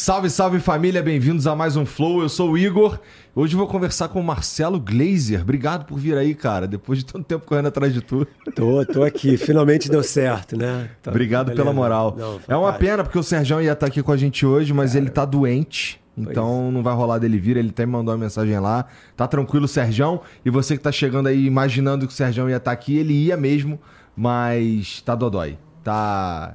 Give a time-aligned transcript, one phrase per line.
[0.00, 2.22] Salve, salve família, bem-vindos a mais um Flow.
[2.22, 2.98] Eu sou o Igor.
[3.34, 5.42] Hoje vou conversar com o Marcelo Glazer.
[5.42, 8.26] Obrigado por vir aí, cara, depois de tanto tempo correndo atrás de tu.
[8.56, 9.36] Tô, tô aqui.
[9.36, 10.88] Finalmente deu certo, né?
[11.02, 11.62] Tá, Obrigado beleza.
[11.62, 12.16] pela moral.
[12.18, 14.92] Não, é uma pena porque o Sérgio ia estar aqui com a gente hoje, mas
[14.92, 16.00] cara, ele tá doente.
[16.16, 16.72] Então pois.
[16.72, 17.58] não vai rolar dele vir.
[17.58, 18.86] Ele até me mandou uma mensagem lá.
[19.14, 20.22] Tá tranquilo, Sérgio.
[20.42, 23.36] E você que tá chegando aí imaginando que o Sérgio ia estar aqui, ele ia
[23.36, 23.78] mesmo,
[24.16, 25.58] mas tá dodói.
[25.84, 26.54] Tá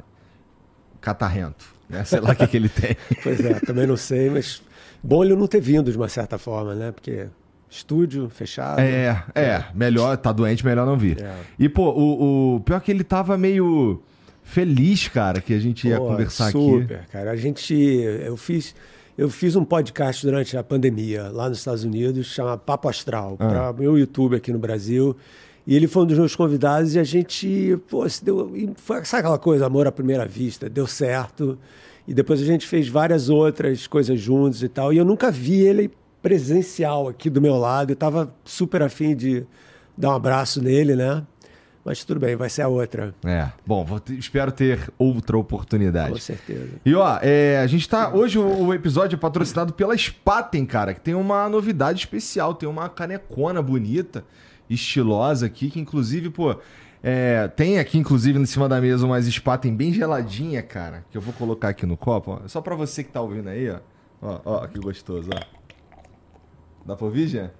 [0.99, 1.74] catarrento.
[1.89, 2.03] Né?
[2.03, 2.95] Sei lá o que, que ele tem.
[3.21, 4.61] Pois é, também não sei, mas
[5.03, 6.91] bom ele não ter vindo de uma certa forma, né?
[6.91, 7.27] Porque
[7.69, 8.79] estúdio fechado.
[8.79, 9.65] É, é, é.
[9.73, 11.21] melhor, tá doente, melhor não vir.
[11.21, 11.35] É.
[11.59, 14.01] E, pô, o, o pior é que ele tava meio
[14.43, 16.81] feliz, cara, que a gente ia pô, conversar super, aqui.
[16.81, 17.31] Super, cara.
[17.31, 17.73] A gente.
[17.73, 18.75] Eu fiz.
[19.17, 23.47] Eu fiz um podcast durante a pandemia lá nos Estados Unidos, chama Papo Astral, ah.
[23.47, 25.15] para meu YouTube aqui no Brasil.
[25.67, 29.21] E ele foi um dos meus convidados e a gente, pô, se deu, foi, sabe
[29.21, 31.57] aquela coisa, amor à primeira vista, deu certo.
[32.07, 34.93] E depois a gente fez várias outras coisas juntos e tal.
[34.93, 35.91] E eu nunca vi ele
[36.21, 37.91] presencial aqui do meu lado.
[37.91, 39.43] Eu tava super afim de
[39.97, 41.23] dar um abraço nele, né?
[41.83, 43.13] Mas tudo bem, vai ser a outra.
[43.23, 43.47] É.
[43.65, 43.85] Bom,
[44.17, 46.13] espero ter outra oportunidade.
[46.13, 46.69] Com certeza.
[46.83, 48.11] E ó, é, a gente tá.
[48.11, 52.55] Hoje o, o, episódio é patrocinado pela Spaten, cara, que tem uma novidade especial.
[52.55, 54.23] Tem uma canecona bonita
[54.69, 56.55] estilosa aqui, que inclusive, pô,
[57.03, 61.21] é, tem aqui, inclusive, em cima da mesa umas Spaten bem geladinha, cara, que eu
[61.21, 62.47] vou colocar aqui no copo, ó.
[62.47, 63.79] Só pra você que tá ouvindo aí, ó.
[64.21, 65.39] Ó, ó, que gostoso, ó.
[66.85, 67.51] Dá pra ouvir, Jean?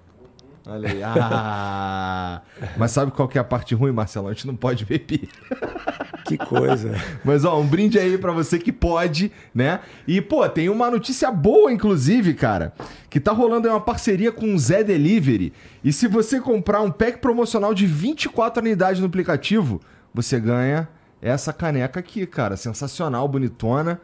[0.66, 1.00] Olha aí.
[1.02, 2.42] Ah!
[2.76, 4.28] Mas sabe qual que é a parte ruim, Marcelo?
[4.28, 5.28] A gente não pode beber.
[6.26, 6.92] Que coisa.
[7.24, 9.80] Mas, ó, um brinde aí para você que pode, né?
[10.06, 12.72] E, pô, tem uma notícia boa, inclusive, cara,
[13.08, 15.52] que tá rolando uma parceria com o Zé Delivery.
[15.84, 19.80] E se você comprar um pack promocional de 24 unidades no aplicativo,
[20.12, 20.88] você ganha
[21.22, 22.56] essa caneca aqui, cara.
[22.56, 24.00] Sensacional, bonitona.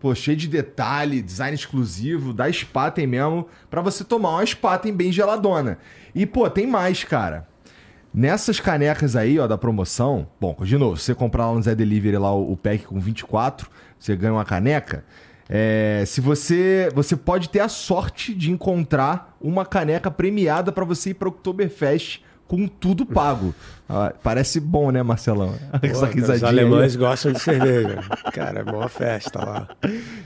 [0.00, 5.10] Pô, cheio de detalhe, design exclusivo, da Spaten mesmo, para você tomar uma Spaten bem
[5.10, 5.78] geladona.
[6.14, 7.48] E, pô, tem mais, cara.
[8.14, 11.74] Nessas canecas aí, ó, da promoção, bom, de novo, se você comprar lá no Zé
[11.74, 15.04] Delivery lá o, o pack com 24, você ganha uma caneca.
[15.48, 21.10] É, se você você pode ter a sorte de encontrar uma caneca premiada para você
[21.10, 23.54] ir para Oktoberfest com tudo pago.
[23.88, 25.54] Ah, parece bom, né, Marcelão?
[25.82, 26.36] Essa risadinha.
[26.36, 26.98] Os alemães aí.
[26.98, 28.02] gostam de cerveja.
[28.32, 29.68] Cara, é boa festa lá.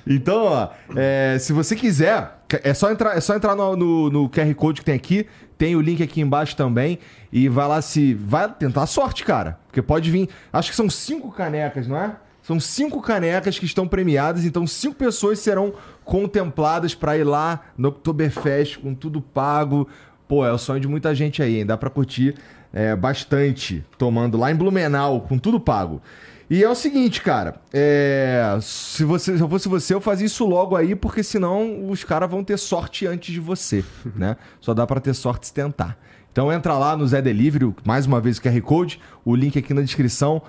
[0.06, 4.30] Então, ó, é, se você quiser, é só entrar, é só entrar no, no, no,
[4.30, 5.26] QR Code que tem aqui.
[5.56, 6.98] Tem o link aqui embaixo também.
[7.32, 8.14] E vai lá se.
[8.14, 9.58] Vai tentar a sorte, cara.
[9.66, 10.28] Porque pode vir.
[10.52, 12.16] Acho que são cinco canecas, não é?
[12.48, 17.90] São cinco canecas que estão premiadas, então cinco pessoas serão contempladas para ir lá no
[17.90, 19.86] Oktoberfest com tudo pago,
[20.28, 21.66] pô, é o sonho de muita gente aí, hein?
[21.66, 22.34] Dá pra curtir
[22.72, 26.03] é, bastante tomando lá em Blumenau, com tudo pago.
[26.50, 30.47] E é o seguinte, cara, é, se, você, se eu fosse você, eu fazia isso
[30.47, 33.84] logo aí, porque senão os caras vão ter sorte antes de você,
[34.16, 34.37] né?
[34.61, 35.99] Só dá para ter sorte se tentar.
[36.33, 39.75] Então entra lá no Zé Delivery, mais uma vez o QR Code, o link aqui
[39.75, 40.41] na descrição.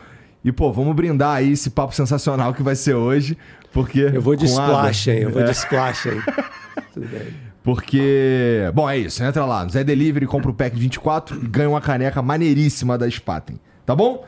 [0.42, 3.38] E, pô, vamos brindar aí esse papo sensacional que vai ser hoje,
[3.74, 4.00] porque...
[4.00, 5.20] Eu vou de splash, hein?
[5.24, 5.46] Eu vou é.
[5.46, 6.22] de splash, hein?
[6.94, 7.49] Tudo bem.
[7.64, 9.24] Porque, bom, é isso.
[9.24, 13.60] Entra lá, Zé Delivery, compra o pack 24 e ganha uma caneca maneiríssima da Spaten.
[13.86, 14.26] Tá bom?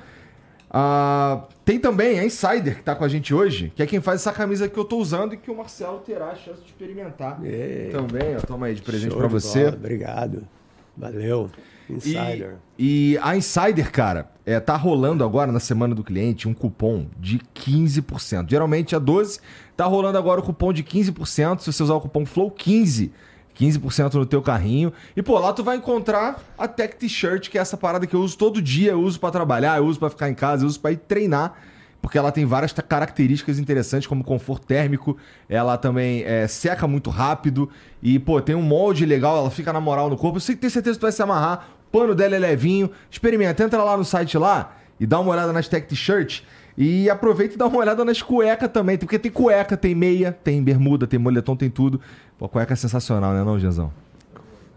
[0.74, 4.22] Uh, tem também a Insider que tá com a gente hoje, que é quem faz
[4.22, 7.40] essa camisa que eu tô usando e que o Marcelo terá a chance de experimentar.
[7.44, 7.90] Ei.
[7.92, 9.66] Também, ó, toma aí de presente para você.
[9.66, 9.76] Bola.
[9.76, 10.48] Obrigado.
[10.96, 11.50] Valeu.
[11.90, 12.56] Insider.
[12.78, 17.08] E, e, a Insider, cara, é, tá rolando agora na semana do cliente um cupom
[17.20, 18.50] de 15%.
[18.50, 19.40] Geralmente é 12%,
[19.76, 21.60] tá rolando agora o cupom de 15%.
[21.60, 23.12] Se você usar o cupom FLOW15,
[23.58, 24.92] 15% no teu carrinho.
[25.16, 28.22] E, pô, lá tu vai encontrar a Tech T-Shirt, que é essa parada que eu
[28.22, 28.92] uso todo dia.
[28.92, 31.54] Eu uso para trabalhar, eu uso para ficar em casa, eu uso para ir treinar.
[32.02, 35.16] Porque ela tem várias características interessantes, como conforto térmico.
[35.48, 37.70] Ela também é, seca muito rápido.
[38.02, 40.40] E, pô, tem um molde legal, ela fica na moral no corpo.
[40.40, 41.70] Que tem certeza que tu vai se amarrar.
[41.88, 42.90] O pano dela é levinho.
[43.10, 46.42] Experimenta, entra lá no site lá e dá uma olhada nas Tech T-Shirt.
[46.78, 48.98] E aproveita e dá uma olhada nas cuecas também.
[48.98, 52.02] Porque tem cueca, tem meia, tem bermuda, tem moletom, tem tudo.
[52.40, 53.92] Pô, cueca é sensacional, né, não, Genzão?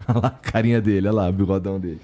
[0.09, 2.01] Olha lá a carinha dele, olha lá o bigodão dele.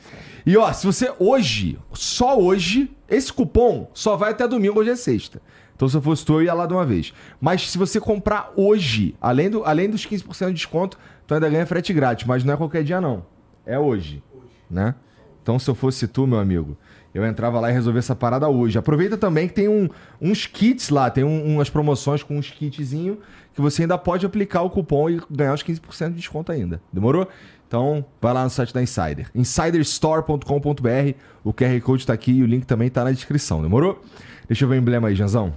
[0.47, 4.97] E ó, se você hoje, só hoje, esse cupom só vai até domingo, hoje é
[4.97, 5.41] sexta.
[5.76, 7.12] Então se eu fosse tu, eu ia lá de uma vez.
[7.41, 11.67] Mas se você comprar hoje, além, do, além dos 15% de desconto, tu ainda ganha
[11.67, 12.26] frete grátis.
[12.26, 13.25] Mas não é qualquer dia, não.
[13.64, 14.23] É hoje.
[14.70, 14.94] Né?
[15.43, 16.76] Então se eu fosse tu, meu amigo,
[17.14, 18.79] eu entrava lá e resolvia essa parada hoje.
[18.79, 19.88] Aproveita também que tem um,
[20.20, 23.19] uns kits lá, tem um, umas promoções com uns kitzinho
[23.55, 26.81] que você ainda pode aplicar o cupom e ganhar os 15% de desconto ainda.
[26.93, 27.26] Demorou?
[27.70, 29.31] Então, vai lá no site da Insider.
[29.32, 31.14] insiderstore.com.br.
[31.44, 33.62] O QR Code está aqui e o link também está na descrição.
[33.62, 34.02] Demorou?
[34.49, 35.55] Deixa eu ver o emblema aí, Janzão.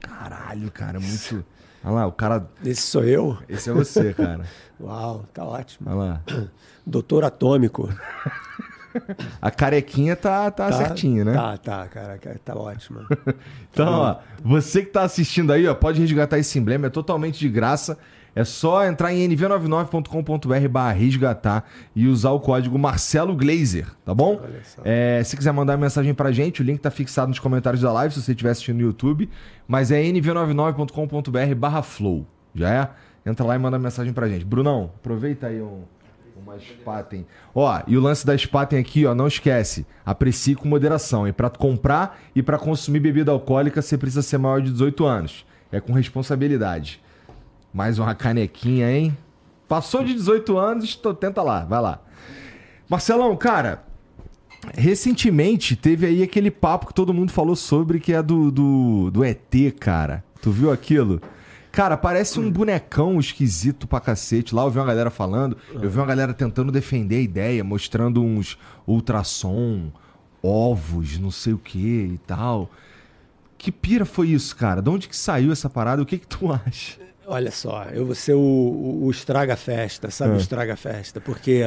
[0.00, 1.42] Caralho, cara, muito.
[1.82, 2.46] Olha lá, o cara.
[2.62, 3.38] Esse sou eu?
[3.48, 4.44] Esse é você, cara.
[4.78, 5.88] Uau, tá ótimo.
[5.88, 6.22] Olha lá.
[6.86, 7.88] Doutor Atômico.
[9.40, 11.32] A carequinha tá, tá, Tá, certinha, né?
[11.32, 13.06] Tá, tá, cara, tá ótima.
[13.72, 17.48] Então, ó, você que tá assistindo aí, ó, pode resgatar esse emblema, é totalmente de
[17.48, 17.96] graça.
[18.34, 21.64] É só entrar em nv99.com.br barra resgatar
[21.94, 24.40] e usar o código Marcelo Glazer, tá bom?
[24.84, 28.14] É, se quiser mandar mensagem pra gente, o link tá fixado nos comentários da live,
[28.14, 29.28] se você estiver assistindo no YouTube.
[29.66, 32.88] Mas é nv99.com.br barra flow, já é?
[33.28, 34.44] Entra lá e manda mensagem pra gente.
[34.44, 35.82] Brunão, aproveita aí um,
[36.42, 37.26] uma Spaten.
[37.54, 39.86] Ó, e o lance da Spaten aqui, ó, não esquece.
[40.04, 41.26] Aprecie com moderação.
[41.28, 45.46] E pra comprar e pra consumir bebida alcoólica, você precisa ser maior de 18 anos.
[45.70, 47.02] É com responsabilidade.
[47.78, 49.16] Mais uma canequinha, hein?
[49.68, 52.00] Passou de 18 anos, tô- tenta lá, vai lá.
[52.90, 53.84] Marcelão, cara,
[54.74, 59.24] recentemente teve aí aquele papo que todo mundo falou sobre, que é do, do, do
[59.24, 60.24] ET, cara.
[60.42, 61.20] Tu viu aquilo?
[61.70, 64.56] Cara, parece um bonecão esquisito pra cacete.
[64.56, 68.20] Lá eu vi uma galera falando, eu vi uma galera tentando defender a ideia, mostrando
[68.20, 68.58] uns
[68.88, 69.92] ultrassom,
[70.42, 71.78] ovos, não sei o que
[72.14, 72.68] e tal.
[73.56, 74.82] Que pira foi isso, cara?
[74.82, 76.02] De onde que saiu essa parada?
[76.02, 77.06] O que que tu acha?
[77.30, 80.36] Olha só, eu vou ser o, o, o estraga-festa, sabe É.
[80.36, 81.20] o estraga-festa?
[81.20, 81.62] Porque,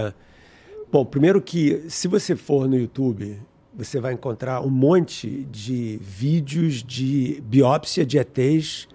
[0.92, 3.40] bom, primeiro que se você for no YouTube,
[3.74, 8.88] você vai encontrar um monte de vídeos de biópsia de ETs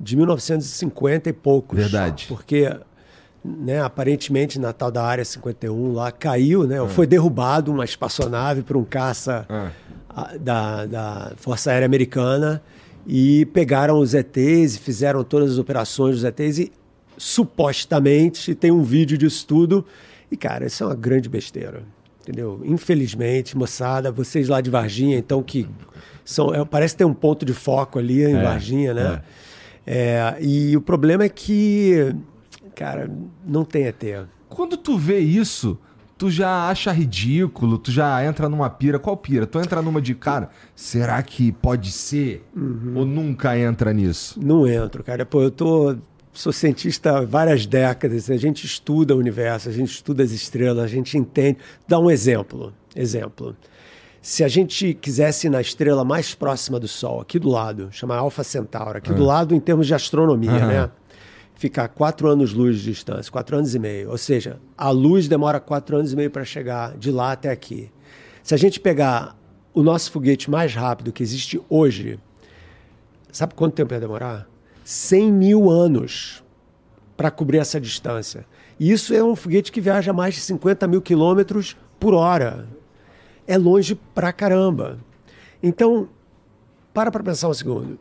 [0.00, 1.78] de 1950 e poucos.
[1.78, 2.24] Verdade.
[2.28, 2.74] Porque,
[3.44, 6.80] né, aparentemente, na tal da Área 51 lá, caiu, né?
[6.80, 9.70] ou Foi derrubado uma espaçonave por um caça Ah.
[10.08, 12.62] a- da, da Força Aérea Americana
[13.06, 16.72] e pegaram os ETs e fizeram todas as operações dos ETs e
[17.16, 19.84] supostamente tem um vídeo disso tudo.
[20.30, 21.82] E, cara, isso é uma grande besteira.
[22.20, 22.60] Entendeu?
[22.64, 25.68] Infelizmente, moçada, vocês lá de Varginha, então, que
[26.24, 26.52] são.
[26.52, 29.22] é, parece ter um ponto de foco ali em É, Varginha, né?
[29.86, 32.12] É, e o problema é que,
[32.74, 33.08] cara,
[33.46, 34.02] não tem ET.
[34.48, 35.78] Quando tu vê isso,
[36.16, 38.98] tu já acha ridículo, tu já entra numa pira.
[38.98, 39.46] Qual pira?
[39.46, 42.44] Tu entra numa de, cara, será que pode ser?
[42.94, 44.40] Ou nunca entra nisso?
[44.42, 45.26] Não entro, cara.
[45.26, 45.96] Pô, eu tô,
[46.32, 48.30] sou cientista há várias décadas.
[48.30, 51.58] A gente estuda o universo, a gente estuda as estrelas, a gente entende.
[51.86, 52.72] Dá um exemplo.
[52.94, 53.56] Exemplo.
[54.22, 58.16] Se a gente quisesse ir na estrela mais próxima do Sol, aqui do lado, chama
[58.16, 60.66] Alpha Centauri, aqui do lado em termos de astronomia, Aham.
[60.66, 60.90] né?
[61.56, 64.10] Fica a quatro anos-luz de distância, quatro anos e meio.
[64.10, 67.90] Ou seja, a luz demora quatro anos e meio para chegar de lá até aqui.
[68.42, 69.36] Se a gente pegar
[69.74, 72.20] o nosso foguete mais rápido que existe hoje,
[73.36, 74.48] Sabe quanto tempo ia demorar?
[74.82, 76.42] 100 mil anos
[77.18, 78.46] para cobrir essa distância.
[78.80, 82.66] E isso é um foguete que viaja mais de 50 mil quilômetros por hora.
[83.46, 84.98] É longe pra caramba.
[85.62, 86.08] Então,
[86.94, 87.98] para para pensar um segundo.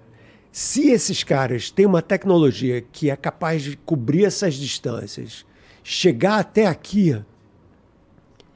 [0.56, 5.46] Se esses caras têm uma tecnologia que é capaz de cobrir essas distâncias,
[5.84, 7.22] chegar até aqui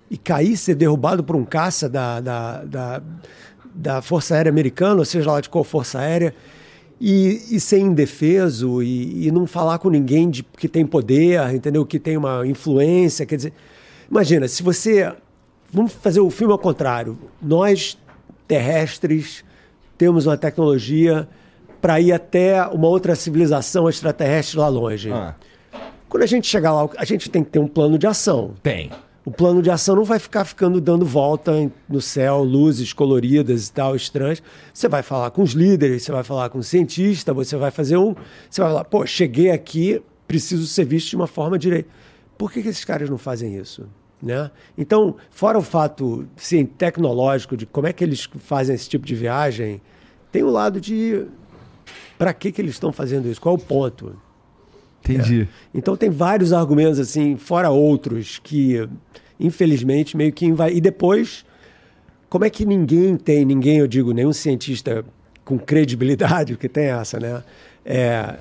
[0.10, 3.01] e cair, ser derrubado por um caça da, da, da,
[3.75, 6.34] da Força Aérea Americana, ou seja lá de qual Força Aérea,
[7.01, 11.86] e, e ser indefeso e, e não falar com ninguém de, que tem poder, entendeu?
[11.86, 13.25] Que tem uma influência.
[13.25, 13.53] Quer dizer,
[14.10, 15.13] imagina, se você.
[15.70, 17.20] Vamos fazer o filme ao contrário.
[17.41, 17.98] Nós,
[18.48, 19.44] terrestres,
[19.98, 21.27] temos uma tecnologia
[21.81, 25.12] para ir até uma outra civilização extraterrestre lá longe.
[25.12, 25.36] Ah,
[26.07, 28.53] Quando a gente chegar lá, a gente tem que ter um plano de ação.
[28.63, 28.91] tem.
[29.25, 31.51] O plano de ação não vai ficar ficando dando volta
[31.88, 34.41] no céu, luzes coloridas e tal, estranhas.
[34.74, 37.98] Você vai falar com os líderes, você vai falar com o cientista, você vai fazer
[37.98, 38.15] um.
[38.50, 41.89] Você vai falar, pô, cheguei aqui, preciso ser visto de uma forma direita.
[42.39, 43.88] Por que, que esses caras não fazem isso?
[44.24, 44.50] Né?
[44.75, 49.13] Então, fora o fato sim, tecnológico de como é que eles fazem esse tipo de
[49.13, 49.79] viagem,
[50.31, 51.25] tem o lado de
[52.20, 53.40] para que, que eles estão fazendo isso?
[53.40, 54.16] Qual é o ponto?
[55.02, 55.48] Entendi.
[55.74, 58.88] Então tem vários argumentos assim, fora outros que
[59.40, 61.46] infelizmente meio que vai e depois
[62.30, 65.04] como é que ninguém tem, ninguém eu digo, nenhum cientista
[65.44, 67.42] com credibilidade, que tem essa, né?
[67.84, 68.36] É,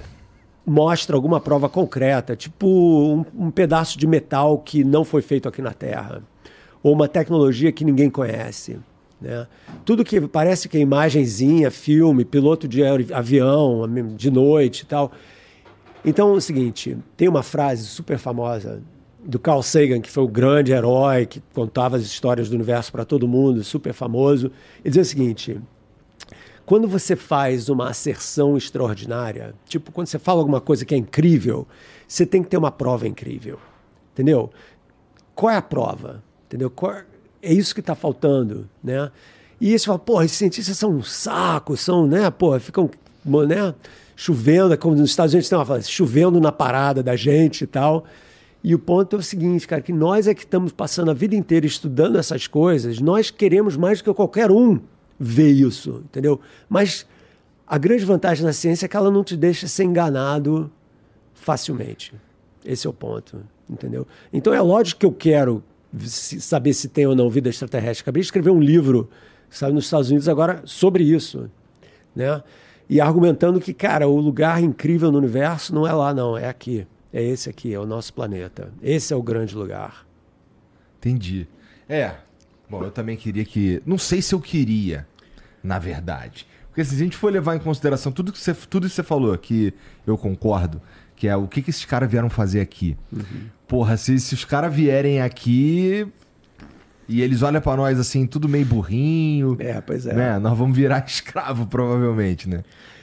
[0.67, 5.63] mostra alguma prova concreta, tipo um, um pedaço de metal que não foi feito aqui
[5.63, 6.21] na Terra,
[6.83, 8.79] ou uma tecnologia que ninguém conhece.
[9.21, 9.47] Né?
[9.85, 13.83] Tudo que parece que é imagenzinha, filme, piloto de avião,
[14.17, 15.13] de noite e tal.
[16.05, 18.83] Então é o seguinte: tem uma frase super famosa
[19.25, 23.05] do Carl Sagan, que foi o grande herói que contava as histórias do universo para
[23.05, 24.47] todo mundo, super famoso.
[24.85, 25.61] Ele dizia o seguinte:
[26.65, 31.67] quando você faz uma asserção extraordinária, tipo quando você fala alguma coisa que é incrível,
[32.07, 33.59] você tem que ter uma prova incrível.
[34.13, 34.51] Entendeu?
[35.35, 36.23] Qual é a prova?
[36.47, 36.71] Entendeu?
[36.71, 37.03] Qual-
[37.43, 39.11] é isso que está faltando, né?
[39.61, 42.89] E você fala, porra, esses cientistas são um saco, são, né, porra, ficam,
[43.25, 43.75] né,
[44.15, 47.67] chovendo, é como nos Estados Unidos tem uma frase, chovendo na parada da gente e
[47.67, 48.05] tal.
[48.63, 51.35] E o ponto é o seguinte, cara, que nós é que estamos passando a vida
[51.35, 54.81] inteira estudando essas coisas, nós queremos mais do que qualquer um
[55.19, 56.41] ver isso, entendeu?
[56.69, 57.07] Mas
[57.67, 60.71] a grande vantagem da ciência é que ela não te deixa ser enganado
[61.35, 62.15] facilmente.
[62.65, 64.07] Esse é o ponto, entendeu?
[64.33, 65.63] Então é lógico que eu quero
[66.07, 68.03] saber se tem ou não vida extraterrestre.
[68.03, 69.09] Acabei de escrever um livro,
[69.49, 71.51] saiu nos Estados Unidos agora, sobre isso,
[72.15, 72.43] né?
[72.89, 76.87] E argumentando que, cara, o lugar incrível no universo não é lá, não, é aqui.
[77.13, 78.73] É esse aqui, é o nosso planeta.
[78.83, 80.07] Esse é o grande lugar.
[80.99, 81.47] Entendi.
[81.89, 82.15] É.
[82.69, 83.83] Bom, eu também queria que.
[83.87, 85.07] Não sei se eu queria,
[85.63, 86.47] na verdade.
[86.69, 89.37] Porque se a gente for levar em consideração tudo que você, tudo que você falou,
[89.37, 89.73] que
[90.07, 90.81] eu concordo,
[91.19, 92.97] que é o que, que esses caras vieram fazer aqui.
[93.13, 93.23] Uhum.
[93.67, 96.07] Porra, se, se os caras vierem aqui
[97.09, 99.57] e eles olham para nós assim, tudo meio burrinho.
[99.59, 100.15] É, pois é.
[100.15, 100.39] Né?
[100.39, 102.63] Nós vamos virar escravo, provavelmente, né?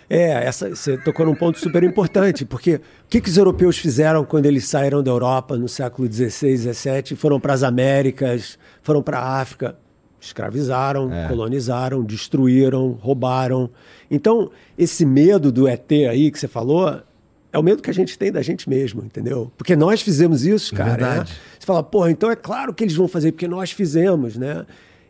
[0.10, 4.24] É, essa, você tocou num ponto super importante, porque o que, que os europeus fizeram
[4.24, 9.19] quando eles saíram da Europa no século XVI, XVII, foram para as Américas, foram para
[9.19, 9.75] a África?
[10.22, 11.27] Escravizaram, é.
[11.27, 13.69] colonizaram, destruíram, roubaram.
[14.10, 17.03] Então, esse medo do ET aí que você falou
[17.55, 19.50] é o medo que a gente tem da gente mesmo, entendeu?
[19.57, 21.15] Porque nós fizemos isso, é cara.
[21.15, 21.24] Né?
[21.24, 24.65] Você fala, pô, então é claro que eles vão fazer, porque nós fizemos, né?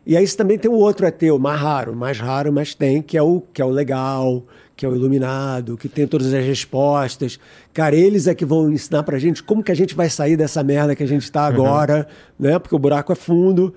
[0.06, 3.18] E aí você também tem o outro o mais raro, mais raro, mas tem, que
[3.18, 4.44] é o, que é o legal,
[4.76, 7.40] que é o iluminado, que tem todas as respostas.
[7.74, 10.62] Cara, eles é que vão ensinar pra gente como que a gente vai sair dessa
[10.62, 12.06] merda que a gente está agora,
[12.38, 12.46] uhum.
[12.48, 12.58] né?
[12.60, 13.74] Porque o buraco é fundo.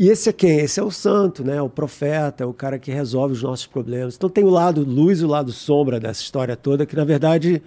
[0.00, 0.60] E esse é quem?
[0.60, 1.60] Esse é o santo, né?
[1.60, 4.16] O profeta, o cara que resolve os nossos problemas.
[4.16, 7.62] Então tem o lado luz e o lado sombra dessa história toda, que na verdade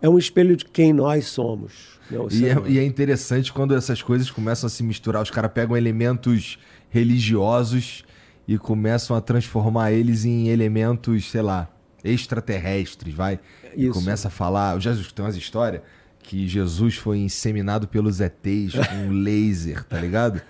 [0.00, 2.00] é um espelho de quem nós somos.
[2.10, 2.18] Né?
[2.30, 5.22] E, é, e, é, interessante quando essas coisas começam a se misturar.
[5.22, 8.06] Os caras pegam elementos religiosos
[8.48, 11.68] e começam a transformar eles em elementos, sei lá,
[12.02, 13.38] extraterrestres, vai.
[13.76, 13.90] Isso.
[13.90, 14.76] E começa a falar.
[14.76, 15.82] Eu já tem umas histórias
[16.26, 20.42] que Jesus foi inseminado pelos ETs com um laser, tá ligado?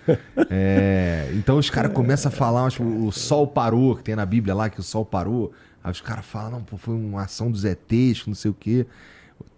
[0.49, 4.55] É, então os caras começam a falar, tipo, o sol parou, que tem na Bíblia
[4.55, 5.53] lá que o sol parou.
[5.83, 8.87] Aí os caras falam, não, pô, foi uma ação dos ETs, não sei o quê.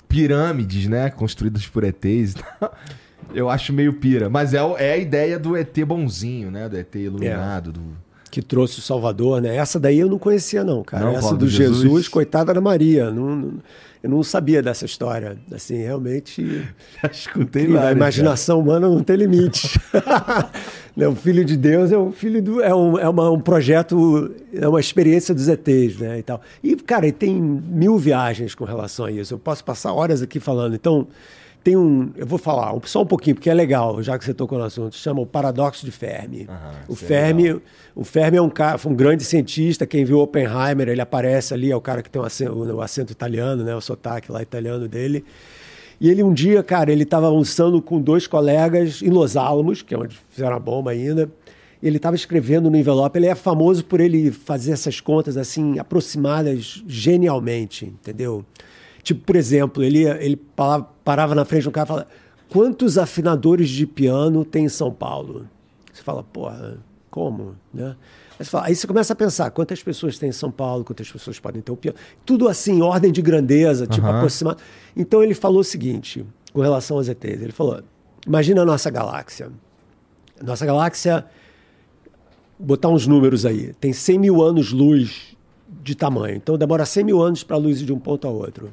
[0.10, 1.10] Pirâmides, né?
[1.10, 2.36] Construídas por ETs.
[3.34, 4.30] Eu acho meio pira.
[4.30, 6.68] Mas é, é a ideia do ET bonzinho, né?
[6.68, 7.74] Do ET iluminado, é.
[7.74, 9.56] do que trouxe o Salvador, né?
[9.56, 11.06] Essa daí eu não conhecia, não, cara.
[11.06, 13.12] Não, Essa do Jesus, Jesus, coitada da Maria.
[13.12, 13.54] Não, não,
[14.02, 15.38] eu não sabia dessa história.
[15.52, 16.66] Assim, realmente.
[17.02, 17.90] Já escutei lá.
[17.90, 18.70] A imaginação cara.
[18.70, 19.80] humana não tem limite.
[20.96, 21.08] né?
[21.08, 22.62] o Filho de Deus é um filho do.
[22.62, 26.20] É um, é uma, um projeto, é uma experiência dos ETs, né?
[26.20, 26.42] E, tal.
[26.64, 29.34] e, cara, tem mil viagens com relação a isso.
[29.34, 30.76] Eu posso passar horas aqui falando.
[30.76, 31.08] Então.
[31.64, 34.58] Tem um, eu vou falar só um pouquinho, porque é legal, já que você tocou
[34.58, 36.48] no assunto, chama o paradoxo de Fermi.
[36.88, 37.58] o Fermi, é
[37.94, 41.70] o Fermi é um cara, foi um grande cientista, quem viu Oppenheimer, ele aparece ali,
[41.70, 44.88] é o cara que tem o acento, o acento italiano, né, o sotaque lá italiano
[44.88, 45.26] dele.
[46.00, 49.94] E ele um dia, cara, ele estava almoçando com dois colegas em Los Alamos, que
[49.94, 51.30] é onde fizeram a bomba ainda.
[51.82, 53.20] E ele estava escrevendo no envelope.
[53.20, 58.46] Ele é famoso por ele fazer essas contas assim aproximadas genialmente, entendeu?
[59.04, 60.40] Tipo, por exemplo, ele, ele
[61.04, 62.08] parava na frente de um cara e falava:
[62.50, 65.48] quantos afinadores de piano tem em São Paulo?
[65.92, 66.78] Você fala, porra,
[67.10, 67.56] como?
[67.74, 67.96] Né?
[68.40, 71.12] Aí você, fala, aí você começa a pensar quantas pessoas tem em São Paulo, quantas
[71.12, 71.98] pessoas podem ter o piano.
[72.26, 74.16] Tudo assim, ordem de grandeza, tipo, uhum.
[74.16, 74.62] aproximado.
[74.96, 77.82] Então ele falou o seguinte, com relação aos ETs: ele falou,
[78.26, 79.52] imagina a nossa galáxia.
[80.42, 81.26] Nossa galáxia,
[82.58, 85.29] botar uns números aí, tem 100 mil anos-luz
[85.84, 86.36] de tamanho.
[86.36, 88.70] Então demora 100 mil anos para a luz ir de um ponto a outro.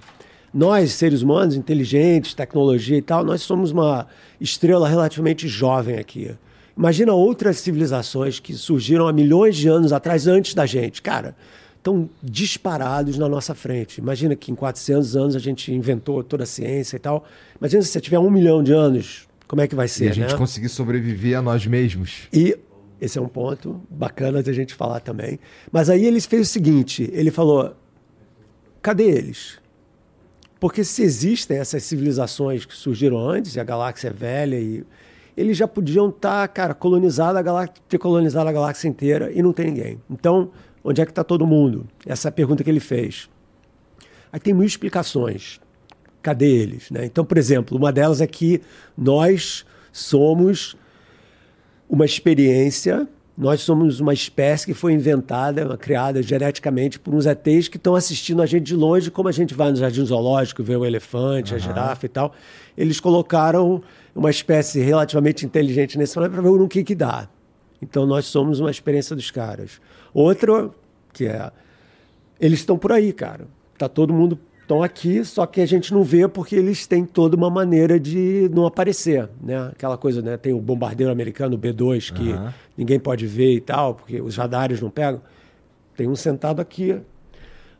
[0.53, 4.07] Nós, seres humanos, inteligentes, tecnologia e tal, nós somos uma
[4.41, 6.35] estrela relativamente jovem aqui.
[6.77, 11.03] Imagina outras civilizações que surgiram há milhões de anos atrás, antes da gente.
[11.03, 11.35] Cara,
[11.77, 13.99] estão disparados na nossa frente.
[13.99, 17.25] Imagina que em 400 anos a gente inventou toda a ciência e tal.
[17.61, 20.07] Imagina se você tiver um milhão de anos, como é que vai ser?
[20.07, 20.39] E a gente né?
[20.39, 22.29] conseguir sobreviver a nós mesmos.
[22.33, 22.59] E
[23.01, 25.39] esse é um ponto bacana de a gente falar também.
[25.71, 27.75] Mas aí ele fez o seguinte: ele falou,
[28.81, 29.59] cadê eles?
[30.59, 34.85] Porque se existem essas civilizações que surgiram antes, e a galáxia é velha, e
[35.37, 39.43] eles já podiam estar, tá, cara, colonizado a galáxia, ter colonizado a galáxia inteira e
[39.43, 40.01] não tem ninguém.
[40.11, 40.51] Então,
[40.83, 41.87] onde é que está todo mundo?
[42.07, 43.29] Essa é a pergunta que ele fez.
[44.33, 45.61] Aí tem mil explicações.
[46.23, 46.91] Cadê eles?
[46.91, 47.05] Né?
[47.05, 48.63] Então, por exemplo, uma delas é que
[48.97, 50.75] nós somos
[51.89, 57.77] uma experiência nós somos uma espécie que foi inventada, criada geneticamente por uns ETs que
[57.77, 60.87] estão assistindo a gente de longe, como a gente vai no jardim zoológico ver o
[60.87, 61.59] elefante, uhum.
[61.59, 62.33] a girafa e tal.
[62.79, 63.83] Eles colocaram
[64.15, 67.29] uma espécie relativamente inteligente nesse planeta para ver no que, que dá.
[67.83, 69.83] Então nós somos uma experiência dos caras.
[70.15, 70.71] Outra,
[71.13, 71.51] que é.
[72.41, 73.47] Eles estão por aí, cara.
[73.77, 77.37] tá todo mundo estão aqui, só que a gente não vê porque eles têm toda
[77.37, 79.69] uma maneira de não aparecer, né?
[79.69, 80.37] Aquela coisa, né?
[80.37, 82.49] Tem o bombardeiro americano, o B-2, que uhum.
[82.77, 85.23] ninguém pode ver e tal, porque os radares não pegam.
[85.97, 87.01] Tem um sentado aqui.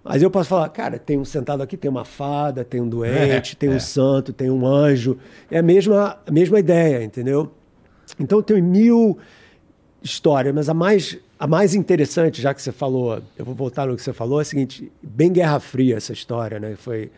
[0.05, 3.55] Mas eu posso falar, cara, tem um sentado aqui, tem uma fada, tem um doente,
[3.55, 3.75] é, tem é.
[3.75, 5.19] um santo, tem um anjo.
[5.51, 7.51] É a mesma, a mesma ideia, entendeu?
[8.19, 9.19] Então tem mil
[10.01, 13.97] histórias, mas a mais a mais interessante, já que você falou, eu vou voltar no
[13.97, 16.77] que você falou, é o seguinte, bem Guerra Fria essa história, né?
[16.77, 17.11] Foi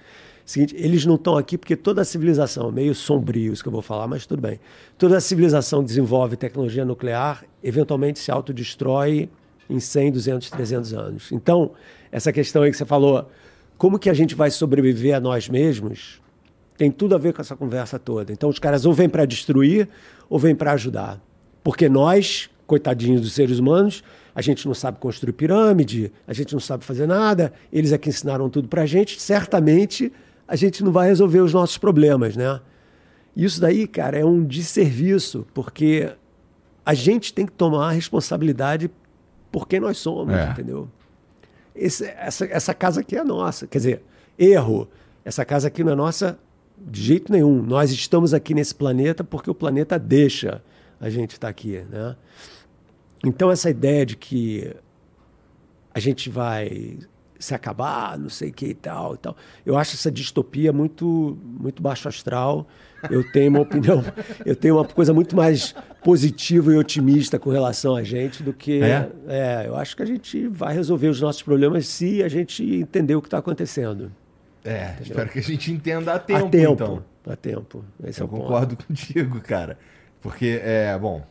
[0.45, 3.83] seguinte, eles não estão aqui porque toda a civilização, meio sombrio isso que eu vou
[3.83, 4.59] falar, mas tudo bem.
[4.97, 9.29] Toda a civilização desenvolve tecnologia nuclear, eventualmente se autodestrói
[9.69, 11.33] em 100, 200, 300 anos.
[11.33, 11.73] Então,
[12.11, 13.31] essa questão aí que você falou,
[13.77, 16.21] como que a gente vai sobreviver a nós mesmos,
[16.79, 18.33] tem tudo a ver com essa conversa toda.
[18.33, 19.87] Então, os caras ou vêm para destruir
[20.31, 21.21] ou vêm para ajudar.
[21.63, 26.61] Porque nós, coitadinhos dos seres humanos, a gente não sabe construir pirâmide, a gente não
[26.61, 30.13] sabe fazer nada, eles é que ensinaram tudo para a gente, certamente
[30.47, 32.61] a gente não vai resolver os nossos problemas, né?
[33.35, 36.13] Isso daí, cara, é um desserviço, porque
[36.85, 38.91] a gente tem que tomar a responsabilidade
[39.51, 40.51] por quem nós somos, é.
[40.51, 40.89] entendeu?
[41.75, 43.67] Esse, essa, essa casa aqui é nossa.
[43.67, 44.03] Quer dizer,
[44.39, 44.89] erro.
[45.25, 46.39] Essa casa aqui não é nossa
[46.77, 47.63] de jeito nenhum.
[47.63, 50.63] Nós estamos aqui nesse planeta porque o planeta deixa
[51.01, 52.17] a gente estar aqui, né?
[53.25, 54.75] Então, essa ideia de que
[55.93, 56.99] a gente vai
[57.39, 59.37] se acabar, não sei o que e tal, e tal.
[59.65, 62.67] Eu acho essa distopia muito, muito baixo astral.
[63.09, 64.05] Eu tenho uma opinião,
[64.45, 68.83] eu tenho uma coisa muito mais positiva e otimista com relação a gente do que.
[68.83, 69.09] É?
[69.29, 73.15] é eu acho que a gente vai resolver os nossos problemas se a gente entender
[73.15, 74.11] o que está acontecendo.
[74.65, 75.03] É, Entendeu?
[75.03, 77.05] espero que a gente entenda a tempo, a tempo então.
[77.27, 77.85] A tempo.
[78.05, 78.87] Esse eu é o concordo ponto.
[78.89, 79.79] contigo, cara.
[80.21, 81.25] Porque, é, bom,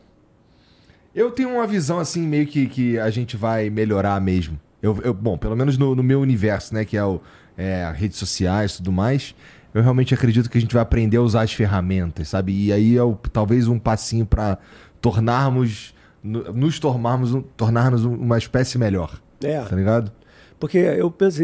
[1.18, 4.58] eu tenho uma visão assim, meio que, que a gente vai melhorar mesmo.
[4.80, 6.84] Eu, eu bom, pelo menos no, no, meu universo, né?
[6.84, 7.20] Que é, o,
[7.56, 9.34] é redes sociais e tudo mais.
[9.74, 12.52] Eu realmente acredito que a gente vai aprender a usar as ferramentas, sabe?
[12.52, 14.58] E aí é o, talvez um passinho para
[15.00, 15.92] tornarmos.
[16.22, 19.20] Nos tornarmos, tornarmos uma espécie melhor.
[19.42, 19.60] É.
[19.62, 20.12] Tá ligado?
[20.58, 21.42] Porque eu penso.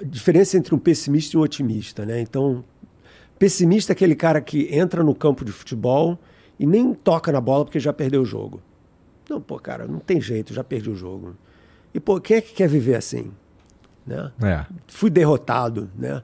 [0.00, 2.22] A diferença entre um pessimista e um otimista, né?
[2.22, 2.64] Então,
[3.38, 6.18] pessimista é aquele cara que entra no campo de futebol
[6.58, 8.62] e nem toca na bola porque já perdeu o jogo.
[9.30, 11.36] Não, pô, cara, não tem jeito, já perdi o jogo.
[11.94, 13.30] E, pô, quem é que quer viver assim?
[14.04, 14.32] Né?
[14.42, 14.66] É.
[14.88, 16.20] Fui derrotado, né?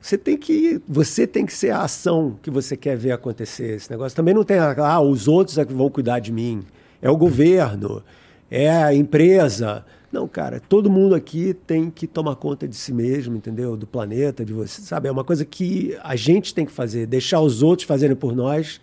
[0.00, 3.76] Você tem que você tem que ser a ação que você quer ver acontecer.
[3.76, 6.64] Esse negócio também não tem ah, os outros é que vão cuidar de mim.
[7.00, 8.02] É o governo,
[8.50, 9.84] é a empresa.
[10.10, 13.76] Não, cara, todo mundo aqui tem que tomar conta de si mesmo, entendeu?
[13.76, 15.06] Do planeta, de você, sabe?
[15.06, 18.80] É uma coisa que a gente tem que fazer, deixar os outros fazerem por nós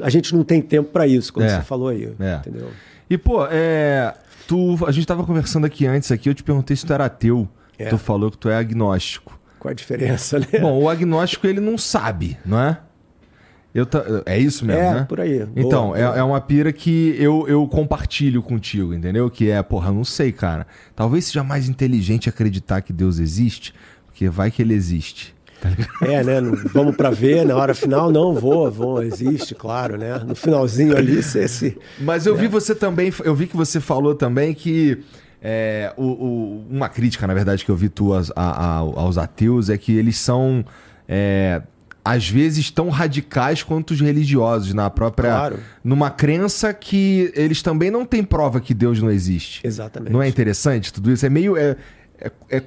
[0.00, 1.48] a gente não tem tempo para isso, como é.
[1.48, 2.12] você falou aí.
[2.18, 2.36] É.
[2.36, 2.70] Entendeu?
[3.08, 4.14] E, pô, é,
[4.46, 7.48] tu, a gente tava conversando aqui antes, aqui, eu te perguntei se tu era ateu.
[7.78, 7.88] É.
[7.88, 9.38] Tu falou que tu é agnóstico.
[9.58, 10.46] Qual a diferença, né?
[10.60, 12.78] Bom, o agnóstico ele não sabe, não é?
[13.76, 13.86] Eu
[14.24, 15.04] É isso mesmo, é, né?
[15.06, 15.46] por aí.
[15.54, 16.16] Então, boa, é, boa.
[16.16, 19.28] é uma pira que eu, eu compartilho contigo, entendeu?
[19.28, 20.66] Que é, porra, não sei, cara.
[20.94, 23.74] Talvez seja mais inteligente acreditar que Deus existe,
[24.06, 25.35] porque vai que ele existe.
[26.02, 26.40] É, né?
[26.72, 30.18] Vamos para ver na hora final, não vou, vou, existe, claro, né?
[30.26, 31.76] No finalzinho ali, você se.
[32.00, 32.42] Mas eu né?
[32.42, 34.98] vi você também, eu vi que você falou também que
[35.42, 39.18] é, o, o, uma crítica, na verdade, que eu vi tu aos, a, a, aos
[39.18, 40.64] ateus é que eles são.
[41.08, 41.62] É,
[42.04, 45.58] às vezes tão radicais quanto os religiosos na própria claro.
[45.82, 49.66] numa crença que eles também não têm prova que Deus não existe.
[49.66, 50.12] Exatamente.
[50.12, 51.26] Não é interessante tudo isso?
[51.26, 51.76] É meio é,
[52.20, 52.62] é, é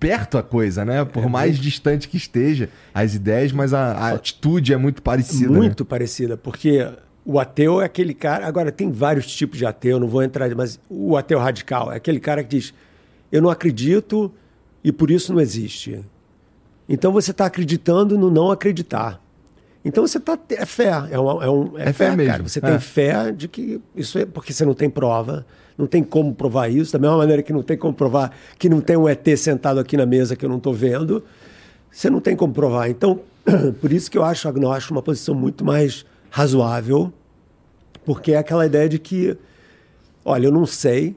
[0.00, 1.04] perto a coisa, né?
[1.04, 1.62] Por é mais muito...
[1.62, 5.50] distante que esteja as ideias, mas a, a atitude é muito parecida.
[5.50, 5.58] Né?
[5.58, 5.88] Muito né?
[5.88, 6.88] parecida, porque
[7.24, 8.46] o ateu é aquele cara.
[8.46, 12.18] Agora, tem vários tipos de ateu, não vou entrar, mas o ateu radical é aquele
[12.18, 12.72] cara que diz:
[13.30, 14.32] Eu não acredito
[14.82, 16.00] e por isso não existe.
[16.88, 19.22] Então você está acreditando no não acreditar.
[19.84, 20.38] Então você está.
[20.50, 20.90] É fé.
[21.10, 22.32] É, uma, é, um, é, é fé, fé, mesmo.
[22.32, 22.42] Cara.
[22.42, 22.62] Você é.
[22.62, 24.26] tem fé de que isso é.
[24.26, 25.46] Porque você não tem prova
[25.80, 28.80] não tem como provar isso, da mesma maneira que não tem como provar que não
[28.80, 31.24] tem um ET sentado aqui na mesa que eu não estou vendo,
[31.90, 32.88] você não tem como provar.
[32.88, 33.20] Então,
[33.80, 37.12] por isso que eu acho agnóstico uma posição muito mais razoável,
[38.04, 39.36] porque é aquela ideia de que,
[40.24, 41.16] olha, eu não sei,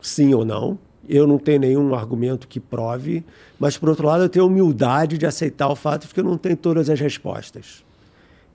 [0.00, 3.24] sim ou não, eu não tenho nenhum argumento que prove,
[3.58, 6.38] mas por outro lado eu tenho humildade de aceitar o fato de que eu não
[6.38, 7.84] tenho todas as respostas.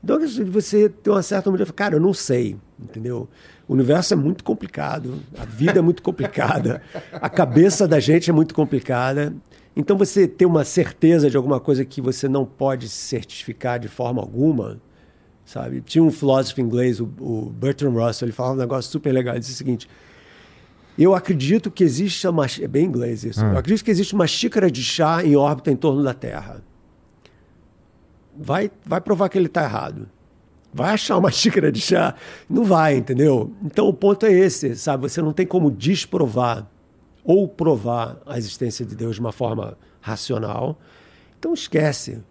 [0.05, 0.19] Então
[0.51, 3.27] você tem uma certa humildade, cara, eu não sei, entendeu?
[3.67, 6.79] O universo é muito complicado, a vida é muito complicada,
[7.13, 9.33] a cabeça da gente é muito complicada.
[9.75, 14.21] Então você ter uma certeza de alguma coisa que você não pode certificar de forma
[14.21, 14.79] alguma,
[15.43, 15.81] sabe?
[15.81, 19.39] Tinha um filósofo inglês, o, o Bertrand Russell, ele falava um negócio super legal, ele
[19.39, 19.89] disse o seguinte:
[20.95, 22.45] Eu acredito que existe uma.
[22.61, 23.43] É bem inglês isso.
[23.43, 23.53] Ah.
[23.53, 26.63] Eu acredito que existe uma xícara de chá em órbita em torno da Terra.
[28.37, 30.07] Vai, vai provar que ele está errado.
[30.73, 32.15] Vai achar uma xícara de chá?
[32.49, 33.53] Não vai, entendeu?
[33.63, 35.09] Então o ponto é esse, sabe?
[35.09, 36.67] Você não tem como desprovar
[37.23, 40.77] ou provar a existência de Deus de uma forma racional.
[41.39, 42.21] Então esquece.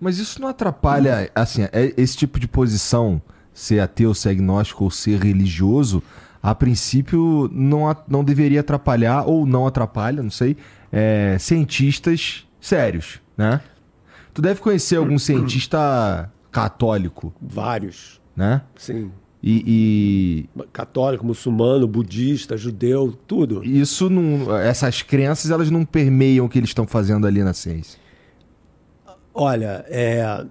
[0.00, 3.22] Mas isso não atrapalha, assim, é- esse tipo de posição,
[3.54, 6.02] ser ateu, ser agnóstico ou ser religioso,
[6.42, 10.56] a princípio não, não deveria atrapalhar, ou não atrapalha, não sei,
[10.92, 13.60] é, cientistas sérios, né?
[14.36, 18.60] Tu deve conhecer algum cientista católico, Vários, né?
[18.76, 19.10] sim.
[19.42, 23.64] E, Católico, muçulmano, budista, judeu, tudo.
[23.64, 24.56] e isso não.
[24.56, 27.98] Essas crenças elas não permeiam o que eles estão fazendo ali na ciência.
[29.32, 30.44] Olha, é,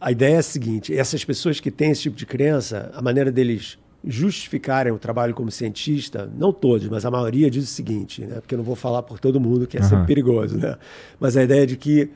[0.00, 3.32] a ideia é a seguinte: essas pessoas que têm esse tipo de crença, a maneira
[3.32, 8.36] deles justificarem o trabalho como cientista, não todos, mas a maioria diz o seguinte, né?
[8.36, 10.76] Porque eu não vou falar por todo mundo, que é sempre perigoso, né?
[11.18, 12.10] Mas a ideia de que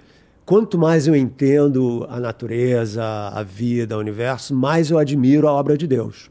[0.45, 5.77] quanto mais eu entendo a natureza, a vida, o universo, mais eu admiro a obra
[5.77, 6.31] de Deus.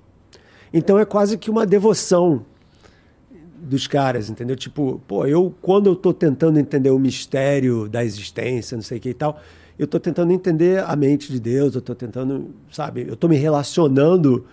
[0.73, 2.45] Então é quase que uma devoção
[3.61, 4.55] dos caras, entendeu?
[4.55, 9.01] Tipo, pô, eu quando eu tô tentando entender o mistério da existência, não sei o
[9.01, 9.39] que e tal,
[9.77, 13.37] eu tô tentando entender a mente de Deus, eu tô tentando, sabe, eu tô me
[13.37, 14.45] relacionando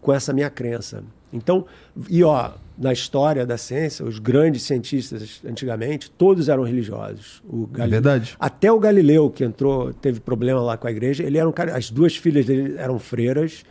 [0.00, 1.04] com essa minha crença.
[1.32, 1.66] Então,
[2.08, 7.42] e ó, na história da ciência, os grandes cientistas antigamente, todos eram religiosos.
[7.46, 8.34] O Gali- verdade.
[8.40, 11.76] Até o Galileu, que entrou, teve problema lá com a igreja, ele era um cara,
[11.76, 13.64] as duas filhas dele eram freiras,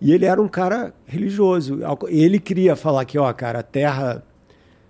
[0.00, 1.80] e ele era um cara religioso.
[2.08, 4.24] Ele queria falar que, ó, cara, a Terra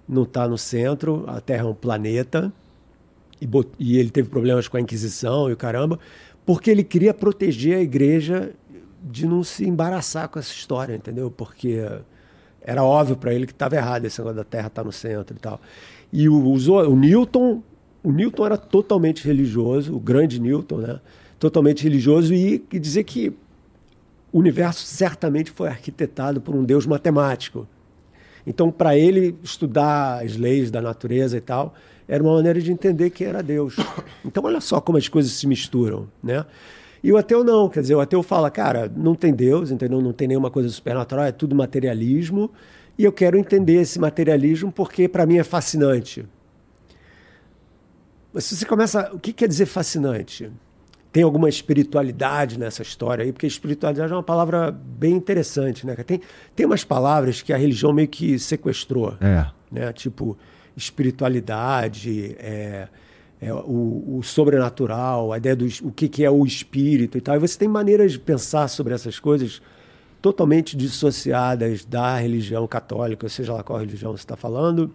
[0.09, 2.53] não está no centro, a Terra é um planeta,
[3.41, 5.99] e, bot- e ele teve problemas com a Inquisição e o caramba,
[6.45, 8.53] porque ele queria proteger a igreja
[9.03, 11.31] de não se embaraçar com essa história, entendeu?
[11.33, 11.85] Porque
[12.67, 15.39] era óbvio para ele que estava errado esse negócio da Terra estar no centro e
[15.39, 15.61] tal.
[16.13, 17.63] E o, usou, o Newton,
[18.03, 21.01] o Newton era totalmente religioso, o grande Newton, né?
[21.39, 23.29] Totalmente religioso e, e dizer que
[24.33, 27.69] o universo certamente foi arquitetado por um Deus matemático.
[28.45, 31.75] Então, para ele estudar as leis da natureza e tal,
[32.09, 33.77] era uma maneira de entender quem era Deus.
[34.25, 36.45] Então, olha só como as coisas se misturam, né?
[37.07, 40.03] E o ateu não, quer dizer, o ateu fala, cara, não tem Deus, entendeu?
[40.03, 42.51] Não tem nenhuma coisa supernatural, é tudo materialismo,
[42.99, 46.27] e eu quero entender esse materialismo porque para mim é fascinante.
[48.33, 50.51] Mas se você começa, o que quer dizer fascinante?
[51.13, 53.31] Tem alguma espiritualidade nessa história aí?
[53.31, 55.95] Porque espiritualidade é uma palavra bem interessante, né?
[55.95, 56.21] Tem,
[56.57, 59.47] tem umas palavras que a religião meio que sequestrou É.
[59.71, 59.93] né?
[59.93, 60.37] Tipo
[60.77, 62.89] espiritualidade, é,
[63.41, 67.37] é, o, o sobrenatural, a ideia do o que, que é o espírito e tal.
[67.37, 69.61] E você tem maneiras de pensar sobre essas coisas
[70.23, 74.91] totalmente dissociadas da religião católica, seja lá qual religião você está falando.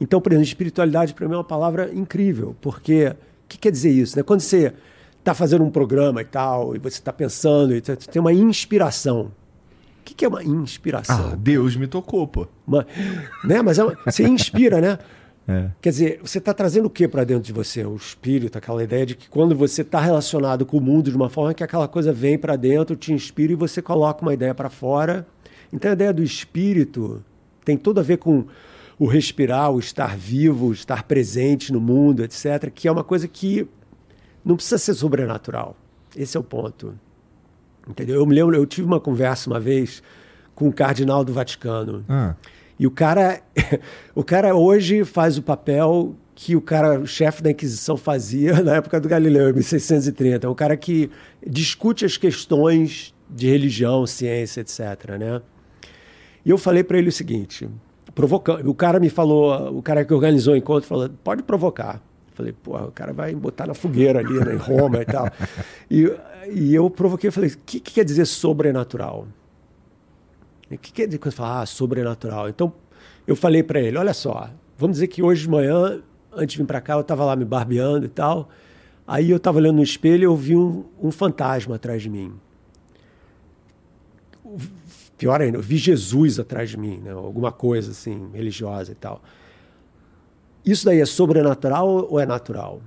[0.00, 3.90] Então, por exemplo, espiritualidade para mim é uma palavra incrível, porque o que quer dizer
[3.90, 4.16] isso?
[4.16, 4.22] Né?
[4.22, 4.72] Quando você
[5.18, 9.32] está fazendo um programa e tal, e você está pensando, e você tem uma inspiração.
[10.00, 11.32] O que que é uma inspiração?
[11.32, 12.46] Ah, Deus me tocou, pô.
[12.66, 12.86] Uma-
[13.44, 13.60] né?
[13.60, 14.98] Mas é uma- você inspira, né?
[15.48, 15.70] É.
[15.80, 17.82] Quer dizer, você está trazendo o que para dentro de você?
[17.82, 21.30] O espírito, aquela ideia de que quando você está relacionado com o mundo de uma
[21.30, 24.68] forma que aquela coisa vem para dentro, te inspira e você coloca uma ideia para
[24.68, 25.26] fora.
[25.72, 27.24] Então a ideia do espírito
[27.64, 28.44] tem tudo a ver com
[28.98, 33.66] o respirar, o estar vivo, estar presente no mundo, etc., que é uma coisa que
[34.44, 35.76] não precisa ser sobrenatural.
[36.14, 36.98] Esse é o ponto.
[37.88, 38.16] Entendeu?
[38.16, 40.02] Eu me lembro, eu tive uma conversa uma vez
[40.54, 42.04] com o cardeal do Vaticano.
[42.06, 42.34] Ah.
[42.78, 43.40] E o cara,
[44.14, 48.76] o cara hoje faz o papel que o cara, o chefe da Inquisição fazia na
[48.76, 50.46] época do Galileu, em 1630.
[50.46, 51.10] É um cara que
[51.44, 55.18] discute as questões de religião, ciência, etc.
[55.18, 55.42] Né?
[56.44, 57.68] E eu falei para ele o seguinte,
[58.14, 58.68] provocando.
[58.70, 62.00] O cara me falou, o cara que organizou o encontro falou, pode provocar.
[62.34, 65.28] Falei, pô, o cara vai botar na fogueira ali, né, em Roma e tal.
[65.90, 66.06] E,
[66.52, 69.26] e eu provoquei, falei, o que, que quer dizer sobrenatural?
[70.70, 72.48] O que quer dizer quando fala ah, sobrenatural?
[72.48, 72.72] Então,
[73.26, 76.02] eu falei para ele, olha só, vamos dizer que hoje de manhã,
[76.32, 78.48] antes de vir para cá, eu estava lá me barbeando e tal.
[79.06, 82.34] Aí eu estava olhando no espelho e eu vi um, um fantasma atrás de mim.
[85.16, 87.10] Pior ainda, eu vi Jesus atrás de mim, né?
[87.12, 89.22] alguma coisa assim, religiosa e tal.
[90.64, 92.82] Isso daí é sobrenatural ou é natural?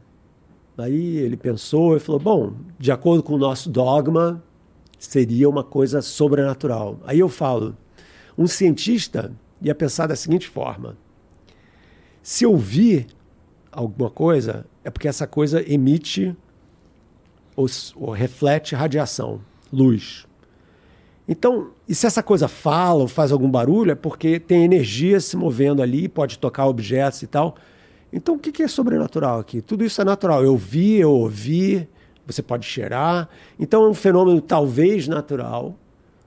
[0.78, 4.42] Aí ele pensou e falou: bom, de acordo com o nosso dogma,
[5.02, 7.00] seria uma coisa sobrenatural.
[7.06, 7.76] Aí eu falo:
[8.38, 10.96] um cientista ia pensar da seguinte forma:
[12.22, 13.08] se eu vi
[13.72, 16.36] alguma coisa, é porque essa coisa emite
[17.56, 19.42] ou, ou reflete radiação,
[19.74, 20.28] luz.
[21.28, 25.36] Então, e se essa coisa fala ou faz algum barulho, é porque tem energia se
[25.36, 27.56] movendo ali, pode tocar objetos e tal.
[28.14, 29.62] Então, o que é sobrenatural aqui?
[29.62, 30.44] Tudo isso é natural.
[30.44, 31.88] Eu vi, eu ouvi,
[32.32, 33.30] você pode cheirar.
[33.60, 35.76] Então, é um fenômeno talvez natural.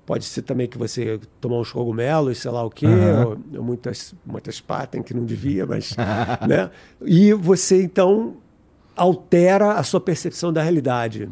[0.07, 3.23] Pode ser também que você tomou uns cogumelos, sei lá o quê, uhum.
[3.23, 5.97] ou, ou, muitas, muitas patem que não devia, mas.
[6.47, 6.71] né?
[7.03, 8.37] E você, então,
[8.97, 11.31] altera a sua percepção da realidade.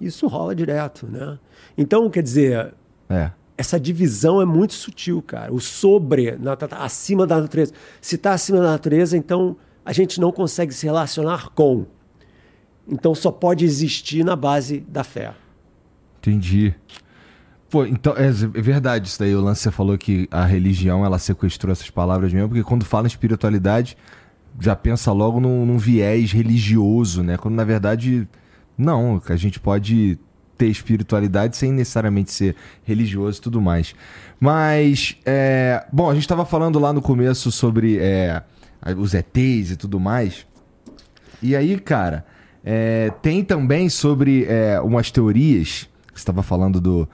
[0.00, 1.38] Isso rola direto, né?
[1.76, 2.74] Então, quer dizer,
[3.08, 3.30] é.
[3.56, 5.52] essa divisão é muito sutil, cara.
[5.52, 7.72] O sobre, na, tá, tá acima da natureza.
[8.00, 11.86] Se está acima da natureza, então a gente não consegue se relacionar com.
[12.88, 15.34] Então só pode existir na base da fé.
[16.18, 16.74] Entendi.
[17.70, 19.34] Pô, então é, é verdade isso daí.
[19.34, 23.06] O lance você falou que a religião ela sequestrou essas palavras mesmo, porque quando fala
[23.06, 23.96] em espiritualidade,
[24.58, 27.36] já pensa logo num, num viés religioso, né?
[27.36, 28.26] Quando na verdade,
[28.76, 30.18] não, a gente pode
[30.56, 33.94] ter espiritualidade sem necessariamente ser religioso e tudo mais.
[34.40, 38.42] Mas, é, bom, a gente estava falando lá no começo sobre é,
[38.96, 40.46] os ETs e tudo mais.
[41.40, 42.26] E aí, cara,
[42.64, 45.88] é, tem também sobre é, umas teorias.
[46.12, 47.08] Você estava falando do,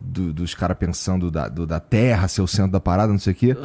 [0.00, 3.32] do, dos caras pensando da, do, da Terra ser o centro da parada, não sei
[3.32, 3.56] o quê.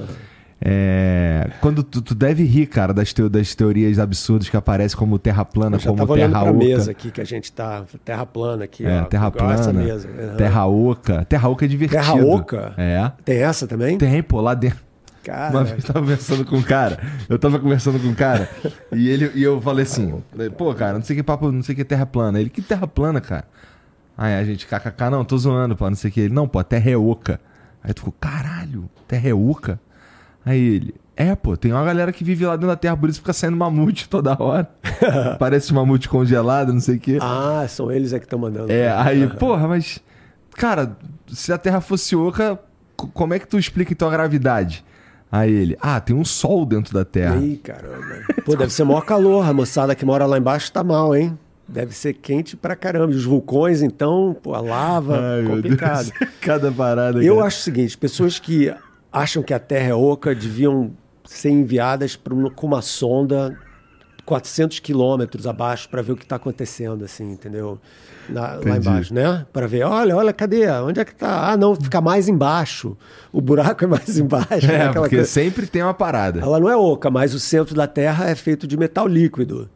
[0.61, 5.17] É, quando tu, tu, deve rir, cara, das, teo, das teorias absurdas que aparecem como
[5.17, 6.53] terra plana, Eu já como terra oca.
[6.53, 10.09] mesa aqui que a gente tá, terra plana aqui, é, ó, terra plana, mesa.
[10.09, 10.35] Uhum.
[10.35, 11.25] terra oca.
[11.25, 12.01] Terra oca é divertido.
[12.01, 12.73] Terra oca?
[12.77, 13.09] É.
[13.23, 13.97] Tem essa também?
[13.97, 14.88] Tem, pô, lá dentro.
[15.23, 15.51] Cara.
[15.51, 18.49] Uma vez eu tava conversando com um cara, eu tava conversando com um cara,
[18.91, 20.23] e, ele, e eu falei assim,
[20.57, 22.39] pô, cara, não sei que papo, não sei que terra plana.
[22.39, 23.45] Ele, que terra plana, cara?
[24.17, 26.21] Aí a gente, kkk, não, tô zoando, pô, não sei o que.
[26.21, 27.39] Ele, não, pô, a terra é oca.
[27.83, 29.79] Aí tu ficou, caralho, terra é oca?
[30.45, 33.19] Aí ele, é, pô, tem uma galera que vive lá dentro da terra, por isso
[33.19, 34.69] fica saindo mamute toda hora.
[35.37, 37.19] Parece mamute congelado, não sei o quê.
[37.21, 38.71] Ah, são eles é que estão mandando.
[38.71, 39.99] É, aí, porra, mas.
[40.55, 42.57] Cara, se a terra fosse oca,
[42.95, 44.83] como é que tu explica então a gravidade?
[45.31, 47.37] Aí ele, ah, tem um sol dentro da terra.
[47.37, 48.23] Ih, caramba.
[48.43, 49.47] Pô, deve ser maior calor.
[49.47, 51.37] A moçada que mora lá embaixo tá mal, hein?
[51.67, 53.13] Deve ser quente pra caramba.
[53.13, 56.11] Os vulcões, então, pô, a lava, Ai, complicado.
[56.41, 57.23] Cada parada.
[57.23, 57.47] Eu cara.
[57.47, 58.73] acho o seguinte: pessoas que
[59.11, 60.91] acham que a Terra é oca deviam
[61.23, 62.19] ser enviadas
[62.55, 63.55] com uma sonda
[64.25, 67.79] 400 quilômetros abaixo para ver o que está acontecendo, assim, entendeu?
[68.29, 69.45] Na, lá embaixo, né?
[69.51, 70.69] Para ver, olha, olha, cadê?
[70.69, 71.51] Onde é que está?
[71.51, 72.97] Ah, não, fica mais embaixo.
[73.31, 74.71] O buraco é mais embaixo.
[74.71, 74.91] É, né?
[74.93, 75.25] porque coisa.
[75.25, 76.39] sempre tem uma parada.
[76.39, 79.69] Ela não é oca, mas o centro da Terra é feito de metal líquido,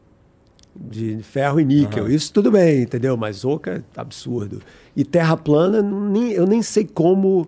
[0.76, 2.06] de ferro e níquel.
[2.06, 2.10] Uhum.
[2.10, 3.16] Isso tudo bem, entendeu?
[3.18, 4.62] Mas oca é absurdo.
[4.96, 7.48] E terra plana, nem, eu nem sei como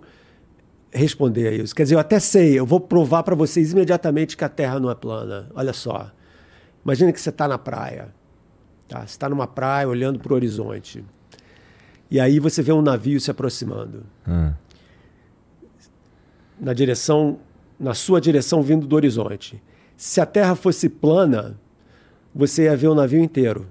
[0.95, 1.75] responder a isso.
[1.75, 4.89] Quer dizer, eu até sei, eu vou provar para vocês imediatamente que a Terra não
[4.89, 5.47] é plana.
[5.53, 6.09] Olha só.
[6.83, 8.09] Imagina que você está na praia.
[8.87, 8.99] Tá?
[8.99, 11.03] Você está numa praia olhando para o horizonte.
[12.09, 14.03] E aí você vê um navio se aproximando.
[14.27, 14.53] Hum.
[16.59, 17.39] Na direção,
[17.79, 19.61] na sua direção vindo do horizonte.
[19.97, 21.59] Se a Terra fosse plana,
[22.33, 23.67] você ia ver o navio inteiro.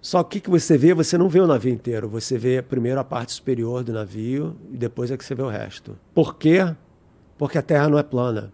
[0.00, 2.08] Só que o que você vê, você não vê o navio inteiro.
[2.08, 5.48] Você vê primeiro a parte superior do navio e depois é que você vê o
[5.48, 5.98] resto.
[6.14, 6.74] Por quê?
[7.36, 8.52] Porque a Terra não é plana.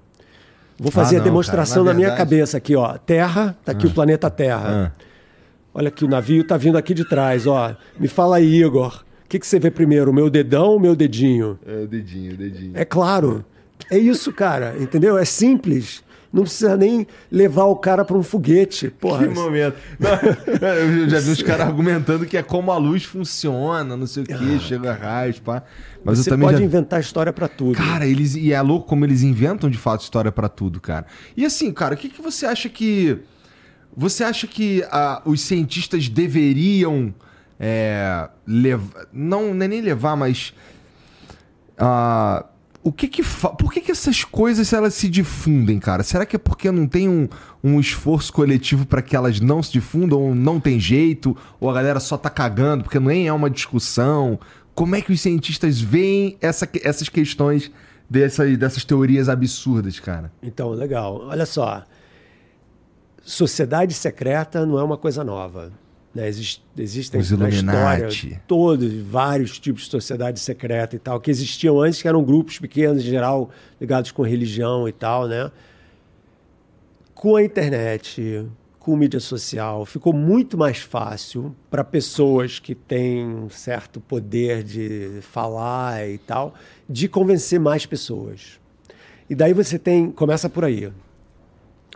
[0.79, 2.97] Vou fazer ah, não, a demonstração na, na minha cabeça aqui, ó.
[2.99, 3.91] Terra, tá aqui ah.
[3.91, 4.93] o planeta Terra.
[4.97, 5.03] Ah.
[5.75, 7.75] Olha aqui, o navio tá vindo aqui de trás, ó.
[7.99, 9.03] Me fala aí, Igor.
[9.25, 11.59] O que, que você vê primeiro, o meu dedão ou o meu dedinho?
[11.67, 12.73] É o dedinho, o dedinho.
[12.75, 13.45] É claro.
[13.91, 14.75] É isso, cara.
[14.79, 15.17] Entendeu?
[15.17, 16.03] É simples
[16.33, 18.89] não precisa nem levar o cara para um foguete.
[18.89, 19.27] Porra.
[19.27, 19.77] Que momento.
[19.99, 20.11] Não,
[20.75, 24.27] eu já vi os caras argumentando que é como a luz funciona, não sei o
[24.27, 25.63] quê, ah, chega raios, pá.
[26.05, 26.65] Mas Você eu também pode já...
[26.65, 27.77] inventar história para tudo.
[27.77, 31.07] Cara, eles e é louco como eles inventam de fato história para tudo, cara.
[31.37, 33.19] E assim, cara, o que, que você acha que
[33.95, 37.15] você acha que ah, os cientistas deveriam
[37.61, 40.55] é, levar, não, não é nem levar, mas
[41.79, 42.47] ah,
[42.83, 43.51] o que que fa...
[43.51, 46.03] por que, que essas coisas elas se difundem, cara?
[46.03, 47.29] Será que é porque não tem um,
[47.63, 51.75] um esforço coletivo para que elas não se difundam, ou não tem jeito, ou a
[51.75, 54.39] galera só tá cagando, porque nem é uma discussão?
[54.75, 57.71] Como é que os cientistas veem essa, essas questões
[58.11, 60.33] dessas, dessas teorias absurdas, cara?
[60.43, 61.23] Então, legal.
[61.27, 61.85] Olha só.
[63.23, 65.73] Sociedade secreta não é uma coisa nova.
[66.15, 66.29] Né?
[66.29, 68.09] Exist, existem Os história
[68.47, 73.03] todos, vários tipos de sociedade secreta e tal, que existiam antes, que eram grupos pequenos,
[73.03, 75.51] em geral, ligados com religião e tal, né?
[77.15, 78.47] Com a internet,
[78.79, 85.21] com mídia social, ficou muito mais fácil para pessoas que têm um certo poder de
[85.23, 86.55] falar e tal,
[86.89, 88.61] de convencer mais pessoas.
[89.31, 90.93] E daí você tem, começa por aí.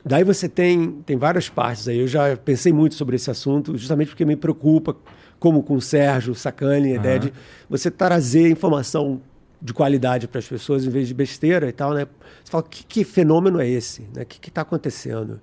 [0.09, 1.99] Daí você tem, tem várias partes aí.
[1.99, 4.97] Eu já pensei muito sobre esse assunto, justamente porque me preocupa
[5.37, 6.97] como com o Sérgio Sacani, a uhum.
[7.01, 7.33] ideia de
[7.69, 9.21] você trazer informação
[9.61, 12.07] de qualidade para as pessoas em vez de besteira e tal, né?
[12.45, 14.03] Você fala, que, que fenômeno é esse?
[14.15, 14.23] Né?
[14.23, 15.41] O que está acontecendo?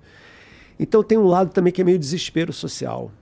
[0.80, 3.12] Então tem um lado também que é meio desespero social.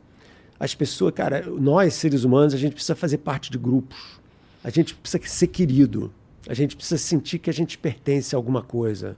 [0.61, 4.21] As pessoas, cara, nós seres humanos, a gente precisa fazer parte de grupos.
[4.63, 6.13] A gente precisa ser querido.
[6.49, 9.17] A gente precisa sentir que a gente pertence a alguma coisa.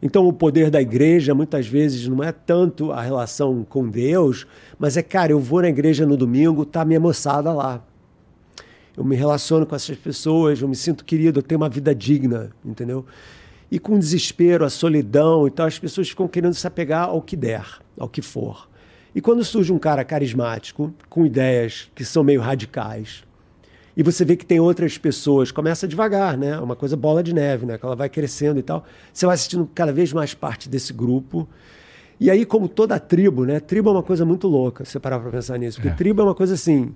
[0.00, 4.46] Então, o poder da igreja, muitas vezes, não é tanto a relação com Deus,
[4.78, 7.84] mas é, cara, eu vou na igreja no domingo, tá minha moçada lá.
[8.96, 12.50] Eu me relaciono com essas pessoas, eu me sinto querido, eu tenho uma vida digna,
[12.64, 13.04] entendeu?
[13.70, 17.36] E com o desespero, a solidão, então as pessoas ficam querendo se apegar ao que
[17.36, 17.64] der,
[17.98, 18.68] ao que for.
[19.14, 23.24] E quando surge um cara carismático, com ideias que são meio radicais,
[23.98, 26.56] e você vê que tem outras pessoas, começa devagar, né?
[26.60, 27.76] Uma coisa bola de neve, né?
[27.76, 28.84] Que ela vai crescendo e tal.
[29.12, 31.48] Você vai assistindo cada vez mais parte desse grupo.
[32.20, 33.58] E aí, como toda a tribo, né?
[33.58, 35.78] Tribo é uma coisa muito louca, se você parar para pensar nisso.
[35.78, 35.94] Porque é.
[35.96, 36.94] tribo é uma coisa assim.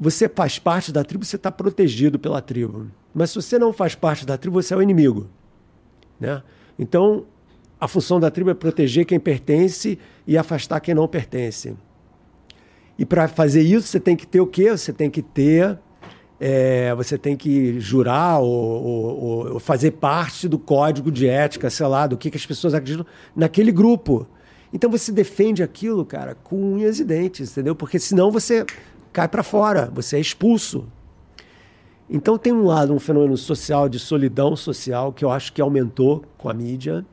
[0.00, 2.86] Você faz parte da tribo, você está protegido pela tribo.
[3.12, 5.28] Mas se você não faz parte da tribo, você é o inimigo.
[6.18, 6.42] Né?
[6.78, 7.26] Então,
[7.78, 11.76] a função da tribo é proteger quem pertence e afastar quem não pertence.
[12.98, 14.70] E para fazer isso, você tem que ter o quê?
[14.70, 15.78] Você tem que ter.
[16.38, 21.86] É, você tem que jurar ou, ou, ou, fazer parte do código de ética, sei
[21.86, 24.26] lá, do que, que as pessoas acreditam naquele grupo.
[24.70, 27.74] Então você defende aquilo, cara, com unhas e dentes, entendeu?
[27.74, 28.66] Porque senão você
[29.14, 30.86] cai para fora, você é expulso.
[32.08, 36.22] Então tem um lado, um fenômeno social de solidão social que eu acho que aumentou
[36.36, 37.04] com a mídia,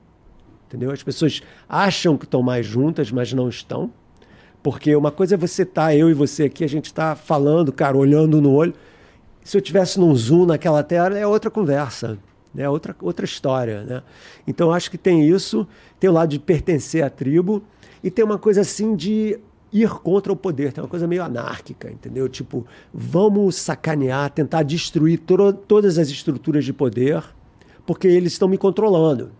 [0.67, 0.91] entendeu?
[0.91, 3.89] As pessoas acham que estão mais juntas, mas não estão.
[4.63, 7.71] Porque uma coisa é você estar, tá, eu e você aqui, a gente está falando,
[7.73, 8.73] cara, olhando no olho.
[9.43, 12.17] Se eu tivesse num zoom naquela tela, é outra conversa,
[12.55, 12.67] né?
[12.69, 13.83] outra, outra história.
[13.83, 14.01] Né?
[14.47, 15.67] Então, acho que tem isso,
[15.99, 17.61] tem o lado de pertencer à tribo,
[18.01, 19.37] e tem uma coisa assim de
[19.71, 22.29] ir contra o poder, tem uma coisa meio anárquica, entendeu?
[22.29, 27.21] Tipo, vamos sacanear, tentar destruir to todas as estruturas de poder,
[27.85, 29.31] porque eles estão me controlando.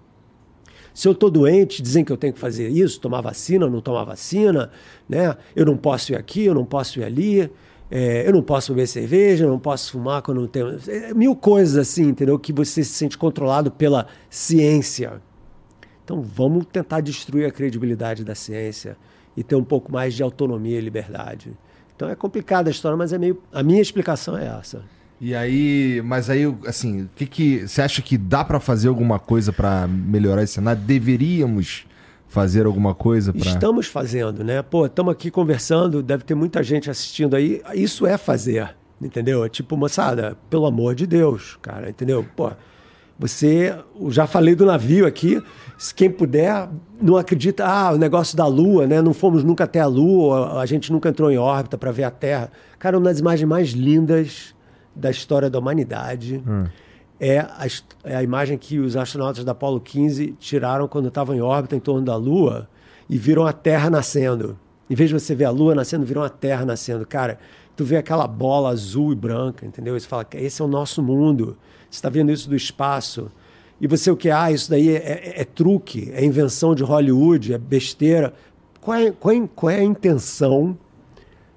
[0.94, 4.04] Se eu estou doente, dizem que eu tenho que fazer isso, tomar vacina, não tomar
[4.04, 4.70] vacina,
[5.10, 5.36] né?
[5.56, 7.52] Eu não posso ir aqui, eu não posso ir ali,
[7.90, 10.78] é, eu não posso beber cerveja, eu não posso fumar quando não tenho.
[10.88, 12.38] É, mil coisas assim, entendeu?
[12.38, 15.22] Que você se sente controlado pela ciência.
[16.04, 18.98] Então vamos tentar destruir a credibilidade da ciência
[19.36, 21.52] e ter um pouco mais de autonomia e liberdade.
[21.96, 23.42] Então é complicada a história, mas é meio.
[23.52, 24.84] A minha explicação é essa.
[25.20, 29.20] E aí, mas aí, assim, o que que você acha que dá para fazer alguma
[29.20, 30.82] coisa para melhorar esse cenário?
[30.82, 31.86] Deveríamos
[32.28, 34.62] fazer alguma coisa para Estamos fazendo, né?
[34.62, 37.62] Pô, estamos aqui conversando, deve ter muita gente assistindo aí.
[37.76, 39.46] Isso é fazer, entendeu?
[39.46, 42.26] É tipo, moçada, pelo amor de Deus, cara, entendeu?
[42.36, 42.52] Pô,
[43.18, 43.78] você,
[44.10, 45.42] já falei do navio aqui,
[45.78, 46.68] se quem puder,
[47.00, 49.02] não acredita, ah, o negócio da Lua, né?
[49.02, 52.12] Não fomos nunca até a Lua, a gente nunca entrou em órbita para ver a
[52.12, 52.52] Terra.
[52.80, 54.53] Cara, uma das imagens mais lindas
[54.96, 56.44] da história da humanidade.
[56.48, 56.66] Hum.
[57.20, 57.66] É, a,
[58.04, 61.80] é a imagem que os astronautas da Apollo 15 tiraram quando estavam em órbita em
[61.80, 62.68] torno da Lua
[63.10, 64.58] e viram a Terra nascendo.
[64.90, 67.06] Em vez de você ver a Lua nascendo, viram a Terra nascendo.
[67.06, 67.40] Cara,
[67.76, 70.00] tu vê aquela bola azul e branca, entendeu?
[70.00, 71.58] Você fala, esse é o nosso mundo.
[71.90, 73.32] Você está vendo isso do espaço.
[73.80, 74.30] E você o que?
[74.30, 78.34] Ah, isso daí é, é, é truque, é invenção de Hollywood, é besteira.
[78.80, 80.78] Qual é, qual é, qual é a intenção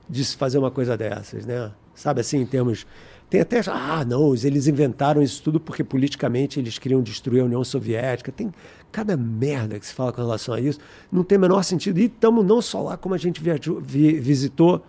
[0.08, 1.70] de se fazer uma coisa dessas, né?
[1.94, 2.86] Sabe assim, em termos
[3.28, 7.64] tem até, ah, não, eles inventaram isso tudo porque politicamente eles queriam destruir a União
[7.64, 8.30] Soviética.
[8.30, 8.52] Tem
[8.92, 10.78] cada merda que se fala com relação a isso.
[11.10, 11.98] Não tem o menor sentido.
[11.98, 14.84] E estamos não só lá, como a gente viajou, vi, visitou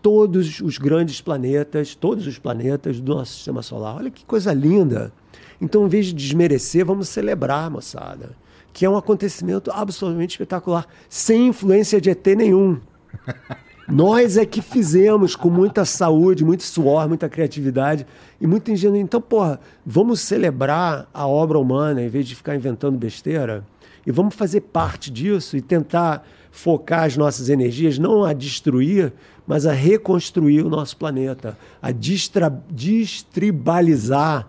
[0.00, 3.96] todos os grandes planetas, todos os planetas do nosso sistema solar.
[3.96, 5.12] Olha que coisa linda.
[5.60, 8.36] Então, em vez de desmerecer, vamos celebrar, moçada.
[8.72, 12.80] Que é um acontecimento absolutamente espetacular, sem influência de ET nenhum.
[13.86, 18.06] Nós é que fizemos com muita saúde, muito suor, muita criatividade
[18.40, 19.04] e muita ingenuidade.
[19.04, 23.64] Então, porra, vamos celebrar a obra humana em vez de ficar inventando besteira?
[24.06, 29.12] E vamos fazer parte disso e tentar focar as nossas energias não a destruir,
[29.46, 34.48] mas a reconstruir o nosso planeta, a distra, distribalizar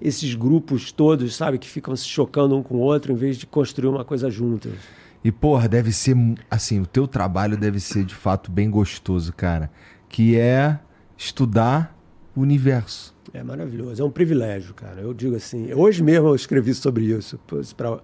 [0.00, 3.46] esses grupos todos, sabe, que ficam se chocando um com o outro em vez de
[3.46, 4.74] construir uma coisa juntas.
[5.24, 6.14] E, porra, deve ser.
[6.50, 9.70] Assim, o teu trabalho deve ser de fato bem gostoso, cara.
[10.06, 10.78] Que é
[11.16, 11.96] estudar
[12.36, 13.14] o universo.
[13.32, 14.02] É maravilhoso.
[14.02, 15.00] É um privilégio, cara.
[15.00, 15.72] Eu digo assim.
[15.72, 17.40] Hoje mesmo eu escrevi sobre isso
[17.74, 17.98] para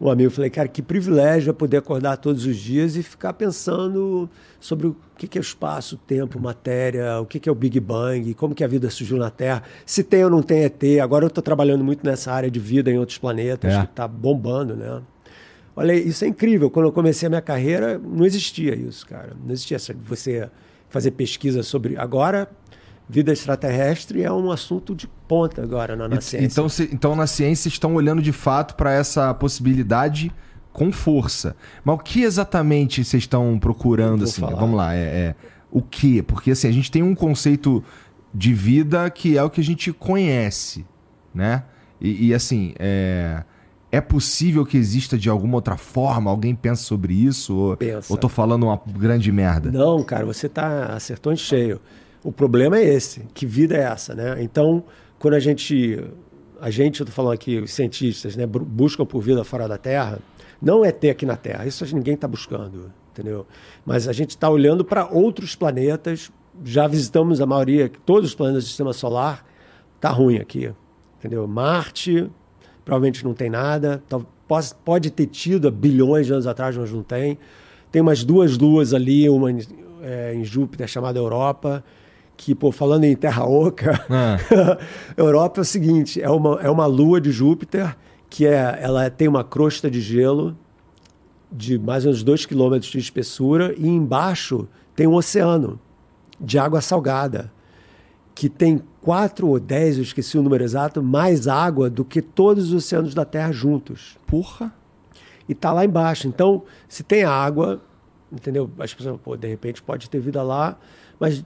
[0.00, 0.30] um amigo.
[0.30, 4.96] Falei, cara, que privilégio é poder acordar todos os dias e ficar pensando sobre o
[5.18, 8.88] que é espaço, tempo, matéria, o que é o Big Bang, como que a vida
[8.88, 10.82] surgiu na Terra, se tem ou não tem ET.
[11.02, 13.80] Agora eu estou trabalhando muito nessa área de vida em outros planetas, é.
[13.80, 15.02] que está bombando, né?
[15.76, 16.70] Olha, isso é incrível.
[16.70, 19.34] Quando eu comecei a minha carreira, não existia isso, cara.
[19.44, 20.50] Não existia você
[20.88, 21.96] fazer pesquisa sobre.
[21.96, 22.50] Agora,
[23.08, 26.46] vida extraterrestre é um assunto de ponta agora na, na ciência.
[26.46, 30.32] Então, se- então na ciência estão olhando de fato para essa possibilidade
[30.72, 31.56] com força.
[31.84, 34.40] Mas o que exatamente vocês estão procurando assim?
[34.40, 34.58] falar.
[34.60, 35.34] Vamos lá, é, é-
[35.70, 36.22] o que?
[36.22, 37.82] Porque assim a gente tem um conceito
[38.34, 40.84] de vida que é o que a gente conhece,
[41.34, 41.64] né?
[42.00, 43.42] E, e, assim é
[43.92, 46.30] é possível que exista de alguma outra forma?
[46.30, 47.56] Alguém pensa sobre isso?
[47.56, 48.12] Ou, Pensa.
[48.12, 49.70] ou tô falando uma grande merda?
[49.70, 51.80] Não, cara, você tá acertou em cheio.
[52.22, 54.42] O problema é esse, que vida é essa, né?
[54.42, 54.84] Então,
[55.18, 55.98] quando a gente,
[56.60, 59.78] a gente, eu tô falando aqui, os cientistas, né, bu- buscam por vida fora da
[59.78, 60.18] Terra,
[60.60, 63.46] não é ter aqui na Terra, isso ninguém está buscando, entendeu?
[63.86, 66.30] Mas a gente está olhando para outros planetas,
[66.62, 69.42] já visitamos a maioria, todos os planetas do Sistema Solar,
[69.98, 70.70] tá ruim aqui,
[71.18, 71.48] entendeu?
[71.48, 72.30] Marte,
[72.90, 74.02] provavelmente não tem nada,
[74.48, 77.38] pos- pode ter tido há bilhões de anos atrás, mas não tem.
[77.92, 79.60] Tem umas duas luas ali, uma em,
[80.02, 81.84] é, em Júpiter chamada Europa,
[82.36, 84.36] que, pô, falando em Terra Oca, Ah.
[85.16, 87.96] Europa é o seguinte, é uma, é uma lua de Júpiter
[88.28, 90.56] que é, ela tem uma crosta de gelo
[91.52, 94.66] de mais ou menos 2 quilômetros de espessura e embaixo
[94.96, 95.78] tem um oceano
[96.40, 97.52] de água salgada
[98.34, 102.68] que tem 4 ou 10, eu esqueci o número exato, mais água do que todos
[102.68, 104.72] os oceanos da Terra juntos Porra!
[105.50, 106.28] e tá lá embaixo.
[106.28, 107.82] Então, se tem água,
[108.30, 108.70] entendeu?
[108.78, 110.78] As pessoas, pô, de repente pode ter vida lá,
[111.18, 111.44] mas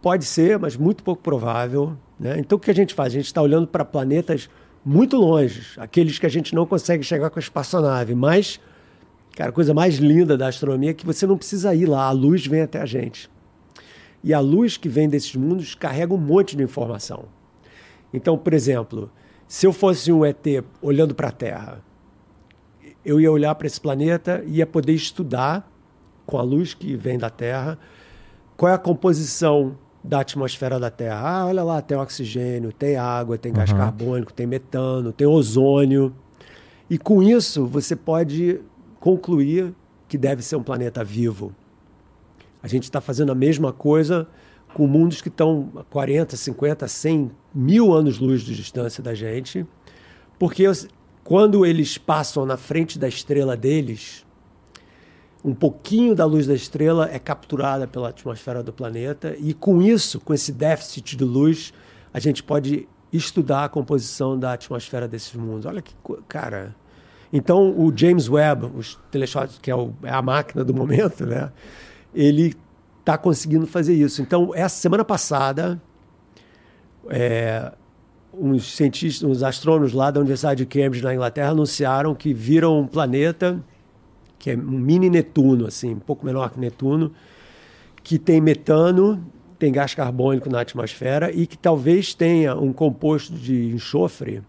[0.00, 2.38] pode ser, mas muito pouco provável, né?
[2.38, 3.12] Então, o que a gente faz?
[3.12, 4.48] A gente está olhando para planetas
[4.82, 8.58] muito longe, aqueles que a gente não consegue chegar com a espaçonave, mas,
[9.36, 12.12] cara, a coisa mais linda da astronomia é que você não precisa ir lá, a
[12.12, 13.28] luz vem até a gente.
[14.22, 17.24] E a luz que vem desses mundos carrega um monte de informação.
[18.12, 19.10] Então, por exemplo,
[19.48, 20.44] se eu fosse um ET
[20.82, 21.82] olhando para a Terra,
[23.04, 25.70] eu ia olhar para esse planeta e ia poder estudar
[26.26, 27.78] com a luz que vem da Terra
[28.56, 31.20] qual é a composição da atmosfera da Terra.
[31.22, 36.14] Ah, olha lá, tem oxigênio, tem água, tem gás carbônico, tem metano, tem ozônio.
[36.88, 38.60] E com isso você pode
[38.98, 39.74] concluir
[40.06, 41.54] que deve ser um planeta vivo.
[42.62, 44.26] A gente está fazendo a mesma coisa
[44.74, 49.66] com mundos que estão a 40, 50, 100 mil anos-luz de distância da gente,
[50.38, 50.64] porque
[51.24, 54.24] quando eles passam na frente da estrela deles,
[55.44, 60.20] um pouquinho da luz da estrela é capturada pela atmosfera do planeta, e com isso,
[60.20, 61.72] com esse déficit de luz,
[62.12, 65.66] a gente pode estudar a composição da atmosfera desses mundos.
[65.66, 65.94] Olha que
[66.28, 66.76] cara.
[67.32, 71.50] Então, o James Webb, os telescópios, que é, o- é a máquina do momento, né?
[72.14, 72.54] Ele
[73.00, 74.22] está conseguindo fazer isso.
[74.22, 75.80] Então, essa semana passada,
[77.08, 77.72] é,
[78.32, 82.86] uns cientistas, uns astrônomos lá da Universidade de Cambridge, na Inglaterra, anunciaram que viram um
[82.86, 83.62] planeta
[84.40, 87.12] que é um mini Netuno, assim, um pouco menor que Netuno,
[88.02, 89.22] que tem metano,
[89.58, 94.42] tem gás carbônico na atmosfera e que talvez tenha um composto de enxofre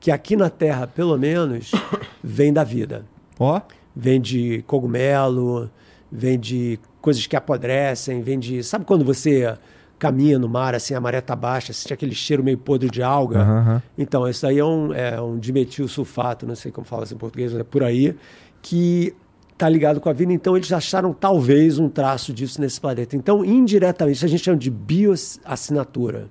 [0.00, 1.70] que aqui na Terra, pelo menos,
[2.22, 3.06] vem da vida.
[3.38, 3.60] Ó,
[3.94, 5.68] Vem de cogumelo,
[6.10, 8.62] vem de coisas que apodrecem, vem de.
[8.62, 9.56] Sabe quando você
[9.98, 13.40] caminha no mar, assim, a maré tá baixa, sente aquele cheiro meio podre de alga?
[13.40, 13.82] Aham.
[13.96, 17.52] Então, isso aí é um, é um dimetilsulfato, não sei como fala isso em português,
[17.52, 18.14] mas é por aí,
[18.62, 19.14] que
[19.52, 20.32] está ligado com a vida.
[20.32, 23.16] Então, eles acharam talvez um traço disso nesse planeta.
[23.16, 26.30] Então, indiretamente, isso a gente chama de bioassinatura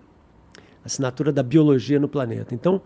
[0.88, 2.55] assinatura da biologia no planeta.
[2.55, 2.82] Então,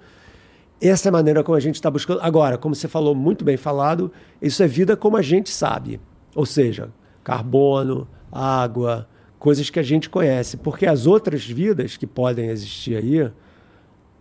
[0.82, 2.20] essa é a maneira como a gente está buscando.
[2.22, 4.12] Agora, como você falou, muito bem falado,
[4.42, 6.02] isso é vida como a gente sabe.
[6.36, 6.90] Ou seja,
[7.24, 9.08] carbono, água,
[9.38, 10.58] coisas que a gente conhece.
[10.58, 13.32] Porque as outras vidas que podem existir aí,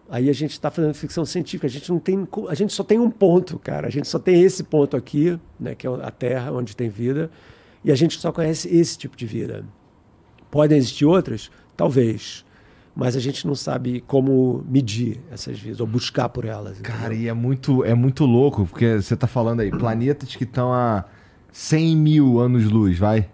[0.09, 1.67] aí a gente está fazendo ficção científica.
[1.67, 3.87] A gente não tem, a gente só tem um ponto, cara.
[3.87, 7.31] A gente só tem esse ponto aqui, né, que é a Terra, onde tem vida,
[7.85, 9.65] e a gente só conhece esse tipo de vida.
[10.51, 11.51] Podem existir outras?
[11.77, 12.45] Talvez.
[12.95, 16.81] Mas a gente não sabe como medir essas vidas, ou buscar por elas.
[16.81, 17.21] Cara, entendeu?
[17.21, 21.05] e é muito, é muito louco, porque você tá falando aí, planetas que estão a
[21.53, 23.29] 100 mil anos-luz, vai?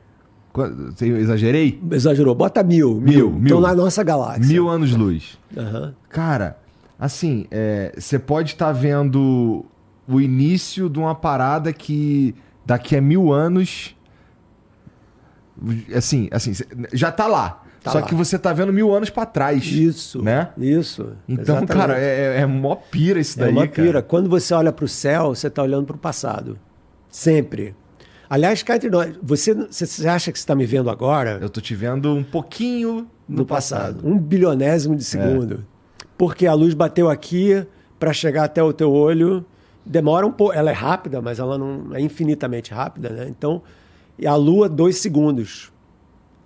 [1.01, 1.81] Eu exagerei?
[1.91, 2.35] Exagerou.
[2.35, 2.99] Bota mil.
[3.01, 3.43] Mil, Mil.
[3.45, 4.47] Estão na nossa galáxia.
[4.47, 5.39] Mil anos-luz.
[5.57, 5.95] Aham.
[6.09, 6.59] Cara,
[6.99, 9.67] assim, é, você pode estar vendo
[10.09, 13.95] o início de uma parada que daqui a mil anos.
[15.95, 16.53] Assim, assim,
[16.93, 17.63] já tá lá.
[17.83, 18.07] Tá só lá.
[18.07, 19.65] que você tá vendo mil anos pra trás.
[19.65, 20.23] Isso.
[20.23, 20.49] Né?
[20.59, 21.13] Isso.
[21.29, 21.73] Então, Exatamente.
[21.73, 23.57] cara, é, é é mó pira isso daí.
[23.57, 23.69] é cara.
[23.69, 24.03] pira.
[24.03, 26.59] Quando você olha para o céu, você está olhando para o passado.
[27.09, 27.75] Sempre.
[28.29, 31.39] Aliás, cá entre nós, você, você acha que você está me vendo agora?
[31.41, 34.01] Eu tô te vendo um pouquinho no, no passado.
[34.05, 35.65] Um bilionésimo de segundo.
[36.19, 37.65] Porque a luz bateu aqui
[37.99, 39.45] para chegar até o teu olho.
[39.85, 40.53] Demora um pouco.
[40.53, 43.27] Ela é rápida, mas ela não é infinitamente rápida, né?
[43.29, 43.63] Então,
[44.19, 45.71] e a Lua, dois segundos.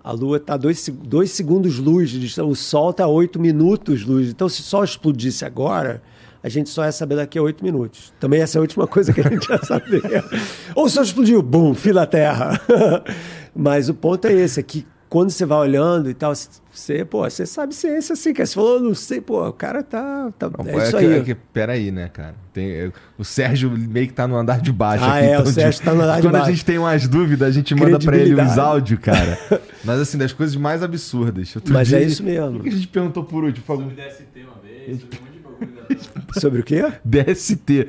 [0.03, 4.29] A Lua está dois, dois segundos luz, o Sol está oito minutos luz.
[4.29, 6.01] Então, se o Sol explodisse agora,
[6.43, 8.13] a gente só ia saber daqui a oito minutos.
[8.19, 10.01] Também essa é a última coisa que a gente ia saber.
[10.75, 12.59] Ou o Sol explodiu, bum, fim da Terra.
[13.55, 16.33] Mas o ponto é esse, é que quando você vai olhando e tal,
[16.71, 20.31] você, pô, você sabe ciência assim, que você falou, não sei, pô, o cara tá.
[20.39, 21.13] tá não, é, é isso que, aí.
[21.13, 22.33] É que, peraí, né, cara?
[22.53, 25.03] Tem, é, o Sérgio meio que tá no andar de baixo.
[25.03, 26.47] Ah, aqui, é, então, o Sérgio de, tá no andar de quando baixo.
[26.47, 29.37] a gente tem umas dúvidas, a gente manda pra ele os áudios, cara.
[29.83, 31.53] Mas assim, das coisas mais absurdas.
[31.57, 32.59] Outro Mas dia, é isso mesmo.
[32.59, 33.65] O que a gente perguntou por último?
[33.65, 35.39] Sobre DST uma vez, sobre um monte de
[36.39, 36.83] Sobre o quê?
[37.03, 37.87] DST.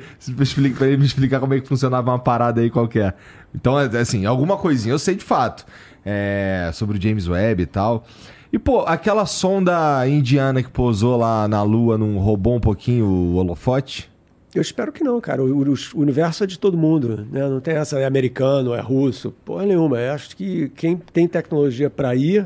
[0.75, 3.15] Pra ele me explicar como é que funcionava uma parada aí qualquer.
[3.53, 5.65] Então, é, assim, alguma coisinha eu sei de fato.
[6.05, 8.05] É, sobre o James Webb e tal.
[8.51, 13.35] E, pô, aquela sonda indiana que pousou lá na Lua não roubou um pouquinho o
[13.35, 14.11] holofote?
[14.53, 15.43] Eu espero que não, cara.
[15.43, 17.49] O, o, o universo é de todo mundo, né?
[17.49, 19.99] Não tem essa, é americano, é russo, porra nenhuma.
[19.99, 22.45] Eu acho que quem tem tecnologia para ir,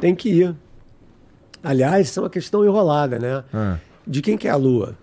[0.00, 0.54] tem que ir.
[1.62, 3.42] Aliás, isso é uma questão enrolada, né?
[3.52, 3.78] Ah.
[4.06, 4.96] De quem que é a Lua?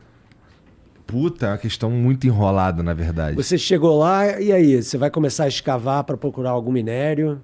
[1.07, 3.35] Puta, é uma questão muito enrolada, na verdade.
[3.35, 4.81] Você chegou lá, e aí?
[4.81, 7.41] Você vai começar a escavar para procurar algum minério?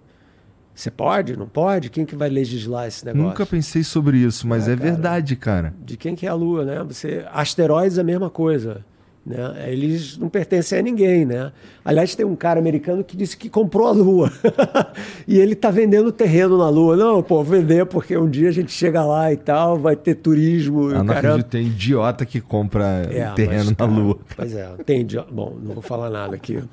[0.73, 1.35] Você pode?
[1.35, 1.89] Não pode?
[1.89, 3.27] Quem que vai legislar esse negócio?
[3.27, 4.89] Nunca pensei sobre isso, mas é, É, cara.
[4.91, 5.73] verdade, cara.
[5.83, 6.83] De quem que é a Lua, né?
[6.83, 8.85] Você, asteroides é a mesma coisa.
[9.27, 9.69] Né?
[9.73, 11.51] Eles não pertencem a ninguém, né?
[11.83, 14.31] Aliás, tem um cara americano que disse que comprou a Lua.
[15.27, 16.95] e ele tá vendendo terreno na Lua.
[16.95, 20.91] Não, pô, vender porque um dia a gente chega lá e tal, vai ter turismo.
[20.91, 21.27] Eu não caramba.
[21.41, 24.17] acredito, tem idiota que compra É, terreno mas, na cara, Lua.
[24.33, 25.01] Pois é, tem.
[25.01, 26.63] idi- Bom, não vou falar nada aqui.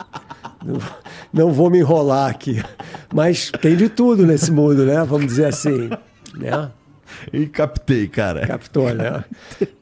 [0.64, 0.78] Não,
[1.32, 2.62] não vou me enrolar aqui.
[3.12, 5.02] Mas tem de tudo nesse mundo, né?
[5.04, 5.90] Vamos dizer assim.
[6.36, 6.70] Né?
[7.32, 8.46] E captei, cara.
[8.46, 9.24] Captou, né?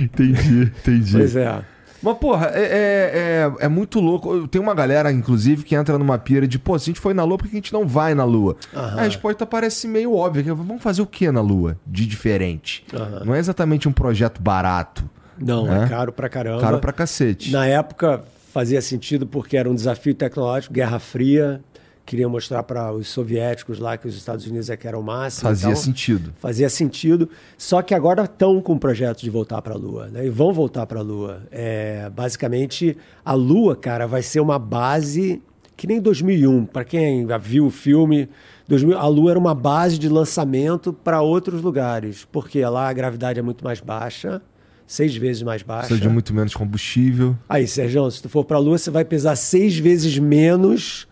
[0.00, 1.16] Entendi, entendi.
[1.16, 1.60] Pois é.
[2.02, 4.48] Mas, porra, é, é, é, é muito louco.
[4.48, 7.22] Tem uma galera, inclusive, que entra numa pira de, pô, se a gente foi na
[7.24, 8.56] Lua, por que a gente não vai na Lua?
[8.74, 8.98] Aham.
[8.98, 10.42] A resposta parece meio óbvia.
[10.42, 12.84] que Vamos fazer o que na Lua de diferente?
[12.92, 13.22] Aham.
[13.24, 15.08] Não é exatamente um projeto barato.
[15.38, 15.84] Não, É?
[15.84, 16.60] é caro pra caramba.
[16.60, 17.50] Caro pra cacete.
[17.52, 18.22] Na época
[18.52, 21.60] fazia sentido porque era um desafio tecnológico, Guerra Fria.
[22.04, 25.48] Queria mostrar para os soviéticos lá que os Estados Unidos é que era o máximo.
[25.48, 26.34] Fazia então, sentido.
[26.38, 27.28] Fazia sentido.
[27.56, 30.26] Só que agora estão com o projeto de voltar para a Lua, né?
[30.26, 31.42] E vão voltar para a Lua.
[31.50, 35.40] É, basicamente, a Lua, cara, vai ser uma base
[35.76, 36.66] que nem 2001.
[36.66, 38.28] Para quem já viu o filme,
[38.68, 43.38] 2000, a Lua era uma base de lançamento para outros lugares, porque lá a gravidade
[43.38, 44.42] é muito mais baixa,
[44.86, 45.88] seis vezes mais baixa.
[45.88, 47.36] Precisa de muito menos combustível.
[47.48, 51.06] Aí, Sérgio, se tu for pra Lua, você vai pesar seis vezes menos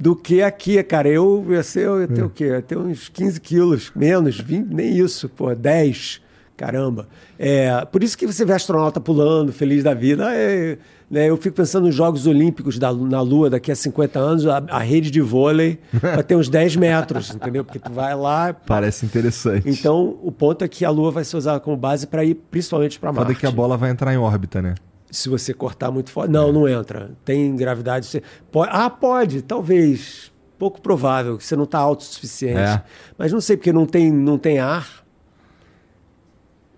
[0.00, 1.08] do que aqui, cara.
[1.08, 2.44] Eu ia, ser, eu ia ter o quê?
[2.44, 6.22] Eu ia ter uns 15 quilos menos, 20, nem isso, pô, 10.
[6.56, 7.06] Caramba.
[7.38, 10.34] É, por isso que você vê astronauta pulando, feliz da vida.
[10.34, 10.78] É,
[11.10, 14.62] né, eu fico pensando nos Jogos Olímpicos da, na Lua daqui a 50 anos, a,
[14.70, 17.64] a rede de vôlei vai ter uns 10 metros, entendeu?
[17.64, 18.54] Porque tu vai lá.
[18.54, 19.68] Parece interessante.
[19.68, 22.98] Então, o ponto é que a Lua vai ser usada como base para ir principalmente
[22.98, 24.74] para Foda Marte que a bola vai entrar em órbita, né?
[25.10, 26.30] Se você cortar muito forte.
[26.30, 27.10] Não, não entra.
[27.24, 28.06] Tem gravidade.
[28.06, 28.70] Você pode...
[28.72, 30.30] Ah, pode, talvez.
[30.58, 32.58] Pouco provável, que você não está autossuficiente.
[32.58, 32.82] É.
[33.16, 35.00] Mas não sei, porque não tem, não tem ar.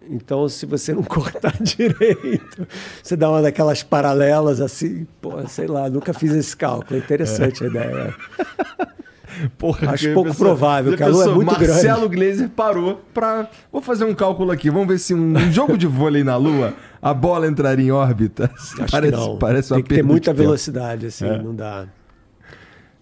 [0.08, 2.66] Então, se você não cortar direito,
[3.02, 6.96] você dá uma daquelas paralelas assim, pô, sei lá, nunca fiz esse cálculo.
[6.96, 8.14] É interessante a ideia.
[9.58, 11.68] Porra, Acho pouco pessoa- provável, que a Lua é muito grande.
[11.72, 13.48] Marcelo Gleiser parou pra.
[13.72, 14.70] Vou fazer um cálculo aqui.
[14.70, 18.50] Vamos ver se um jogo de vôlei na Lua, a bola entraria em órbita.
[18.54, 19.38] Acho parece, que não.
[19.38, 21.38] parece uma tem que ter muita velocidade, assim, É.
[21.42, 21.86] não dá.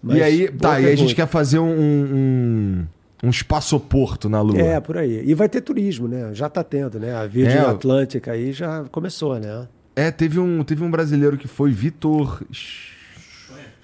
[0.03, 1.15] E Mas, aí, boa tá, e a gente pergunta.
[1.15, 2.85] quer fazer um, um,
[3.23, 4.59] um espaçoporto na Lua.
[4.59, 5.21] É, por aí.
[5.25, 6.31] E vai ter turismo, né?
[6.33, 7.13] Já está tendo, né?
[7.15, 9.67] A Virgin É, Atlântica aí já começou, né?
[9.95, 12.89] É, teve um, teve um brasileiro que foi, Vitor Es-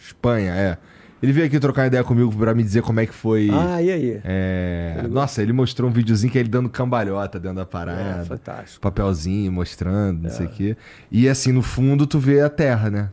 [0.07, 0.77] Espanha, é.
[1.21, 3.49] Ele veio aqui trocar ideia comigo pra me dizer como é que foi.
[3.51, 4.21] Ah, e aí?
[4.23, 8.21] é, Nossa, ele mostrou um videozinho que é ele dando cambalhota dentro da parada.
[8.21, 8.81] É, fantástico.
[8.81, 10.77] papelzinho mostrando, não sei o quê.
[11.11, 13.09] E assim, no fundo, tu vê a Terra, né?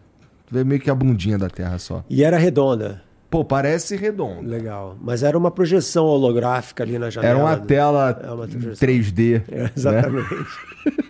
[0.47, 2.05] Tu vê meio que a bundinha da Terra só.
[2.11, 3.03] E era redonda.
[3.31, 4.49] Pô, parece redondo.
[4.49, 4.97] Legal.
[5.01, 7.35] Mas era uma projeção holográfica ali na janela.
[7.35, 7.65] Era uma né?
[7.67, 8.89] tela É uma em projeção.
[8.89, 9.43] 3D.
[9.49, 9.71] É, né?
[9.75, 10.29] exatamente.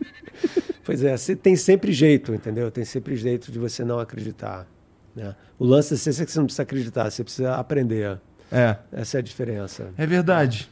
[0.85, 2.71] pois é, tem sempre jeito, entendeu?
[2.71, 4.67] Tem sempre jeito de você não acreditar.
[5.15, 5.35] Né?
[5.59, 8.19] O lance da ciência é que você não precisa acreditar, você precisa aprender.
[8.51, 9.89] É, Essa é a diferença.
[9.97, 10.71] é verdade.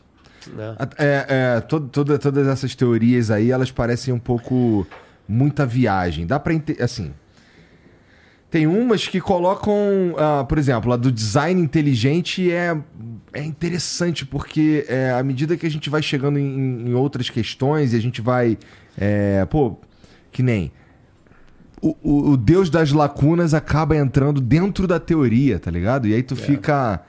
[0.52, 0.76] Né?
[0.98, 1.26] É,
[1.56, 4.86] é, to- toda- todas essas teorias aí, elas parecem um pouco
[5.28, 6.26] muita viagem.
[6.26, 7.12] Dá pra entender, assim...
[8.50, 9.74] Tem umas que colocam,
[10.18, 12.76] ah, por exemplo, a do design inteligente é,
[13.32, 17.94] é interessante, porque é, à medida que a gente vai chegando em, em outras questões
[17.94, 18.58] e a gente vai.
[18.98, 19.78] é, pô,
[20.30, 20.70] que nem.
[21.82, 26.06] O, o, o Deus das lacunas acaba entrando dentro da teoria, tá ligado?
[26.06, 27.00] E aí tu fica.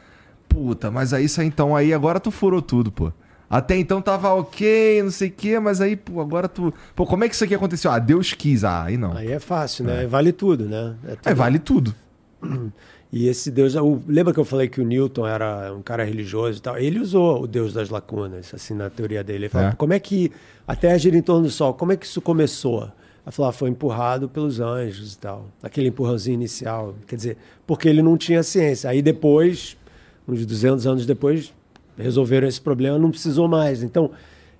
[0.50, 3.14] puta, mas aí isso aí, então aí agora tu furou tudo, pô.
[3.50, 6.74] Até então tava ok, não sei o quê, mas aí, pô, agora tu.
[6.96, 7.92] Pô, como é que isso aqui aconteceu?
[7.92, 8.64] Ah, Deus quis.
[8.64, 9.16] Ah, aí não.
[9.16, 10.08] Aí é fácil, né?
[10.08, 10.96] Vale tudo, né?
[11.08, 11.36] É, tudo.
[11.36, 11.94] vale tudo.
[13.12, 13.76] E esse Deus.
[13.76, 16.78] O, lembra que eu falei que o Newton era um cara religioso e tal?
[16.80, 19.46] Ele usou o Deus das lacunas, assim, na teoria dele.
[19.46, 19.72] Ele falou, É.
[19.74, 20.32] como é que.
[20.68, 22.90] A Terra gira em torno do Sol, como é que isso começou?
[23.26, 25.48] Ela falou, ah, foi empurrado pelos anjos e tal.
[25.62, 26.94] Aquele empurrãozinho inicial.
[27.08, 28.90] Quer dizer, porque ele não tinha ciência.
[28.90, 29.78] Aí depois,
[30.28, 31.54] uns 200 anos depois,
[31.98, 33.82] resolveram esse problema, não precisou mais.
[33.82, 34.12] Então,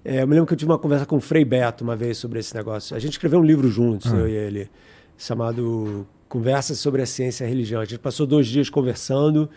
[0.06, 2.18] é, eu me lembro que eu tive uma conversa com o Frei Beto uma vez
[2.18, 2.96] sobre esse negócio.
[2.96, 4.70] A gente escreveu um livro juntos, eu e ele,
[5.18, 7.82] chamado Conversas sobre a Ciência e a Religião.
[7.82, 9.50] A gente passou dois dias conversando,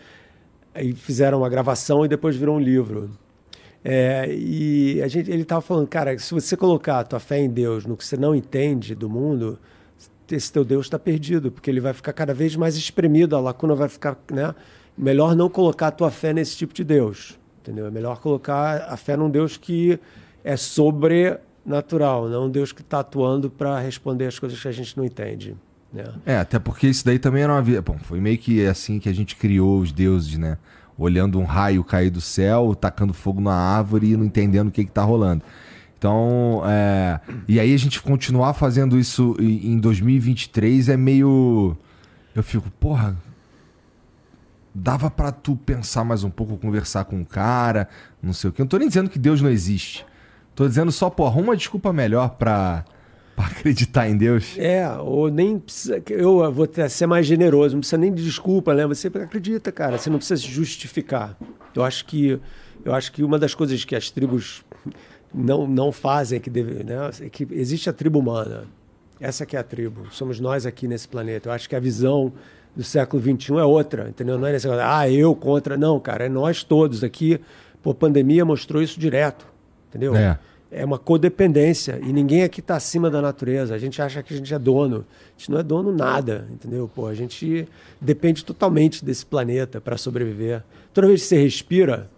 [0.73, 3.09] aí fizeram uma gravação e depois virou um livro.
[3.83, 7.49] É, e a gente, ele estava falando, cara, se você colocar a tua fé em
[7.49, 9.59] Deus no que você não entende do mundo,
[10.29, 13.75] esse teu Deus está perdido, porque ele vai ficar cada vez mais espremido, a lacuna
[13.75, 14.53] vai ficar, né?
[14.97, 17.85] Melhor não colocar a tua fé nesse tipo de Deus, entendeu?
[17.85, 19.99] É melhor colocar a fé num Deus que
[20.43, 24.97] é sobrenatural, não um Deus que está atuando para responder as coisas que a gente
[24.97, 25.55] não entende,
[25.93, 26.05] né?
[26.25, 27.81] É, até porque isso daí também era uma.
[27.81, 30.57] Bom, foi meio que assim que a gente criou os deuses, né?
[30.97, 34.85] Olhando um raio cair do céu, tacando fogo na árvore e não entendendo o que,
[34.85, 35.43] que tá rolando.
[35.97, 37.19] Então, é...
[37.47, 41.75] e aí a gente continuar fazendo isso em em 2023 é meio.
[42.35, 43.17] Eu fico, porra.
[44.73, 47.89] Dava pra tu pensar mais um pouco, conversar com o cara,
[48.21, 48.61] não sei o quê.
[48.61, 50.05] Não tô nem dizendo que Deus não existe.
[50.53, 52.85] Tô dizendo só, pô, arruma uma desculpa melhor pra,
[53.37, 54.55] pra acreditar em Deus.
[54.57, 56.01] É, ou nem precisa.
[56.09, 58.87] Eu vou até ser mais generoso, não precisa nem de desculpa, né?
[58.87, 61.37] Você acredita, cara, você não precisa se justificar.
[61.75, 62.39] Eu acho que,
[62.83, 64.65] eu acho que uma das coisas que as tribos
[65.31, 66.95] não, não fazem, que, deve, né?
[67.21, 68.65] é que existe a tribo humana.
[69.19, 70.07] Essa que é a tribo.
[70.09, 71.49] Somos nós aqui nesse planeta.
[71.49, 72.33] Eu acho que a visão
[72.75, 74.39] do século XXI é outra, entendeu?
[74.39, 75.77] Não é negócio, ah, eu contra.
[75.77, 77.39] Não, cara, é nós todos aqui.
[77.83, 79.45] Pô, a pandemia mostrou isso direto,
[79.89, 80.15] entendeu?
[80.15, 80.39] É.
[80.69, 83.73] É uma codependência e ninguém aqui está acima da natureza.
[83.73, 85.05] A gente acha que a gente é dono.
[85.35, 86.89] A gente não é dono nada, entendeu?
[86.93, 87.67] Pô, a gente
[88.01, 90.63] depende totalmente desse planeta para sobreviver.
[90.93, 92.09] Toda vez que você respira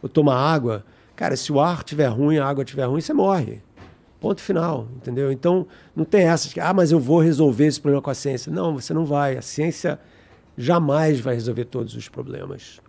[0.00, 0.84] ou toma água,
[1.16, 3.60] cara, se o ar estiver ruim, a água estiver ruim, você morre.
[4.20, 5.32] Ponto final, entendeu?
[5.32, 5.66] Então,
[5.96, 8.52] não tem essa de que, ah, mas eu vou resolver esse problema com a ciência.
[8.52, 9.36] Não, você não vai.
[9.36, 9.98] A ciência
[10.56, 12.80] jamais vai resolver todos os problemas.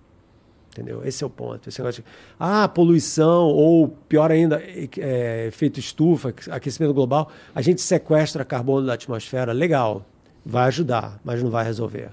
[0.73, 1.05] Entendeu?
[1.05, 1.69] Esse é o ponto.
[1.69, 2.09] Esse negócio de,
[2.39, 4.59] ah, poluição, ou pior ainda,
[4.97, 10.03] é, efeito estufa, aquecimento global, a gente sequestra carbono da atmosfera, legal,
[10.43, 12.09] vai ajudar, mas não vai resolver.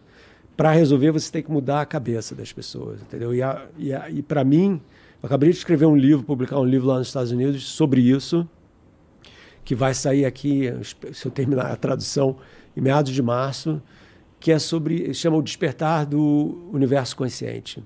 [0.58, 3.34] Para resolver, você tem que mudar a cabeça das pessoas, entendeu?
[3.34, 4.78] E, a- e, a- e para mim,
[5.22, 8.46] eu acabei de escrever um livro, publicar um livro lá nos Estados Unidos sobre isso,
[9.64, 10.70] que vai sair aqui,
[11.14, 12.36] se eu terminar a tradução,
[12.76, 13.80] em meados de março,
[14.38, 17.82] que é sobre, chama o Despertar do Universo Consciente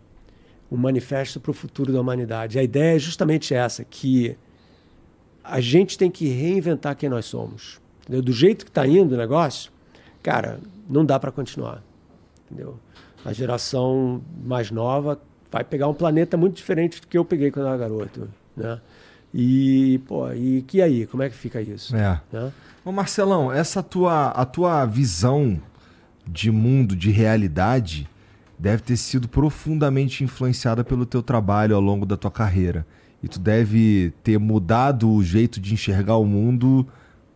[0.74, 2.58] um manifesto para o futuro da humanidade.
[2.58, 4.36] A ideia é justamente essa, que
[5.42, 7.80] a gente tem que reinventar quem nós somos.
[8.02, 8.22] Entendeu?
[8.22, 9.70] Do jeito que está indo o negócio,
[10.22, 10.58] cara,
[10.88, 11.82] não dá para continuar.
[12.44, 12.78] Entendeu?
[13.24, 15.20] A geração mais nova
[15.50, 18.28] vai pegar um planeta muito diferente do que eu peguei quando eu era garoto.
[18.56, 18.80] Né?
[19.32, 21.06] E, pô, e que aí?
[21.06, 21.94] Como é que fica isso?
[21.94, 22.20] É.
[22.32, 22.52] Né?
[22.84, 25.60] Ô Marcelão, essa tua, a tua visão
[26.26, 28.08] de mundo, de realidade,
[28.58, 32.86] deve ter sido profundamente influenciada pelo teu trabalho ao longo da tua carreira.
[33.22, 36.86] E tu deve ter mudado o jeito de enxergar o mundo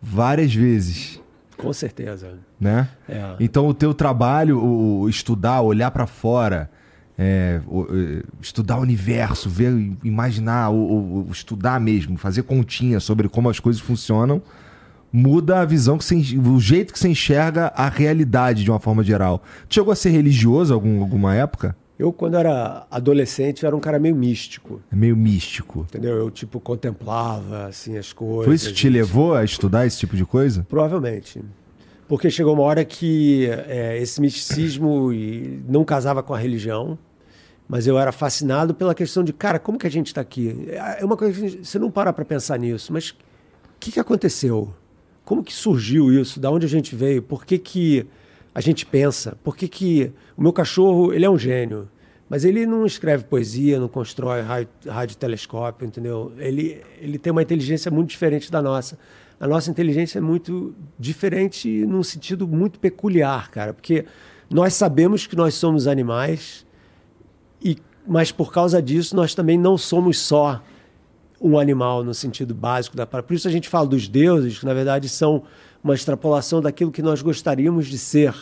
[0.01, 1.19] várias vezes,
[1.57, 2.37] Com certeza.
[2.59, 2.87] né?
[3.07, 3.35] É.
[3.39, 6.69] Então o teu trabalho, o, estudar, olhar pra fora,
[7.17, 12.99] é, o- é, estudar o universo, ver, imaginar, o, o- o estudar mesmo, fazer continha
[12.99, 14.41] sobre como as coisas funcionam,
[15.11, 19.03] muda a visão que você, o jeito que você enxerga a realidade de uma forma
[19.03, 19.41] geral.
[19.67, 21.75] Tu chegou a ser religioso algum, alguma época?
[21.97, 24.81] Eu, quando era adolescente, era um cara meio místico.
[24.91, 25.81] É meio místico.
[25.89, 26.15] Entendeu?
[26.17, 28.45] Eu, tipo, contemplava, assim, as coisas.
[28.45, 30.65] Foi isso que te e- levou a estudar esse tipo de coisa?
[30.69, 31.41] Provavelmente.
[32.07, 35.09] Porque chegou uma hora que é, esse misticismo
[35.67, 36.97] não casava com a religião,
[37.67, 40.67] mas eu era fascinado pela questão de, cara, como que a gente está aqui?
[40.97, 43.15] É uma coisa que gente- você não para para pensar nisso, mas o
[43.79, 44.73] que, que aconteceu?
[45.29, 46.39] Como que surgiu isso?
[46.39, 47.21] Da onde a gente veio?
[47.21, 48.07] Por que, que
[48.51, 49.37] a gente pensa?
[49.43, 51.87] Por que, que o meu cachorro, ele é um gênio,
[52.27, 54.41] mas ele não escreve poesia, não constrói
[54.87, 56.31] radiotelescópio, entendeu?
[56.39, 58.97] Ele, ele tem uma inteligência muito diferente da nossa.
[59.39, 64.05] A nossa inteligência é muito diferente num sentido muito peculiar, cara, porque
[64.49, 66.65] nós sabemos que nós somos animais,
[67.63, 67.77] e,
[68.07, 70.59] mas por causa disso nós também não somos só
[71.41, 73.27] um animal no sentido básico da palavra.
[73.27, 75.43] Por isso a gente fala dos deuses, que na verdade são
[75.83, 78.35] uma extrapolação daquilo que nós gostaríamos de ser.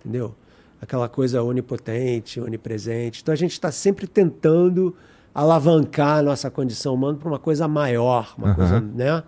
[0.00, 0.34] Entendeu?
[0.82, 3.22] aquela coisa onipotente, onipresente.
[3.22, 4.96] Então a gente está sempre tentando
[5.32, 8.54] alavancar a nossa condição humana para uma coisa maior, uma uhum.
[8.56, 9.22] coisa, né?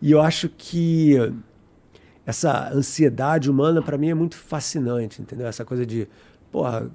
[0.00, 1.16] E eu acho que
[2.24, 5.48] essa ansiedade humana para mim é muito fascinante, entendeu?
[5.48, 6.08] Essa coisa de,
[6.50, 6.88] porra,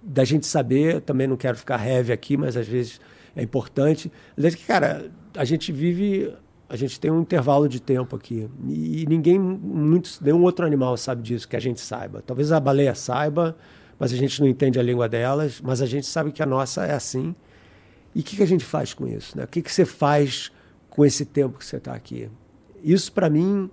[0.00, 3.00] da gente saber, também não quero ficar heavy aqui, mas às vezes
[3.38, 4.10] é importante.
[4.36, 6.34] Mas que, cara, a gente vive,
[6.68, 11.22] a gente tem um intervalo de tempo aqui e ninguém, muito, nenhum outro animal sabe
[11.22, 12.20] disso que a gente saiba.
[12.26, 13.56] Talvez a baleia saiba,
[13.98, 16.84] mas a gente não entende a língua delas, mas a gente sabe que a nossa
[16.84, 17.34] é assim.
[18.12, 19.38] E o que, que, a gente faz com isso?
[19.38, 19.44] Né?
[19.44, 20.50] O que, que você faz
[20.90, 22.28] com esse tempo que você está aqui?
[22.82, 23.70] Isso, para mim,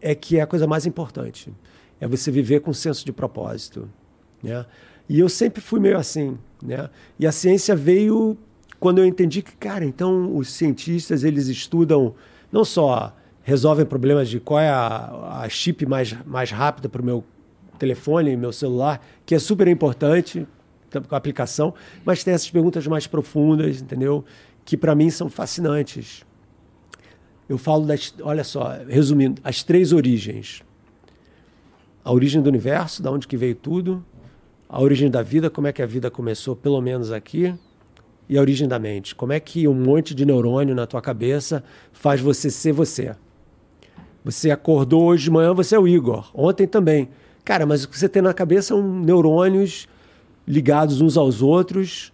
[0.00, 1.54] é que é a coisa mais importante.
[2.00, 3.88] É você viver com senso de propósito.
[4.42, 4.66] Né?
[5.08, 6.36] E eu sempre fui meio assim.
[6.60, 6.90] Né?
[7.18, 8.36] E a ciência veio
[8.80, 12.14] quando eu entendi que, cara, então os cientistas eles estudam
[12.50, 17.04] não só resolvem problemas de qual é a, a chip mais, mais rápida para o
[17.04, 17.24] meu
[17.78, 20.46] telefone, meu celular, que é super importante
[21.08, 21.74] com a aplicação,
[22.04, 24.24] mas tem essas perguntas mais profundas, entendeu?
[24.64, 26.24] Que para mim são fascinantes.
[27.48, 30.62] Eu falo das, olha só, resumindo, as três origens.
[32.04, 34.04] A origem do universo, da onde que veio tudo,
[34.68, 37.54] a origem da vida, como é que a vida começou, pelo menos aqui,
[38.28, 39.14] e a origem da mente.
[39.14, 43.14] Como é que um monte de neurônio na tua cabeça faz você ser você?
[44.24, 46.30] Você acordou hoje de manhã, você é o Igor.
[46.34, 47.08] Ontem também.
[47.44, 49.88] Cara, mas o que você tem na cabeça são neurônios
[50.46, 52.12] ligados uns aos outros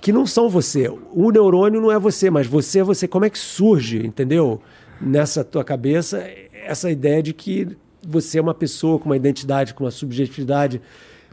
[0.00, 0.88] que não são você.
[1.12, 3.06] O neurônio não é você, mas você é você.
[3.06, 4.60] Como é que surge, entendeu?
[5.00, 7.68] Nessa tua cabeça, essa ideia de que
[8.06, 10.80] você é uma pessoa com uma identidade, com uma subjetividade.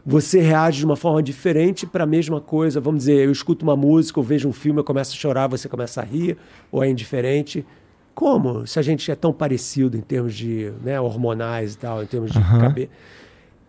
[0.04, 2.80] Você reage de uma forma diferente para a mesma coisa.
[2.80, 5.68] Vamos dizer, eu escuto uma música, eu vejo um filme, eu começo a chorar, você
[5.68, 6.36] começa a rir,
[6.70, 7.64] ou é indiferente.
[8.14, 8.66] Como?
[8.66, 12.32] Se a gente é tão parecido em termos de né, hormonais e tal, em termos
[12.32, 12.60] de uhum.
[12.60, 12.90] cabeça.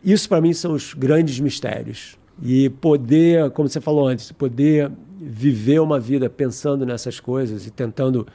[0.04, 2.18] Isso para mim são os grandes mistérios.
[2.42, 8.28] E poder, como você falou antes, poder viver uma vida pensando nessas coisas e tentando,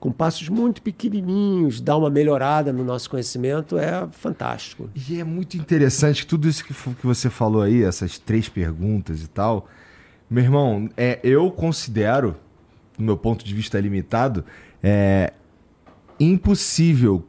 [0.00, 4.88] com passos muito pequenininhos, dar uma melhorada no nosso conhecimento é fantástico.
[4.94, 9.28] E é muito interessante tudo isso que, que você falou aí, essas três perguntas e
[9.28, 9.68] tal.
[10.28, 12.34] Meu irmão, é, eu considero,
[12.96, 14.42] do meu ponto de vista limitado,
[14.82, 15.34] é
[16.18, 17.22] impossível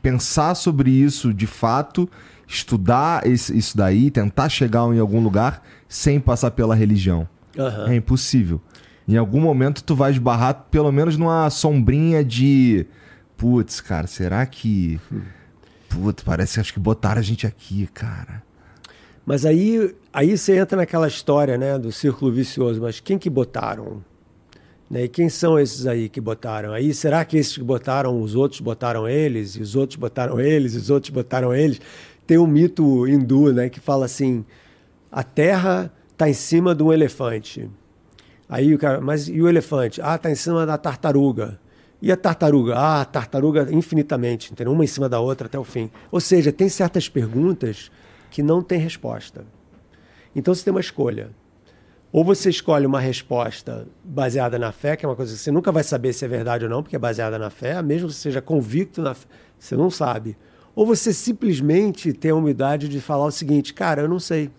[0.00, 2.08] pensar sobre isso de fato
[2.46, 7.26] estudar isso daí, tentar chegar em algum lugar sem passar pela religião.
[7.56, 7.88] Uhum.
[7.88, 8.60] É impossível.
[9.12, 12.86] Em algum momento tu vai esbarrar pelo menos numa sombrinha de
[13.36, 14.98] putz, cara, será que
[15.86, 18.42] putz, parece acho que botaram a gente aqui, cara.
[19.26, 24.02] Mas aí aí você entra naquela história, né, do círculo vicioso, mas quem que botaram?
[24.88, 25.04] Né?
[25.04, 26.72] E quem são esses aí que botaram?
[26.72, 30.72] Aí será que esses que botaram, os outros botaram eles, e os outros botaram eles,
[30.72, 31.82] e os outros botaram eles?
[32.26, 34.42] Tem um mito hindu, né, que fala assim:
[35.10, 37.68] a terra está em cima de um elefante.
[38.52, 39.98] Aí o cara, mas e o elefante?
[40.02, 41.58] Ah, está em cima da tartaruga.
[42.02, 42.74] E a tartaruga?
[42.76, 44.74] Ah, a tartaruga infinitamente, entendeu?
[44.74, 45.90] Uma em cima da outra até o fim.
[46.10, 47.90] Ou seja, tem certas perguntas
[48.30, 49.46] que não tem resposta.
[50.36, 51.30] Então você tem uma escolha.
[52.12, 55.72] Ou você escolhe uma resposta baseada na fé, que é uma coisa que você nunca
[55.72, 58.20] vai saber se é verdade ou não, porque é baseada na fé, mesmo que você
[58.20, 59.26] seja convicto na fé,
[59.58, 60.36] você não sabe.
[60.74, 64.50] Ou você simplesmente tem a humildade de falar o seguinte, cara, eu não sei.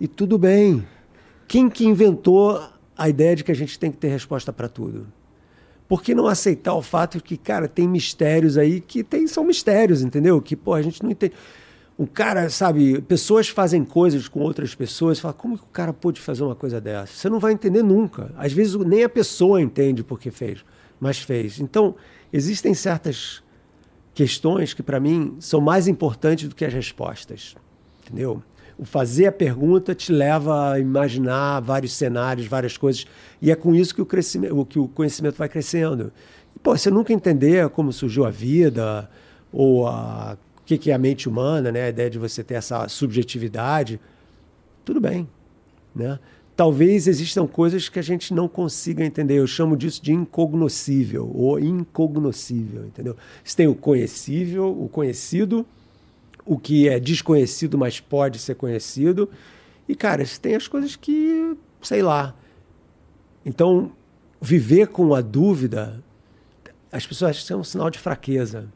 [0.00, 0.82] E tudo bem.
[1.46, 5.06] Quem que inventou a ideia de que a gente tem que ter resposta para tudo?
[5.86, 9.44] Por que não aceitar o fato de que, cara, tem mistérios aí que tem, são
[9.44, 10.42] mistérios, entendeu?
[10.42, 11.32] Que, pô, a gente não entende.
[11.98, 16.20] Um cara, sabe, pessoas fazem coisas com outras pessoas, fala, como que o cara pôde
[16.20, 17.12] fazer uma coisa dessa?
[17.14, 18.30] Você não vai entender nunca.
[18.36, 20.64] Às vezes nem a pessoa entende por que fez,
[21.00, 21.58] mas fez.
[21.58, 21.94] Então,
[22.32, 23.42] existem certas
[24.12, 27.56] questões que, para mim, são mais importantes do que as respostas.
[28.04, 28.42] Entendeu?
[28.78, 33.06] O fazer a pergunta te leva a imaginar vários cenários, várias coisas,
[33.42, 36.12] e é com isso que o, crescimento, que o conhecimento vai crescendo.
[36.54, 39.10] E, pô, você nunca entender como surgiu a vida,
[39.52, 41.84] ou a, o que é a mente humana, né?
[41.84, 44.00] a ideia de você ter essa subjetividade,
[44.84, 45.28] tudo bem.
[45.94, 46.18] Né?
[46.58, 49.38] talvez existam coisas que a gente não consiga entender.
[49.38, 53.14] Eu chamo disso de incognoscível ou incognoscível, entendeu?
[53.44, 55.64] Você tem o conhecível, o conhecido,
[56.48, 59.28] o que é desconhecido, mas pode ser conhecido.
[59.86, 62.34] E, cara, tem as coisas que, sei lá.
[63.44, 63.92] Então,
[64.40, 66.02] viver com a dúvida,
[66.90, 68.66] as pessoas acham que é um sinal de fraqueza.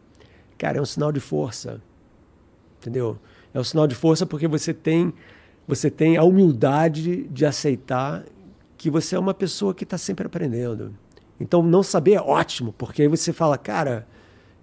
[0.58, 1.80] Cara, é um sinal de força.
[2.78, 3.18] Entendeu?
[3.54, 5.12] É um sinal de força porque você tem
[5.66, 8.24] você tem a humildade de aceitar
[8.76, 10.92] que você é uma pessoa que está sempre aprendendo.
[11.38, 14.06] Então, não saber é ótimo, porque aí você fala, cara,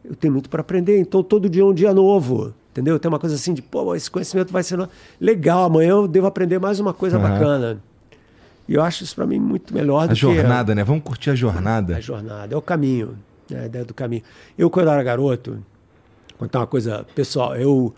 [0.04, 2.98] eu tenho muito para aprender, então todo dia é um dia novo, entendeu?
[2.98, 4.88] Tem uma coisa assim de, pô, esse conhecimento vai ser
[5.20, 7.24] legal, amanhã eu devo aprender mais uma coisa uhum.
[7.24, 7.82] bacana.
[8.68, 10.84] E eu acho isso para mim muito melhor do a jornada, né?
[10.84, 11.98] Vamos curtir a jornada.
[11.98, 13.18] A jornada, é o caminho,
[13.50, 13.62] né?
[13.62, 14.24] a ideia do caminho.
[14.58, 15.60] Eu, quando era garoto,
[16.38, 17.94] contar uma coisa pessoal, eu,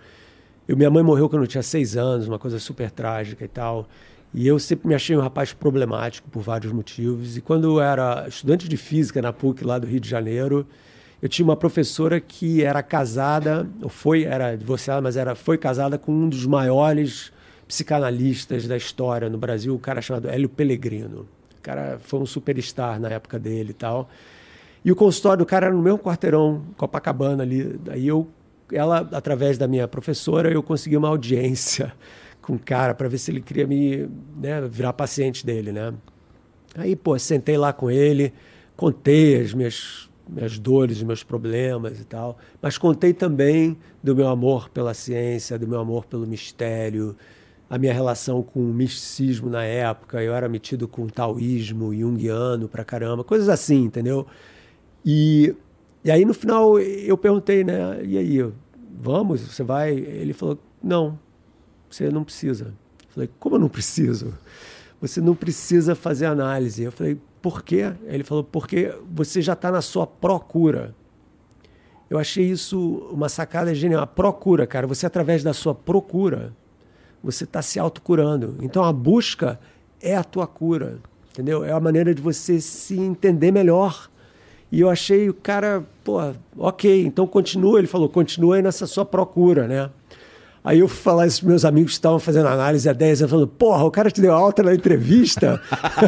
[0.68, 3.88] eu minha mãe morreu quando eu tinha seis anos, uma coisa super trágica e tal.
[4.34, 7.36] E eu sempre me achei um rapaz problemático por vários motivos.
[7.36, 10.66] E quando eu era estudante de física na PUC lá do Rio de Janeiro,
[11.22, 15.98] eu tinha uma professora que era casada, ou foi, era divorciada, mas era, foi casada
[15.98, 17.32] com um dos maiores
[17.68, 21.28] psicanalistas da história no Brasil, um cara chamado Hélio Pellegrino.
[21.58, 24.10] O cara foi um superstar na época dele e tal.
[24.84, 27.80] E o consultório do cara era no mesmo quarteirão, Copacabana ali.
[27.86, 28.28] Daí eu,
[28.74, 31.94] ela, através da minha professora, eu consegui uma audiência
[32.42, 35.94] com o cara para ver se ele queria me né, virar paciente dele, né?
[36.76, 38.34] Aí, pô, sentei lá com ele,
[38.76, 44.70] contei as minhas minhas dores, meus problemas e tal, mas contei também do meu amor
[44.70, 47.16] pela ciência, do meu amor pelo mistério,
[47.70, 52.84] a minha relação com o misticismo na época, eu era metido com taoísmo, junguiano pra
[52.84, 54.28] caramba, coisas assim, entendeu?
[55.06, 55.56] E,
[56.04, 58.52] e aí no final eu perguntei, né, e aí,
[59.02, 59.92] vamos, você vai?
[59.92, 61.18] Ele falou, não,
[61.90, 62.66] você não precisa.
[62.66, 64.34] Eu falei, como eu não preciso?
[65.02, 66.84] Você não precisa fazer análise.
[66.84, 67.94] Eu falei, por quê?
[68.06, 70.94] Ele falou, porque você já está na sua procura.
[72.10, 74.04] Eu achei isso uma sacada genial.
[74.04, 76.54] A procura, cara, você através da sua procura,
[77.24, 78.58] você está se autocurando.
[78.62, 79.60] Então a busca
[80.02, 81.00] é a tua cura,
[81.32, 81.64] entendeu?
[81.64, 84.10] É a maneira de você se entender melhor.
[84.72, 86.18] E eu achei o cara, pô,
[86.58, 87.80] ok, então continua.
[87.80, 89.90] Ele falou, continua aí nessa sua procura, né?
[90.64, 93.48] Aí eu fui falar isso meus amigos que estavam fazendo análise há 10 anos, falando,
[93.48, 95.60] porra, o cara te deu alta na entrevista?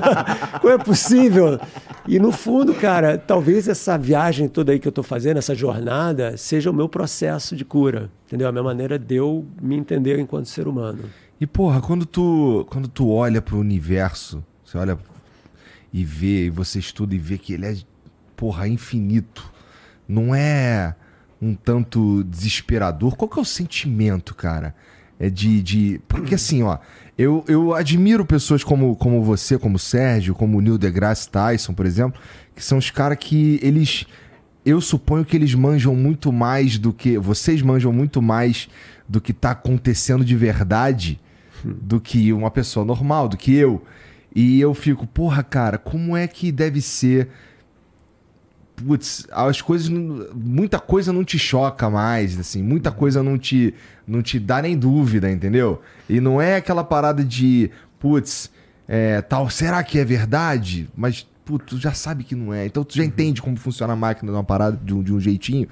[0.62, 1.60] Como é possível?
[2.08, 6.38] E no fundo, cara, talvez essa viagem toda aí que eu estou fazendo, essa jornada,
[6.38, 8.48] seja o meu processo de cura, entendeu?
[8.48, 11.06] A minha maneira de eu me entender enquanto ser humano.
[11.42, 15.00] E porra, quando tu, quando tu olha para o universo, você olha
[15.92, 17.76] e vê, e você estuda e vê que ele é,
[18.36, 19.52] porra, infinito.
[20.08, 20.96] Não é
[21.44, 23.16] um tanto desesperador.
[23.16, 24.74] Qual que é o sentimento, cara?
[25.20, 25.62] É de.
[25.62, 26.02] de...
[26.08, 26.78] Porque assim, ó,
[27.18, 31.74] eu, eu admiro pessoas como, como você, como o Sérgio, como o Neil deGrasse Tyson,
[31.74, 32.20] por exemplo,
[32.56, 34.06] que são os caras que eles.
[34.66, 37.18] Eu suponho que eles manjam muito mais do que.
[37.18, 38.70] Vocês manjam muito mais
[39.08, 41.20] do que tá acontecendo de verdade
[41.64, 43.84] do que uma pessoa normal, do que eu.
[44.36, 47.30] E eu fico, porra, cara, como é que deve ser
[48.86, 53.74] putz, as coisas, muita coisa não te choca mais, assim, muita coisa não te,
[54.08, 55.82] não te dá nem dúvida, entendeu?
[56.10, 58.52] E não é aquela parada de, putz,
[58.88, 60.90] é, tal, será que é verdade?
[60.96, 62.66] Mas, putz, tu já sabe que não é.
[62.66, 63.10] Então tu já uhum.
[63.10, 65.68] entende como funciona a máquina de uma parada de um, de um jeitinho.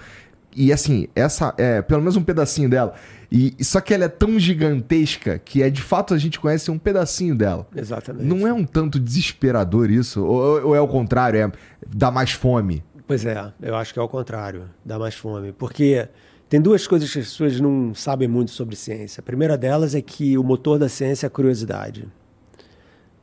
[0.55, 2.93] E assim, essa é pelo menos um pedacinho dela.
[3.31, 6.77] E só que ela é tão gigantesca que é de fato a gente conhece um
[6.77, 7.65] pedacinho dela.
[7.73, 8.25] Exatamente.
[8.25, 10.21] Não é um tanto desesperador isso?
[10.21, 11.39] Ou, ou é o contrário?
[11.39, 11.51] É
[11.87, 12.83] dá mais fome?
[13.11, 15.51] Pois é, eu acho que é o contrário, dá mais fome.
[15.51, 16.07] Porque
[16.47, 19.19] tem duas coisas que as pessoas não sabem muito sobre ciência.
[19.19, 22.07] A primeira delas é que o motor da ciência é a curiosidade.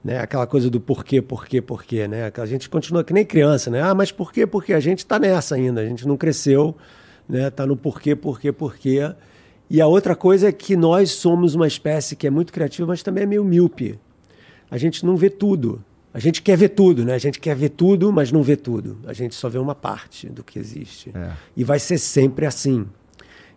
[0.05, 0.19] Né?
[0.19, 2.07] Aquela coisa do porquê, porquê, porquê.
[2.07, 2.31] Né?
[2.37, 3.81] A gente continua que nem criança, né?
[3.81, 4.47] Ah, mas por quê?
[4.47, 6.77] Porque a gente está nessa ainda, a gente não cresceu,
[7.27, 7.49] né?
[7.49, 9.15] Está no porquê, porquê, porquê.
[9.71, 13.03] E a outra coisa é que nós somos uma espécie que é muito criativa, mas
[13.03, 13.99] também é meio míope.
[14.71, 15.83] A gente não vê tudo.
[16.13, 17.15] A gente quer ver tudo, né?
[17.15, 18.99] A gente quer ver tudo, mas não vê tudo.
[19.07, 21.11] A gente só vê uma parte do que existe.
[21.15, 21.33] É.
[21.57, 22.87] E vai ser sempre assim.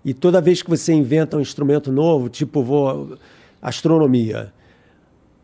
[0.03, 3.17] E toda vez que você inventa um instrumento novo, tipo vou
[3.61, 4.51] astronomia,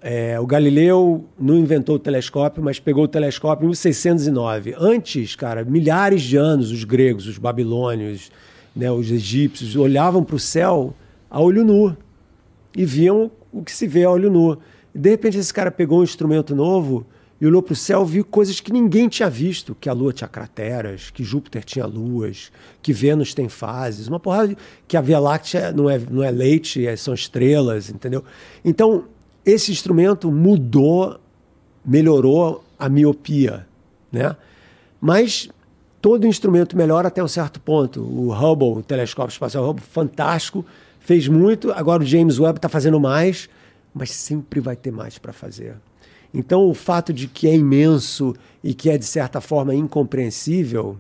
[0.01, 4.75] é, o Galileu não inventou o telescópio, mas pegou o telescópio em 1609.
[4.77, 8.31] Antes, cara, milhares de anos, os gregos, os babilônios,
[8.75, 10.93] né, os egípcios olhavam para o céu
[11.29, 11.95] a olho nu
[12.75, 14.57] e viam o que se vê a olho nu.
[14.97, 17.05] De repente, esse cara pegou um instrumento novo
[17.39, 20.27] e olhou para o céu viu coisas que ninguém tinha visto: que a Lua tinha
[20.27, 25.19] crateras, que Júpiter tinha luas, que Vênus tem fases, uma porrada de, que a Via
[25.19, 28.23] Láctea não é, não é leite, é, são estrelas, entendeu?
[28.65, 29.05] Então,
[29.45, 31.19] esse instrumento mudou,
[31.85, 33.67] melhorou a miopia,
[34.11, 34.35] né?
[34.99, 35.47] Mas
[36.01, 38.01] todo instrumento melhora até um certo ponto.
[38.01, 40.65] O Hubble, o telescópio espacial Hubble, fantástico,
[40.99, 41.71] fez muito.
[41.71, 43.47] Agora o James Webb está fazendo mais
[43.97, 45.75] mas sempre vai ter mais para fazer.
[46.33, 50.99] Então, o fato de que é imenso e que é, de certa forma, incompreensível,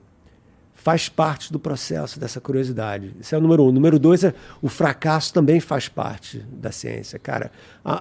[0.73, 3.13] faz parte do processo dessa curiosidade.
[3.19, 3.71] Esse é o número um.
[3.71, 7.19] Número dois é o fracasso também faz parte da ciência.
[7.19, 7.51] Cara,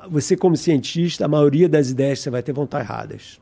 [0.08, 3.40] você, como cientista, a maioria das ideias que você vai ter vão estar erradas.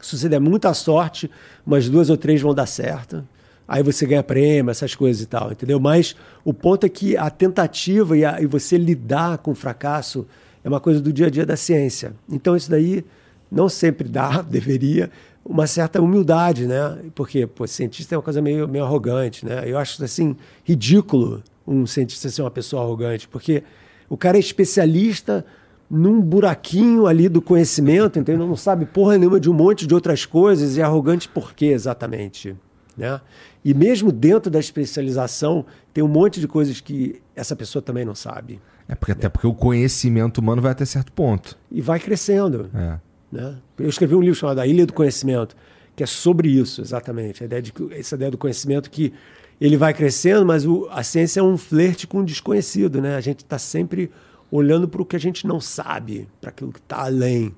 [0.00, 1.28] Se você der muita sorte,
[1.66, 3.26] umas duas ou três vão dar certo.
[3.68, 5.78] Aí você ganha prêmio, essas coisas e tal, entendeu?
[5.78, 10.26] Mas o ponto é que a tentativa e, a, e você lidar com o fracasso
[10.64, 12.14] é uma coisa do dia a dia da ciência.
[12.30, 13.04] Então isso daí
[13.52, 15.10] não sempre dá, deveria,
[15.44, 16.98] uma certa humildade, né?
[17.14, 19.62] Porque, pô, cientista é uma coisa meio, meio arrogante, né?
[19.66, 23.62] Eu acho, assim, ridículo um cientista ser uma pessoa arrogante, porque
[24.08, 25.44] o cara é especialista
[25.90, 28.46] num buraquinho ali do conhecimento, entendeu?
[28.46, 31.66] Não sabe porra nenhuma de um monte de outras coisas e é arrogante por quê
[31.66, 32.56] exatamente,
[32.98, 33.20] né?
[33.64, 38.14] E mesmo dentro da especialização, tem um monte de coisas que essa pessoa também não
[38.14, 38.60] sabe.
[38.88, 41.56] É porque até porque o conhecimento humano vai até certo ponto.
[41.70, 42.70] E vai crescendo.
[42.74, 42.98] É.
[43.30, 43.56] Né?
[43.78, 45.54] Eu escrevi um livro chamado A Ilha do Conhecimento,
[45.94, 47.42] que é sobre isso, exatamente.
[47.42, 49.12] A ideia de, essa ideia do conhecimento que
[49.60, 53.00] ele vai crescendo, mas o, a ciência é um flerte com o desconhecido.
[53.00, 53.14] Né?
[53.14, 54.10] A gente está sempre
[54.50, 57.54] olhando para o que a gente não sabe, para aquilo que está além.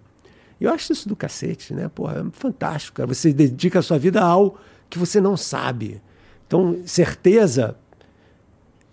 [0.60, 1.88] Eu acho isso do cacete, né?
[1.88, 2.96] Porra, é fantástico.
[2.96, 3.06] Cara.
[3.06, 4.58] Você dedica a sua vida ao
[4.90, 6.02] que você não sabe.
[6.46, 7.76] Então, certeza,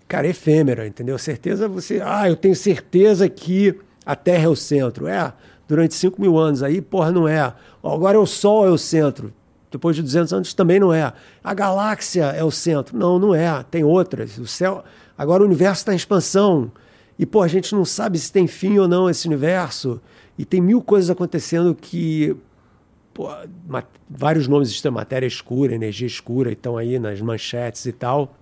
[0.06, 1.18] cara, é efêmera, entendeu?
[1.18, 2.00] Certeza você.
[2.02, 5.06] Ah, eu tenho certeza que a Terra é o centro.
[5.06, 5.32] É,
[5.68, 6.62] durante 5 mil anos.
[6.62, 7.52] Aí, porra, não é.
[7.84, 9.32] Agora é o Sol é o centro.
[9.70, 11.12] Depois de 200 anos também não é.
[11.44, 12.96] A galáxia é o centro.
[12.96, 13.62] Não, não é.
[13.70, 14.38] Tem outras.
[14.38, 14.82] O céu.
[15.16, 16.72] Agora o universo está em expansão.
[17.18, 20.00] E, pô, a gente não sabe se tem fim ou não esse universo.
[20.38, 22.34] E tem mil coisas acontecendo que.
[23.18, 23.28] Pô,
[24.08, 28.38] vários nomes estão matéria escura, energia escura, estão aí nas manchetes e tal.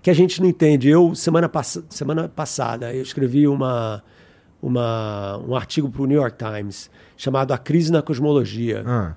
[0.00, 0.88] Que a gente não entende.
[0.88, 4.04] Eu, semana, pass semana passada, eu escrevi uma
[4.62, 9.14] uma, um artigo para o New York Times chamado A Crise na Cosmologia, ah.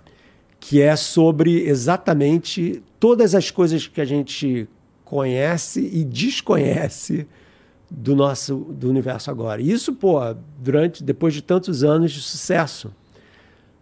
[0.60, 4.68] que é sobre exatamente todas as coisas que a gente
[5.06, 7.28] conhece e desconhece
[7.88, 9.62] do nosso do universo agora.
[9.62, 10.20] E isso, pô,
[10.58, 12.92] durante depois de tantos anos de sucesso.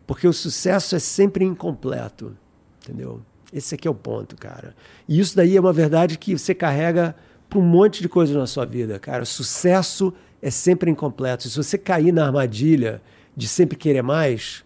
[0.08, 2.36] Porque o sucesso é sempre incompleto,
[2.82, 3.22] entendeu?
[3.52, 4.74] Esse aqui é o ponto, cara.
[5.08, 7.14] E isso daí é uma verdade que você carrega
[7.50, 9.26] para um monte de coisas na sua vida, cara.
[9.26, 11.50] Sucesso é sempre incompleto.
[11.50, 13.02] Se você cair na armadilha
[13.36, 14.64] de sempre querer mais,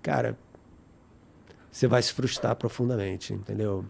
[0.00, 0.38] cara,
[1.70, 3.84] você vai se frustrar profundamente, entendeu?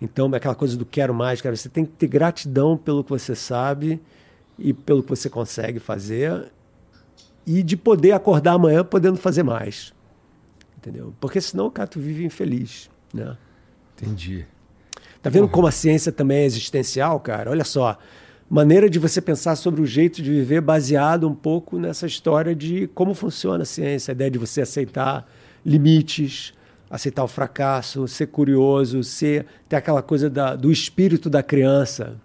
[0.00, 3.10] Então, é aquela coisa do quero mais, cara, você tem que ter gratidão pelo que
[3.10, 4.00] você sabe
[4.58, 6.52] e pelo que você consegue fazer
[7.46, 9.92] e de poder acordar amanhã podendo fazer mais.
[10.78, 11.12] Entendeu?
[11.20, 13.36] Porque senão, cara, tu vive infeliz, né?
[13.96, 14.46] Entendi.
[15.20, 17.50] Tá vendo como a ciência também é existencial, cara?
[17.50, 17.98] Olha só,
[18.48, 22.86] maneira de você pensar sobre o jeito de viver baseado um pouco nessa história de
[22.94, 25.28] como funciona a ciência, a ideia de você aceitar
[25.66, 26.54] limites,
[26.88, 32.16] aceitar o fracasso, ser curioso, ser ter aquela coisa da, do espírito da criança,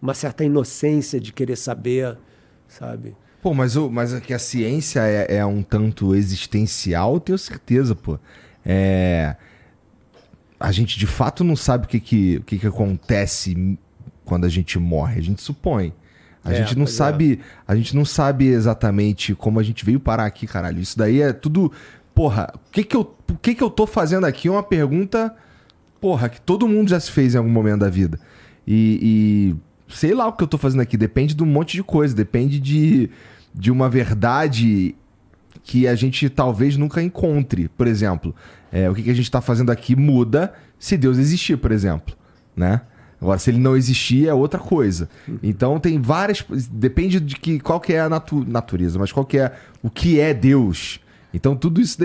[0.00, 2.18] uma certa inocência de querer saber,
[2.66, 3.16] sabe?
[3.42, 7.92] Pô, mas, o, mas é que a ciência é, é um tanto existencial, tenho certeza,
[7.92, 8.16] pô.
[8.64, 9.34] É...
[10.60, 13.76] A gente de fato não sabe o que, que, o que, que acontece
[14.24, 15.92] quando a gente morre, a gente supõe.
[16.44, 17.44] A é, gente não sabe, é.
[17.66, 20.78] a gente não sabe exatamente como a gente veio parar aqui, caralho.
[20.78, 21.72] Isso daí é tudo,
[22.14, 25.34] porra, o que que eu, o que que eu tô fazendo aqui é uma pergunta,
[26.00, 28.20] porra, que todo mundo já se fez em algum momento da vida.
[28.64, 29.56] E, e
[29.92, 32.58] sei lá o que eu tô fazendo aqui, depende de um monte de coisa, depende
[32.58, 33.10] de,
[33.54, 34.94] de uma verdade
[35.62, 37.68] que a gente talvez nunca encontre.
[37.68, 38.34] Por exemplo,
[38.70, 42.16] é, o que, que a gente está fazendo aqui muda se Deus existir, por exemplo,
[42.56, 42.80] né?
[43.20, 45.08] Agora, se ele não existir, é outra coisa.
[45.40, 46.44] Então tem várias.
[46.72, 50.18] Depende de que, qual que é a natu natureza, mas qual que é o que
[50.18, 50.98] é Deus.
[51.32, 51.98] Então tudo isso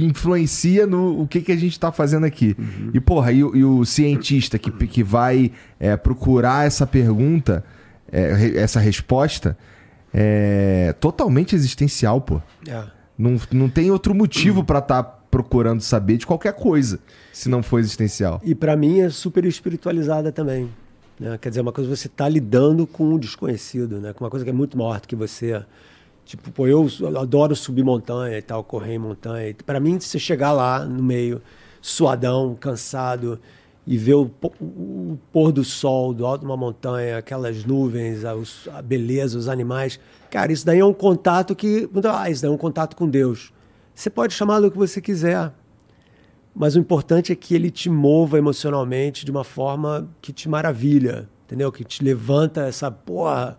[0.00, 2.56] influencia no o que, que a gente está fazendo aqui.
[2.58, 2.90] Uhum.
[2.94, 7.64] E, porra, e, e, o cientista que, que vai é, procurar essa pergunta,
[8.10, 9.56] é, essa resposta,
[10.12, 12.40] é totalmente existencial, pô.
[12.66, 12.84] É.
[13.16, 14.64] Não, não tem outro motivo uhum.
[14.64, 16.98] para estar tá procurando saber de qualquer coisa,
[17.32, 18.40] se não for existencial.
[18.44, 20.68] E para mim é super espiritualizada também.
[21.18, 21.38] Né?
[21.40, 24.12] Quer dizer, uma coisa você está lidando com o desconhecido, né?
[24.12, 25.64] com uma coisa que é muito maior do que você.
[26.24, 26.86] Tipo, pô, eu
[27.18, 29.54] adoro subir montanha e tal, correr em montanha.
[29.66, 31.42] Para mim, você chegar lá no meio,
[31.80, 33.38] suadão, cansado,
[33.86, 38.34] e ver o, o, pôr do sol do alto de uma montanha, aquelas nuvens, a,
[38.78, 39.98] a, beleza, os animais.
[40.30, 41.88] Cara, isso daí é um contato que.
[42.04, 43.52] Ah, isso daí é um contato com Deus.
[43.94, 45.52] Você pode chamar do que você quiser,
[46.54, 51.28] mas o importante é que ele te mova emocionalmente de uma forma que te maravilha,
[51.44, 51.70] entendeu?
[51.72, 53.58] Que te levanta essa porra.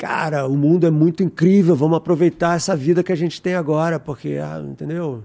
[0.00, 4.00] Cara, o mundo é muito incrível, vamos aproveitar essa vida que a gente tem agora,
[4.00, 5.22] porque, ah, entendeu?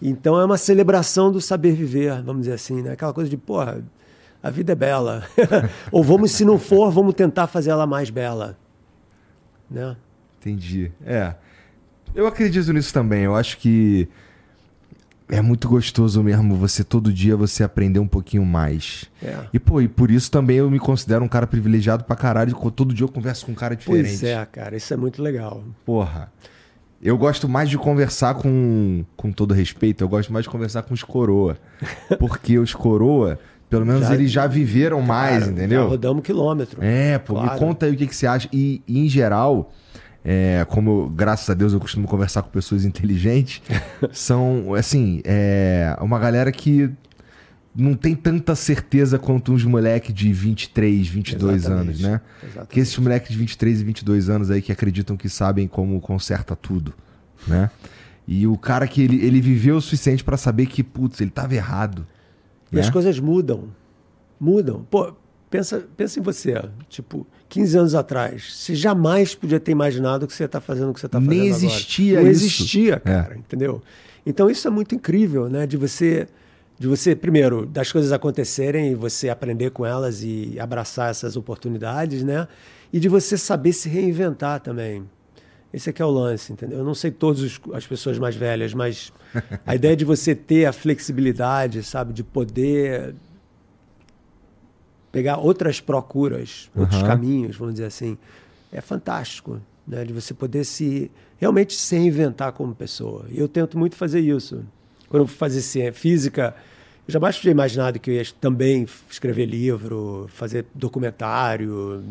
[0.00, 2.92] Então é uma celebração do saber viver, vamos dizer assim, né?
[2.92, 3.84] Aquela coisa de, porra,
[4.42, 5.22] a vida é bela.
[5.92, 8.56] Ou vamos, se não for, vamos tentar fazer ela mais bela.
[9.70, 9.94] Né?
[10.40, 10.90] Entendi.
[11.04, 11.34] É.
[12.14, 13.24] Eu acredito nisso também.
[13.24, 14.08] Eu acho que
[15.28, 19.06] é muito gostoso mesmo você todo dia você aprender um pouquinho mais.
[19.22, 19.36] É.
[19.52, 22.54] E pô, e por isso também eu me considero um cara privilegiado pra caralho.
[22.70, 24.08] Todo dia eu converso com um cara diferente.
[24.08, 25.62] Pois é, cara, isso é muito legal.
[25.84, 26.30] Porra.
[27.02, 30.94] Eu gosto mais de conversar com, com todo respeito, eu gosto mais de conversar com
[30.94, 31.58] os coroa.
[32.18, 35.82] Porque os coroa, pelo menos Já- eles já viveram mais, Cara, entendeu?
[35.82, 36.78] Já rodamos quilômetro.
[36.82, 37.58] É, pô, me Claro.
[37.58, 38.48] conta aí o que, que você acha.
[38.50, 39.70] E, em geral,
[40.28, 43.62] é, como graças a Deus eu costumo conversar com pessoas inteligentes,
[44.10, 46.90] são, assim, é, uma galera que
[47.72, 51.80] não tem tanta certeza quanto uns moleque de 23, 22 Exatamente.
[51.80, 52.20] anos, né?
[52.42, 52.70] Exatamente.
[52.70, 56.56] Que esses moleques de 23 e 22 anos aí que acreditam que sabem como conserta
[56.56, 56.92] tudo,
[57.46, 57.70] né?
[58.26, 61.54] E o cara que ele, ele viveu o suficiente pra saber que, putz, ele tava
[61.54, 62.04] errado.
[62.72, 62.80] E né?
[62.80, 63.68] as coisas mudam.
[64.40, 64.84] Mudam.
[64.90, 65.14] Pô,
[65.48, 66.60] pensa, pensa em você.
[66.88, 71.00] Tipo, 15 anos atrás, você jamais podia ter imaginado que você está fazendo o que
[71.00, 71.64] você está fazendo Nem agora.
[71.64, 72.44] existia Não isso.
[72.44, 73.80] existia, cara, entendeu?
[74.24, 75.66] Então isso é muito incrível, né?
[75.66, 76.26] De você,
[76.78, 82.24] de você, primeiro, das coisas acontecerem e você aprender com elas e abraçar essas oportunidades,
[82.24, 82.48] né?
[82.92, 85.04] E de você saber se reinventar também.
[85.72, 86.78] Esse aqui é o lance, entendeu?
[86.78, 89.12] Eu não sei todas as pessoas mais velhas, mas
[89.66, 92.12] a ideia de você ter a flexibilidade, sabe?
[92.12, 93.14] De poder
[95.16, 97.08] pegar outras procuras, outros Aham.
[97.08, 98.18] caminhos, vamos dizer assim,
[98.70, 99.58] é fantástico,
[99.88, 100.04] né?
[100.04, 103.24] De você poder se realmente se reinventar como pessoa.
[103.30, 104.62] E eu tento muito fazer isso.
[105.08, 106.54] Quando eu fui fazer física,
[107.08, 112.04] eu jamais tinha imaginado que eu ia também escrever livro, fazer documentário,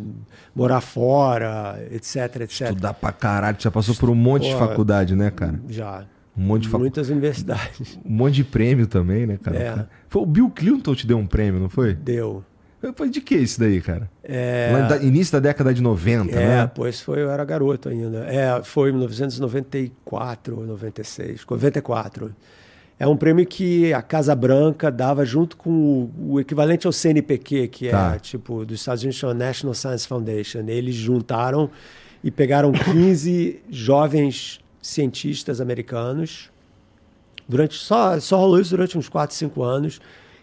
[0.55, 2.61] morar fora, etc, etc.
[2.61, 5.59] Estudar pra caralho, já passou por um monte de faculdade, né, cara?
[5.69, 6.05] Já.
[6.35, 6.81] Um monte de faculdade.
[6.81, 7.99] Muitas universidades.
[8.03, 9.57] Um monte de prêmio também, né, cara?
[9.59, 9.85] É.
[10.09, 11.93] Foi o Bill Clinton te deu um prêmio, não foi?
[11.93, 12.43] Deu.
[12.93, 14.09] Foi de que isso daí, cara?
[14.23, 16.71] É, da- início da década de 90, é, né?
[16.73, 18.25] pois foi, eu era garoto ainda.
[18.25, 22.35] É, foi em 1994 ou 96, 94.
[22.97, 27.67] É um prêmio que a Casa Branca dava junto com o, o equivalente ao CNPq,
[27.67, 28.13] que Tá.
[28.15, 30.59] é tipo dos Estados Unidos, chama National Science Foundation.
[30.67, 31.69] Eles juntaram
[32.23, 36.49] e pegaram 15 jovens cientistas americanos.
[37.47, 39.99] Durante só só rolou isso durante uns 4, 5 anos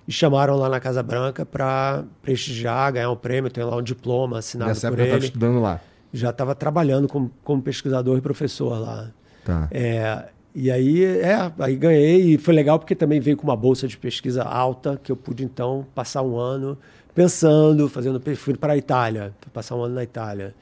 [0.06, 4.38] e chamaram lá na Casa Branca para prestigiar, ganhar um prêmio, tem lá um diploma
[4.38, 5.80] assinado Nessa por época eu tava ele estudando lá.
[6.12, 9.10] já estava trabalhando como, como pesquisador e professor lá.
[9.44, 9.68] Tá.
[9.70, 10.24] É,
[10.54, 13.96] e aí, é, aí ganhei e foi legal porque também veio com uma bolsa de
[13.96, 16.76] pesquisa alta que eu pude então passar um ano
[17.14, 20.54] pensando, fazendo, fui para a Itália, fui passar um ano na Itália.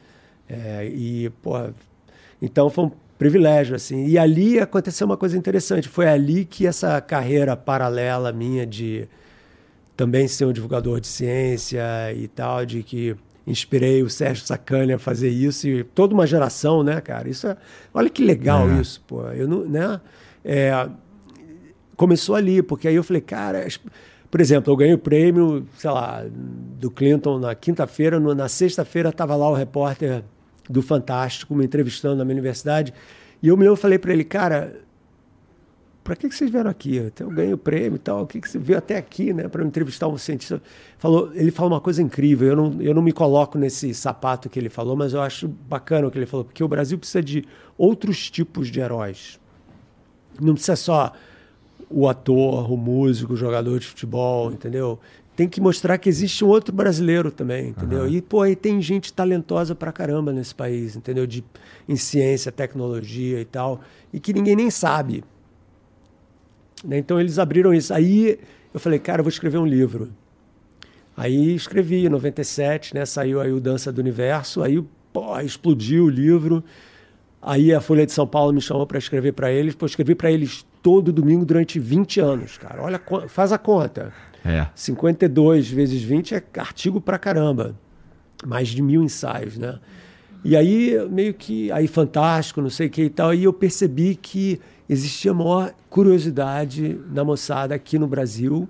[0.49, 1.55] É, e, pô,
[2.43, 4.07] então foi um privilégio, assim.
[4.07, 9.09] E ali aconteceu uma coisa interessante, foi ali que essa carreira paralela minha de
[10.01, 11.83] também ser um divulgador de ciência
[12.17, 13.15] e tal, de que
[13.47, 17.29] inspirei o Sérgio Sacani a fazer isso e toda uma geração, né, cara?
[17.29, 17.55] Isso é,
[17.93, 18.81] olha que legal É.
[18.81, 19.27] isso, pô.
[19.29, 20.01] Eu não, né?
[20.43, 20.89] É,
[21.97, 23.67] começou ali, porque aí eu falei, cara,
[24.31, 26.25] por exemplo, eu ganhei o prêmio, sei lá,
[26.81, 30.25] do Clinton na quinta-feira, na sexta-feira estava lá o repórter
[30.67, 32.95] do Fantástico me entrevistando na minha universidade,
[33.43, 34.81] e eu me lembro, falei para ele, cara,
[36.11, 36.97] para que, que vocês vieram aqui?
[37.21, 38.23] Eu ganhei o prêmio e tal.
[38.23, 39.47] O que, que você veio até aqui, né?
[39.47, 40.61] Para entrevistar um cientista.
[40.99, 42.49] Falou, ele falou uma coisa incrível.
[42.49, 46.09] Eu não, eu não me coloco nesse sapato que ele falou, mas eu acho bacana
[46.09, 47.47] o que ele falou, porque o Brasil precisa de
[47.79, 49.39] outros tipos de heróis.
[50.41, 51.13] Não precisa só
[51.89, 54.99] o ator, o músico, o jogador de futebol, entendeu?
[55.37, 58.09] Tem que mostrar que existe um outro brasileiro também, entendeu?
[58.09, 61.25] E, pô, aí tem gente talentosa pra caramba nesse país, entendeu?
[61.25, 61.45] De,
[61.89, 63.81] em ciência, tecnologia e tal,
[64.13, 65.23] e que ninguém nem sabe.
[66.85, 66.99] Né?
[66.99, 67.93] Então eles abriram isso.
[67.93, 68.39] Aí
[68.73, 70.11] eu falei, cara, eu vou escrever um livro.
[71.17, 73.05] Aí escrevi, em 97, né?
[73.05, 74.83] Saiu aí o Dança do Universo, aí
[75.13, 76.65] pô, explodiu o livro.
[77.43, 79.75] Aí a Folha de São Paulo me chamou para escrever para eles.
[79.75, 82.83] Pô, escrevi para eles todo domingo durante 20 anos, cara.
[82.83, 84.13] Olha, faz a conta.
[84.45, 84.67] É.
[84.75, 87.75] 52 vezes 20 é artigo pra caramba.
[88.47, 89.79] Mais de mil ensaios, né?
[90.43, 94.15] E aí, meio que, aí fantástico, não sei o que e tal, e eu percebi
[94.15, 94.59] que
[94.91, 98.69] existia maior curiosidade na moçada aqui no Brasil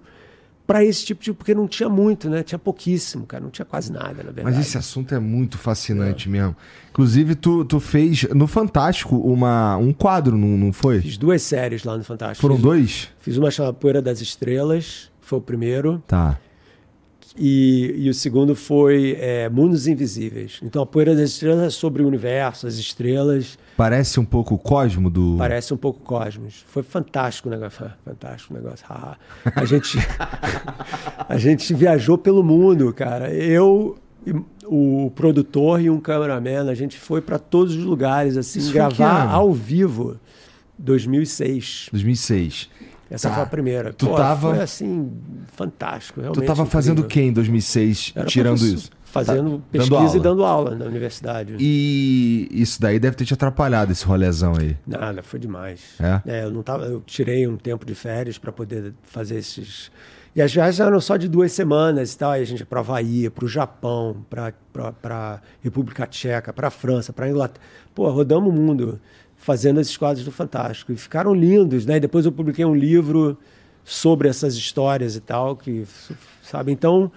[0.66, 1.32] para esse tipo de.
[1.32, 2.42] Porque não tinha muito, né?
[2.42, 4.44] Tinha pouquíssimo, cara, não tinha quase nada, na verdade.
[4.44, 6.54] Mas esse assunto é muito fascinante mesmo.
[6.90, 11.00] Inclusive, tu, tu fez no Fantástico uma, um quadro, não, não foi?
[11.00, 12.40] Fiz duas séries lá no Fantástico.
[12.42, 13.08] Foram Fiz- dois?
[13.20, 16.02] Fiz uma chamada Poeira das Estrelas, foi o primeiro.
[16.06, 16.38] Tá.
[17.36, 20.58] E, e o segundo foi é, Mundos Invisíveis.
[20.62, 23.58] Então, a Poeira das Estrelas é sobre o universo, as estrelas.
[23.76, 25.36] Parece um pouco o Cosmo do.
[25.38, 26.64] Parece um pouco Cosmos.
[26.66, 27.90] Foi fantástico o negócio.
[28.04, 28.84] Fantástico o negócio.
[28.88, 29.98] A gente,
[31.28, 33.32] a gente viajou pelo mundo, cara.
[33.32, 33.96] Eu,
[34.66, 39.28] o produtor e um cameraman, a gente foi para todos os lugares, assim, Isso gravar
[39.28, 40.18] ao vivo.
[40.78, 41.88] 2006.
[41.92, 42.68] 2006.
[43.10, 43.34] Essa Tá.
[43.34, 43.92] foi a primeira.
[43.92, 45.10] Tu tava- Foi assim,
[45.56, 46.20] fantástico.
[46.20, 48.90] Tu Realmente tava fazendo o que em 2006, Era tirando isso?
[49.04, 51.56] Fazendo Tá pesquisa dando e dando aula na universidade.
[51.58, 54.76] E isso daí deve ter te atrapalhado, esse rolezão aí.
[54.86, 55.80] Nada, foi demais.
[56.24, 56.44] É?
[56.44, 59.90] eu não tava, eu tirei um tempo de férias para poder fazer esses.
[60.36, 62.30] E as viagens eram só de duas semanas e tal.
[62.30, 67.28] Aí a gente ia para Havaí, para o Japão, para República Tcheca, para França, para
[67.28, 67.60] Inglaterra.
[67.92, 69.00] Pô, rodamos o mundo
[69.40, 70.92] fazendo esses quadros do Fantástico.
[70.92, 71.96] E ficaram lindos, né?
[71.96, 73.36] E depois eu publiquei um livro
[73.82, 75.84] sobre essas histórias e tal, que,
[76.42, 76.70] sabe?
[76.70, 77.10] Então,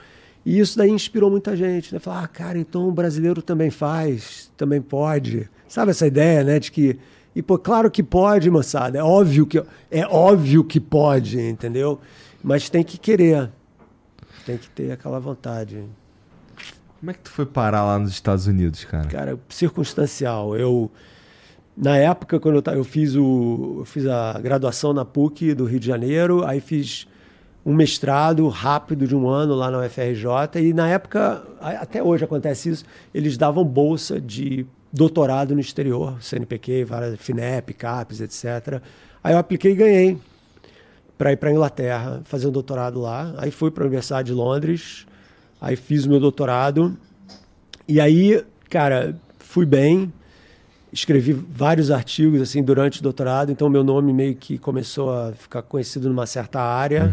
[0.46, 2.00] e isso daí inspirou muita gente, né?
[2.00, 5.50] Falar, ah, cara, então o brasileiro também faz, também pode.
[5.68, 6.60] Sabe essa ideia, né?
[6.60, 6.98] De que.
[7.36, 8.98] E, pô, claro que pode, moçada.
[8.98, 12.00] É óbvio que, é óbvio que pode, entendeu?
[12.42, 13.50] Mas tem que querer.
[14.46, 15.84] Tem que ter aquela vontade.
[17.00, 19.08] Como é que tu foi parar lá nos Estados Unidos, cara?
[19.08, 20.56] Cara, circunstancial.
[20.56, 20.90] Eu.
[21.76, 25.80] Na época, quando eu, eu fiz o, eu fiz a graduação na PUC do Rio
[25.80, 27.08] de Janeiro, aí fiz
[27.66, 32.70] um mestrado rápido de um ano lá na UFRJ, e na época, até hoje acontece
[32.70, 38.82] isso, eles davam bolsa de doutorado no exterior, CNPq, várias FINEP, CAPES, etc.
[39.24, 40.18] Aí eu apliquei e ganhei
[41.18, 43.34] para ir para a Inglaterra fazer um doutorado lá.
[43.38, 45.08] Aí fui para a Universidade de Londres,
[45.60, 46.96] aí fiz o meu doutorado.
[47.88, 50.12] E aí, cara, fui bem,
[50.94, 55.64] escrevi vários artigos assim durante o doutorado, então meu nome meio que começou a ficar
[55.64, 57.12] conhecido numa certa área,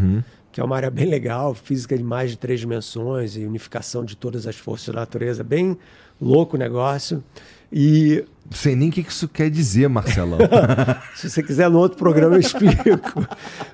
[0.52, 4.16] que é uma área bem legal, física de mais de três dimensões e unificação de
[4.16, 5.78] todas as forças da natureza, bem
[6.20, 7.24] louco o negócio.
[7.72, 10.38] E Não sei nem o que isso quer dizer, Marcelão.
[11.14, 13.26] se você quiser, no outro programa eu explico.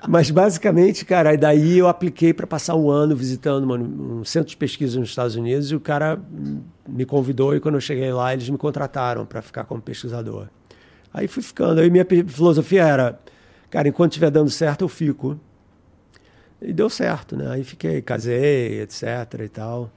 [0.07, 4.57] Mas basicamente, cara, aí daí eu apliquei para passar um ano visitando um centro de
[4.57, 6.21] pesquisa nos Estados Unidos e o cara
[6.87, 10.47] me convidou e quando eu cheguei lá eles me contrataram para ficar como pesquisador.
[11.13, 11.81] Aí fui ficando.
[11.81, 13.19] Aí minha filosofia era,
[13.71, 15.39] cara, enquanto estiver dando certo eu fico.
[16.61, 17.49] E deu certo, né?
[17.49, 19.09] Aí fiquei, casei, etc
[19.43, 19.91] e tal.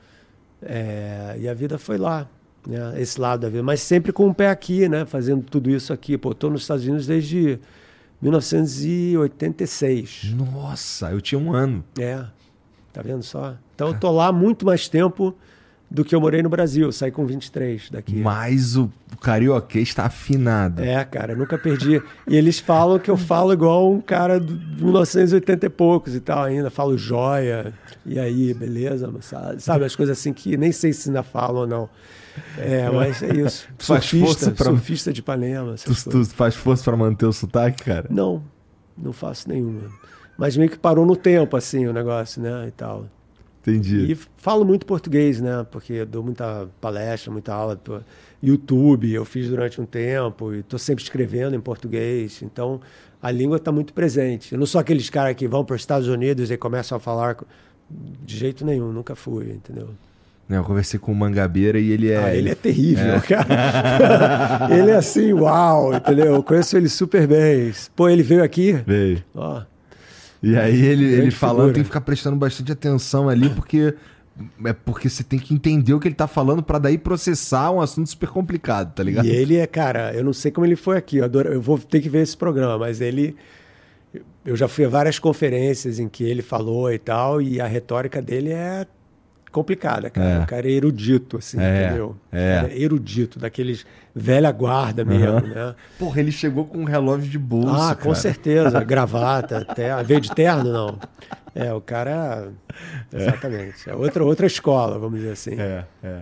[0.63, 2.29] É, e a vida foi lá,
[2.67, 3.01] né?
[3.01, 3.63] Esse lado da vida.
[3.63, 5.05] Mas sempre com o pé aqui, né?
[5.05, 6.19] Fazendo tudo isso aqui.
[6.19, 7.61] Pô, tô nos Estados Unidos desde
[8.21, 10.35] 1986.
[10.35, 11.85] Nossa, eu tinha um ano.
[11.99, 12.25] É,
[12.93, 13.55] tá vendo só?
[13.75, 15.35] Então eu tô lá muito mais tempo
[15.91, 16.87] do que eu morei no Brasil.
[16.87, 18.17] Eu saí com 23 daqui.
[18.17, 20.83] Mas o carioquês está afinado.
[20.83, 22.01] É, cara, nunca perdi.
[22.29, 26.45] E eles falam que eu falo igual um cara de 1980 e poucos e tal
[26.45, 26.71] ainda.
[26.71, 27.75] Falo joia.
[28.07, 29.13] E aí, beleza?
[29.59, 31.89] Sabe, as coisas assim que nem sei se ainda falam ou não.
[32.59, 33.69] É, mas é isso.
[33.79, 35.75] Faz Surfista, força pra- surfista de Ipanema.
[35.75, 38.07] Tu, tu faz força pra manter o sotaque, cara?
[38.11, 38.43] Não,
[38.97, 39.91] não faço nenhuma.
[40.39, 43.07] Mas meio que parou no tempo, assim, o negócio, né, e tal.
[43.63, 44.13] Entendi.
[44.13, 45.67] E falo muito português, né?
[45.71, 47.77] Porque dou muita palestra, muita aula.
[47.77, 48.01] Tô...
[48.43, 52.41] YouTube eu fiz durante um tempo e estou sempre escrevendo em português.
[52.43, 52.81] Então
[53.21, 54.55] a língua está muito presente.
[54.55, 57.37] Eu não sou aqueles caras que vão para os Estados Unidos e começam a falar
[57.91, 58.91] de jeito nenhum.
[58.93, 59.91] Nunca fui, entendeu?
[60.51, 62.17] Né, Eu conversei com o Mangabeira e ele é.
[62.17, 64.67] ah, ele é terrível, cara.
[64.77, 66.27] ele é assim, uau, entendeu?
[66.35, 67.73] Eu conheço ele super bem.
[67.95, 68.73] Pô, ele veio aqui.
[68.85, 69.23] Veio.
[69.33, 69.63] Ó,
[70.43, 71.75] E aí ele, ele falando, figura.
[71.75, 73.95] tem que ficar prestando bastante atenção ali, porque
[74.65, 77.81] é porque você tem que entender o que ele tá falando pra daí processar um
[77.81, 79.27] assunto super complicado, tá ligado?
[79.27, 81.79] E ele é, cara, eu não sei como ele foi aqui, eu, adoro- eu vou
[81.79, 83.37] ter que ver esse programa, mas ele.
[84.45, 88.21] Eu já fui a várias conferências em que ele falou e tal, e a retórica
[88.21, 88.85] dele é
[89.51, 90.29] complicada, cara.
[90.29, 90.39] É.
[90.43, 92.17] O cara é erudito, assim, É, entendeu?
[92.31, 92.61] é.
[92.63, 95.41] Cara erudito, daqueles velha guarda mesmo, Aham.
[95.49, 95.75] né?
[95.99, 97.91] Porra, ele chegou com um relógio de bolsa.
[97.91, 98.15] ah, com cara.
[98.15, 98.83] certeza.
[98.85, 100.05] Gravata, terno.
[100.05, 100.99] Veio de terno, não.
[101.55, 102.49] É, o cara.
[103.13, 103.89] Exatamente.
[103.91, 105.61] É outra, outra escola, vamos dizer assim.
[105.61, 106.21] É, é.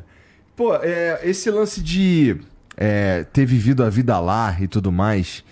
[0.56, 2.36] Pô, é, esse lance de
[2.76, 5.44] é, ter vivido a vida lá e tudo mais,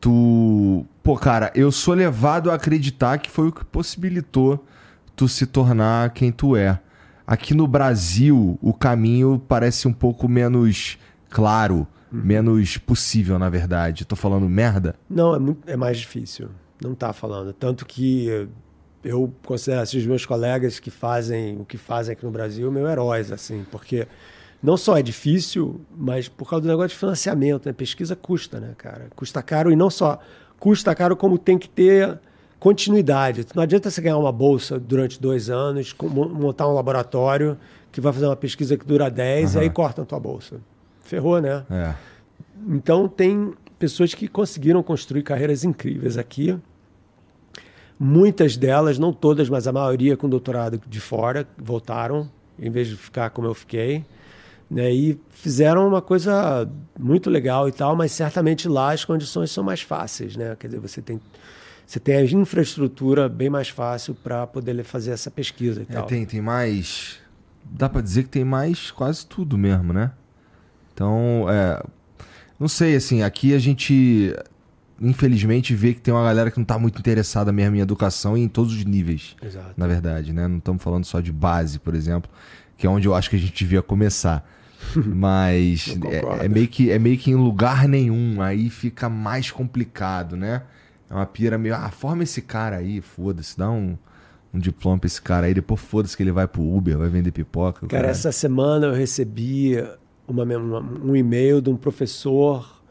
[0.00, 0.86] tu.
[1.02, 4.64] Pô, cara, eu sou levado a acreditar que foi o que possibilitou
[5.14, 6.78] tu se tornar quem tu é.
[7.26, 10.98] Aqui no Brasil, o caminho parece um pouco menos
[11.30, 14.04] claro, menos possível, na verdade.
[14.04, 14.94] Tô falando merda?
[15.08, 16.48] Não, é, muito, é mais difícil.
[16.82, 17.52] Não tá falando.
[17.52, 18.48] Tanto que
[19.02, 22.88] eu considero assim, os meus colegas que fazem o que fazem aqui no Brasil meus
[22.88, 24.06] heróis, assim, porque
[24.62, 27.72] não só é difícil, mas por causa do negócio de financiamento, né?
[27.72, 29.08] Pesquisa custa, né, cara?
[29.14, 30.18] Custa caro e não só
[30.58, 32.18] custa caro, como tem que ter
[32.64, 33.44] continuidade.
[33.54, 37.58] Não adianta você ganhar uma bolsa durante dois anos, montar um laboratório
[37.92, 40.56] que vai fazer uma pesquisa que dura 10 e aí corta a tua bolsa.
[41.02, 41.62] Ferrou, né?
[41.70, 41.94] É.
[42.66, 46.58] Então, tem pessoas que conseguiram construir carreiras incríveis aqui.
[48.00, 52.96] Muitas delas, não todas, mas a maioria com doutorado de fora, voltaram, em vez de
[52.96, 54.06] ficar como eu fiquei.
[54.70, 54.90] Né?
[54.90, 56.66] E fizeram uma coisa
[56.98, 60.34] muito legal e tal, mas certamente lá as condições são mais fáceis.
[60.34, 60.56] Né?
[60.58, 61.20] Quer dizer, você tem
[61.86, 66.06] você tem a infraestrutura bem mais fácil para poder fazer essa pesquisa e É, tal.
[66.06, 67.18] tem, tem mais.
[67.64, 70.10] Dá pra dizer que tem mais quase tudo mesmo, né?
[70.92, 71.82] Então, é.
[72.58, 74.34] Não sei, assim, aqui a gente.
[75.00, 78.42] Infelizmente vê que tem uma galera que não tá muito interessada mesmo em educação e
[78.42, 79.74] em todos os níveis, Exato.
[79.76, 80.46] na verdade, né?
[80.46, 82.30] Não estamos falando só de base, por exemplo,
[82.78, 84.48] que é onde eu acho que a gente devia começar.
[84.94, 85.96] Mas
[86.38, 90.62] é, é meio que, é meio que em lugar nenhum, aí fica mais complicado, né?
[91.14, 93.96] É uma pira meio, ah, forma esse cara aí, foda-se, dá um,
[94.52, 97.30] um diploma pra esse cara aí, depois foda-se que ele vai pro Uber, vai vender
[97.30, 97.82] pipoca.
[97.82, 98.10] Cara, caralho.
[98.10, 99.76] essa semana eu recebi
[100.26, 102.82] uma- uma- um e-mail de um professor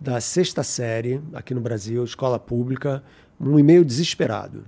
[0.00, 3.02] da sexta série aqui no Brasil, escola pública,
[3.38, 4.64] um e-mail desesperado.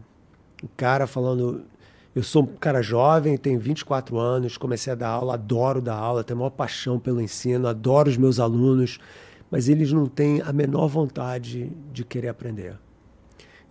[0.62, 1.62] O cara falando:
[2.14, 6.24] Eu sou um cara jovem, tenho 24 anos, comecei a dar aula, adoro dar aula,
[6.24, 8.98] tenho a maior paixão pelo ensino, adoro os meus alunos,
[9.48, 12.74] mas eles não têm a menor vontade de querer aprender.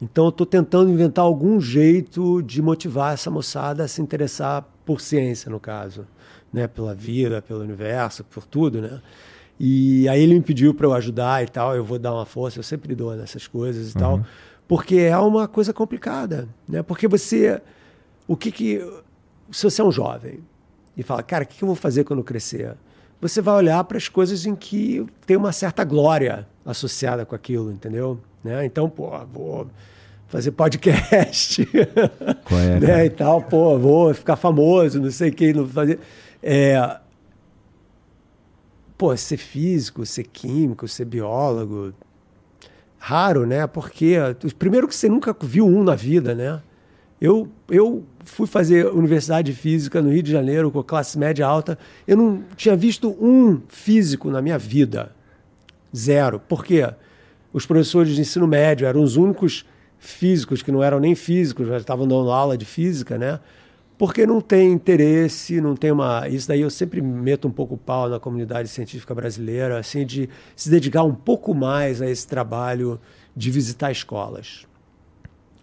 [0.01, 5.01] Então eu estou tentando inventar algum jeito de motivar essa moçada a se interessar por
[5.01, 6.07] ciência, no caso,
[6.53, 6.67] né?
[6.67, 9.01] Pela vida, pelo universo, por tudo, né?
[9.59, 12.57] E aí ele me pediu para eu ajudar e tal, eu vou dar uma força,
[12.57, 14.23] eu sempre dou nessas coisas e tal,
[14.67, 16.81] porque é uma coisa complicada, né?
[16.81, 17.61] Porque você,
[18.25, 18.79] o que que,
[19.51, 20.39] se você é um jovem
[20.95, 22.77] e fala, cara, o que que eu vou fazer quando eu crescer?
[23.19, 27.69] Você vai olhar para as coisas em que tem uma certa glória associada com aquilo,
[27.69, 28.17] entendeu?
[28.43, 28.65] Né?
[28.65, 29.67] Então, pô, vou
[30.27, 31.67] fazer podcast,
[32.51, 33.05] é, né?
[33.05, 35.99] E tal, pô, vou ficar famoso, não sei o que, não fazer.
[36.41, 36.99] É,
[38.97, 41.93] pô, ser físico, ser químico, ser biólogo,
[42.97, 43.65] raro, né?
[43.65, 44.15] Porque
[44.57, 46.61] primeiro que você nunca viu um na vida, né?
[47.19, 51.77] Eu, eu fui fazer universidade de física no Rio de Janeiro com classe média alta.
[52.07, 55.11] Eu não tinha visto um físico na minha vida.
[55.93, 56.39] Zero.
[56.39, 56.87] Por quê?
[57.51, 59.65] Os professores de ensino médio eram os únicos
[59.97, 63.39] físicos que não eram nem físicos, já estavam dando aula de física, né?
[63.97, 66.25] Porque não tem interesse, não tem uma.
[66.29, 70.29] Isso daí eu sempre meto um pouco o pau na comunidade científica brasileira, assim, de
[70.55, 72.97] se dedicar um pouco mais a esse trabalho
[73.35, 74.65] de visitar escolas.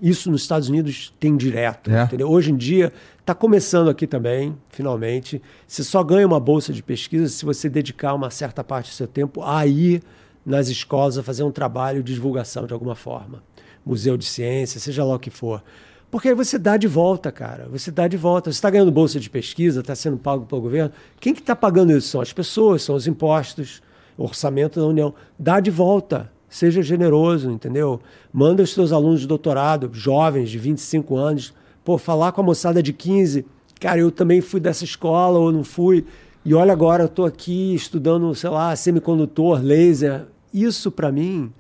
[0.02, 2.02] Isso nos Estados Unidos tem direto, É.
[2.02, 2.28] entendeu?
[2.30, 5.40] Hoje em dia está começando aqui também, finalmente.
[5.66, 9.06] Você só ganha uma bolsa de pesquisa se você dedicar uma certa parte do seu
[9.06, 10.02] tempo a ir
[10.46, 13.42] nas escolas a fazer um trabalho de divulgação de alguma forma.
[13.84, 15.62] Museu de ciência, seja lá o que for.
[16.08, 17.68] Porque aí você dá de volta, cara.
[17.70, 18.50] Você dá de volta.
[18.50, 20.92] Você está ganhando bolsa de pesquisa, está sendo pago pelo governo.
[21.18, 22.08] Quem que está pagando isso?
[22.08, 23.82] São as pessoas, são os impostos,
[24.16, 25.12] o orçamento da União.
[25.36, 26.30] Dá de volta.
[26.48, 28.00] Seja generoso, entendeu?
[28.32, 31.52] Manda os seus alunos de doutorado, jovens de 25 anos,
[31.84, 33.44] pô, falar com a moçada de 15.
[33.80, 36.06] Cara, eu também fui dessa escola ou não fui.
[36.44, 40.26] E olha agora, eu estou aqui estudando, sei lá, semicondutor, laser.
[40.56, 41.52] Isso, para mim,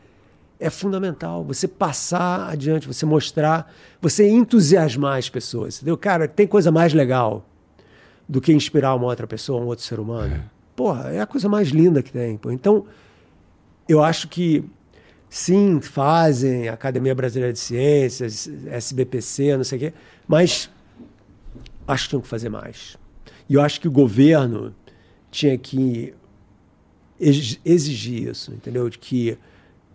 [0.58, 1.44] é fundamental.
[1.44, 3.70] Você passar adiante, você mostrar,
[4.00, 5.76] você entusiasmar as pessoas.
[5.76, 5.98] Entendeu?
[5.98, 7.46] Cara, tem coisa mais legal
[8.26, 10.42] do que inspirar uma outra pessoa, um outro ser humano.
[10.74, 12.38] Porra, é a coisa mais linda que tem.
[12.38, 12.50] Pô.
[12.50, 12.86] Então,
[13.86, 14.64] eu acho que
[15.28, 19.92] sim, fazem Academia Brasileira de Ciências, SBPC, não sei o quê,
[20.26, 20.70] mas
[21.86, 22.96] acho que tinham que fazer mais.
[23.46, 24.74] E eu acho que o governo
[25.30, 26.14] tinha que
[27.20, 28.88] exigir isso, entendeu?
[28.88, 29.38] De que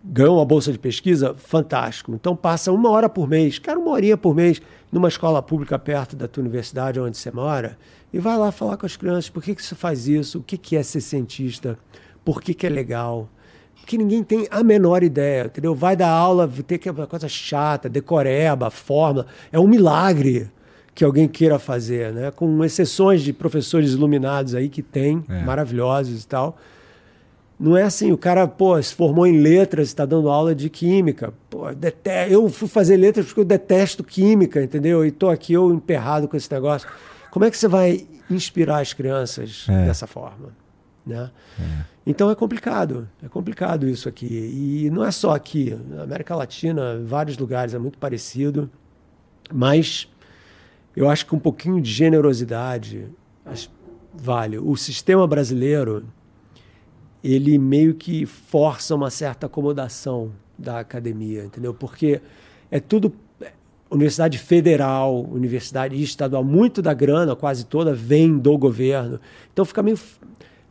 [0.04, 2.12] ganhou uma bolsa de pesquisa, fantástico.
[2.12, 6.16] Então passa uma hora por mês, quero uma horinha por mês, numa escola pública perto
[6.16, 7.78] da tua universidade onde você mora,
[8.12, 10.58] e vai lá falar com as crianças por que, que você faz isso, o que,
[10.58, 11.78] que é ser cientista,
[12.24, 13.28] por que, que é legal.
[13.76, 15.74] Porque ninguém tem a menor ideia, entendeu?
[15.74, 19.26] Vai dar aula, ter que uma coisa chata, decoreba, fórmula.
[19.50, 20.48] É um milagre
[20.94, 22.30] que alguém queira fazer, né?
[22.30, 25.42] Com exceções de professores iluminados aí que tem, É.
[25.42, 26.58] maravilhosos e tal.
[27.62, 31.32] Não é assim, o cara, pô, se formou em letras, está dando aula de química.
[31.48, 31.66] Pô,
[32.28, 35.06] eu fui fazer letras porque eu detesto química, entendeu?
[35.06, 36.88] E tô aqui eu emperrado com esse negócio.
[37.30, 39.86] Como é que você vai inspirar as crianças É.
[39.86, 40.48] dessa forma?
[41.06, 41.30] Né?
[42.04, 44.26] Então é complicado, é complicado isso aqui.
[44.26, 48.68] E não é só aqui, na América Latina, em vários lugares é muito parecido,
[49.52, 50.08] mas
[50.96, 53.06] eu acho que um pouquinho de generosidade
[54.12, 54.58] vale.
[54.58, 56.04] O sistema brasileiro,
[57.22, 61.72] ele meio que força uma certa acomodação da academia, entendeu?
[61.72, 62.20] Porque
[62.70, 63.12] é tudo
[63.90, 69.20] universidade federal, universidade estadual, muito da grana, quase toda, vem do governo.
[69.52, 69.98] Então fica meio.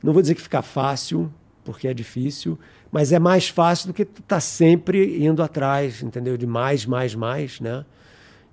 [0.03, 1.31] Não vou dizer que fica fácil,
[1.63, 2.57] porque é difícil,
[2.91, 6.35] mas é mais fácil do que tá sempre indo atrás, entendeu?
[6.35, 7.85] De mais, mais, mais, né?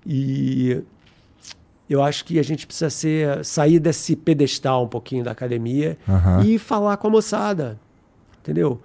[0.06, 0.82] E
[1.88, 6.44] eu acho que a gente precisa ser, sair desse pedestal um pouquinho da academia Aham.
[6.44, 7.80] e falar com a moçada,
[8.48, 8.80] entendeu?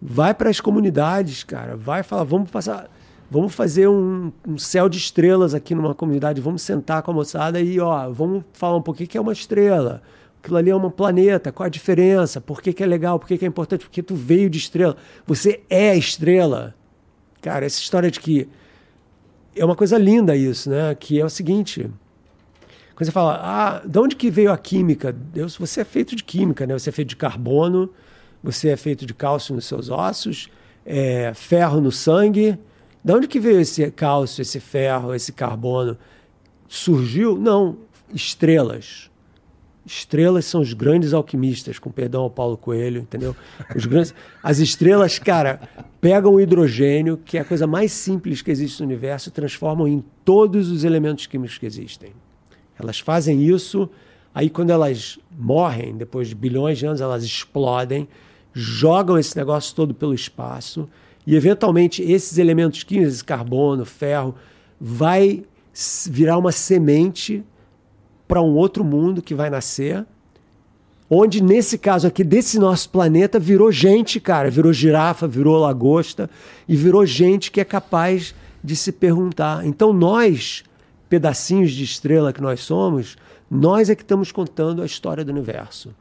[0.00, 2.90] Vai para as comunidades, cara, vai falar, vamos passar,
[3.30, 7.60] vamos fazer um, um, céu de estrelas aqui numa comunidade, vamos sentar com a moçada
[7.60, 10.02] e, ó, vamos falar um pouquinho que é uma estrela.
[10.42, 12.40] Aquilo ali é um planeta, qual a diferença?
[12.40, 13.18] Por que, que é legal?
[13.18, 13.84] Por que, que é importante?
[13.84, 14.96] Porque tu veio de estrela.
[15.24, 16.74] Você é estrela.
[17.40, 18.48] Cara, essa história de que.
[19.54, 20.96] É uma coisa linda isso, né?
[20.96, 21.88] Que é o seguinte.
[22.96, 25.12] Quando você fala, ah, de onde que veio a química?
[25.12, 26.76] Deus, você é feito de química, né?
[26.76, 27.88] Você é feito de carbono,
[28.42, 30.48] você é feito de cálcio nos seus ossos,
[30.84, 32.58] é, ferro no sangue.
[33.04, 35.96] De onde que veio esse cálcio, esse ferro, esse carbono?
[36.68, 37.38] Surgiu?
[37.38, 37.76] Não,
[38.12, 39.10] estrelas.
[39.84, 43.34] Estrelas são os grandes alquimistas, com perdão ao Paulo Coelho, entendeu?
[43.74, 45.60] Os grandes, as estrelas, cara,
[46.00, 49.88] pegam o hidrogênio, que é a coisa mais simples que existe no universo, e transformam
[49.88, 52.12] em todos os elementos químicos que existem.
[52.78, 53.90] Elas fazem isso,
[54.32, 58.08] aí quando elas morrem, depois de bilhões de anos, elas explodem,
[58.52, 60.88] jogam esse negócio todo pelo espaço,
[61.26, 64.34] e eventualmente esses elementos químicos, carbono, ferro,
[64.80, 65.44] vai
[66.10, 67.44] virar uma semente
[68.26, 70.04] para um outro mundo que vai nascer,
[71.08, 76.28] onde nesse caso aqui desse nosso planeta virou gente, cara, virou girafa, virou lagosta
[76.66, 78.34] e virou gente que é capaz
[78.64, 79.66] de se perguntar.
[79.66, 80.64] Então nós,
[81.08, 83.16] pedacinhos de estrela que nós somos,
[83.50, 85.94] nós é que estamos contando a história do universo.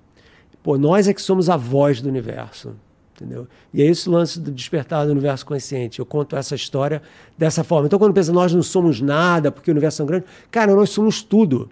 [0.64, 2.76] Pô, nós é que somos a voz do universo.
[3.16, 3.48] Entendeu?
[3.72, 6.00] E é esse o lance do despertar do universo consciente.
[6.00, 7.04] Eu conto essa história
[7.38, 7.86] dessa forma.
[7.86, 11.22] Então, quando pensa, nós não somos nada porque o universo é grande, cara, nós somos
[11.22, 11.70] tudo.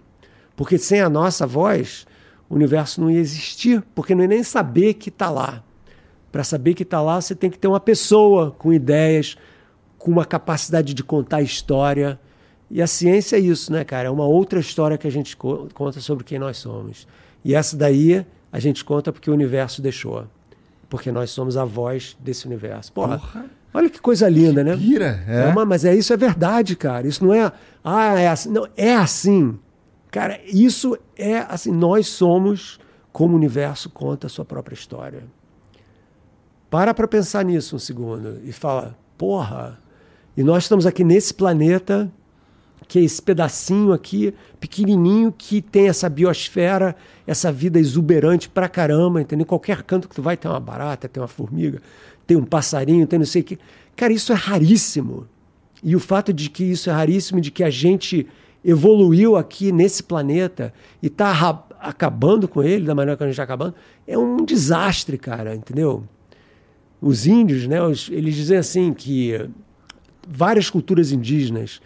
[0.54, 2.06] Porque sem a nossa voz,
[2.48, 5.64] o universo não ia existir, porque não ia nem saber que está lá.
[6.30, 9.36] Para saber que está lá, você tem que ter uma pessoa com ideias,
[9.98, 12.20] com uma capacidade de contar história.
[12.70, 14.06] E a ciência é isso, né, cara?
[14.06, 17.08] É uma outra história que a gente conta sobre quem nós somos.
[17.44, 20.26] E essa daí a gente conta porque o universo deixou.
[20.88, 22.92] Porque nós somos a voz desse universo.
[22.92, 23.44] Porra, Porra.
[23.72, 24.76] olha que coisa linda, que né?
[24.76, 25.44] Pira, é.
[25.44, 27.06] é uma, mas é isso é verdade, cara.
[27.06, 27.52] Isso não é,
[27.84, 28.50] ah, é assim.
[28.50, 29.58] Não, é assim.
[30.10, 32.80] Cara, isso é assim, nós somos
[33.12, 35.22] como o universo conta a sua própria história.
[36.68, 39.78] Para para pensar nisso um segundo e fala, porra,
[40.36, 42.10] e nós estamos aqui nesse planeta
[42.88, 46.96] que é esse pedacinho aqui, pequenininho, que tem essa biosfera,
[47.26, 49.46] essa vida exuberante pra caramba, entendeu?
[49.46, 51.80] Qualquer canto que tu vai tem uma barata, tem uma formiga,
[52.26, 53.58] tem um passarinho, tem não sei o que.
[53.94, 55.26] Cara, isso é raríssimo.
[55.82, 58.26] E o fato de que isso é raríssimo, de que a gente
[58.64, 63.44] evoluiu aqui nesse planeta e está acabando com ele da maneira que a gente está
[63.44, 63.74] acabando,
[64.06, 66.04] é um desastre, cara, entendeu?
[67.00, 67.78] Os índios, né,
[68.10, 69.48] eles dizem assim que
[70.28, 71.80] várias culturas indígenas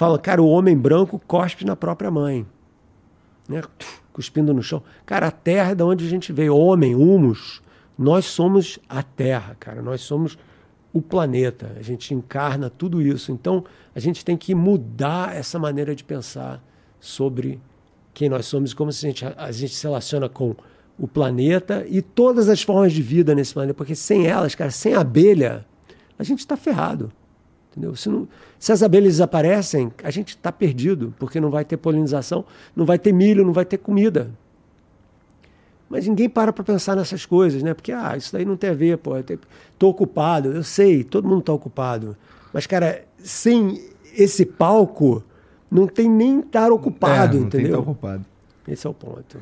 [0.00, 2.46] falam, cara, o homem branco cospe na própria mãe,
[3.46, 3.60] né,
[4.14, 4.82] cuspindo no chão.
[5.04, 7.60] Cara, a terra é de onde a gente veio, homem, humus,
[7.98, 10.38] nós somos a terra, cara, nós somos
[10.90, 13.30] o planeta, a gente encarna tudo isso.
[13.30, 13.62] Então,
[13.94, 16.64] a gente tem que mudar essa maneira de pensar
[16.98, 17.60] sobre
[18.14, 20.56] quem nós somos, como a gente, a gente se relaciona com
[20.98, 24.94] o planeta e todas as formas de vida nesse planeta, porque sem elas, cara, sem
[24.94, 25.66] abelha,
[26.18, 27.12] a gente está ferrado.
[27.70, 27.94] Entendeu?
[27.94, 28.26] Se, não,
[28.60, 32.44] se as abelhas desaparecem, a gente está perdido, porque não vai ter polinização,
[32.76, 34.30] não vai ter milho, não vai ter comida.
[35.88, 37.72] Mas ninguém para para pensar nessas coisas, né?
[37.72, 39.16] Porque, ah, isso daí não tem a ver, pô.
[39.16, 42.14] Estou ocupado, eu sei, todo mundo está ocupado.
[42.52, 43.82] Mas, cara, sem
[44.14, 45.24] esse palco,
[45.70, 47.68] não tem nem estar ocupado, é, não entendeu?
[47.70, 48.24] Tem estar ocupado.
[48.68, 49.38] Esse é o ponto.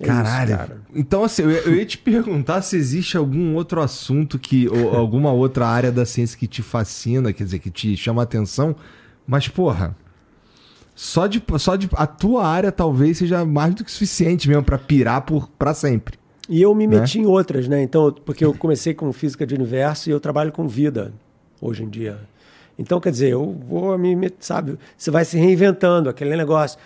[0.00, 0.50] É Caralho.
[0.50, 0.80] Isso, cara.
[0.94, 5.32] Então, assim, eu, eu, ia te perguntar se existe algum outro assunto que, ou alguma
[5.32, 8.76] outra área da ciência que te fascina, quer dizer, que te chama atenção.
[9.26, 9.96] Mas, porra,
[10.94, 14.78] só de, só de a tua área talvez seja mais do que suficiente mesmo para
[14.78, 16.18] pirar por para sempre.
[16.48, 17.00] E eu me né?
[17.00, 17.82] meti em outras, né?
[17.82, 21.12] Então, porque eu comecei com física de universo e eu trabalho com vida
[21.60, 22.18] hoje em dia.
[22.78, 26.78] Então, quer dizer, eu vou me, sabe, você vai se reinventando, aquele negócio,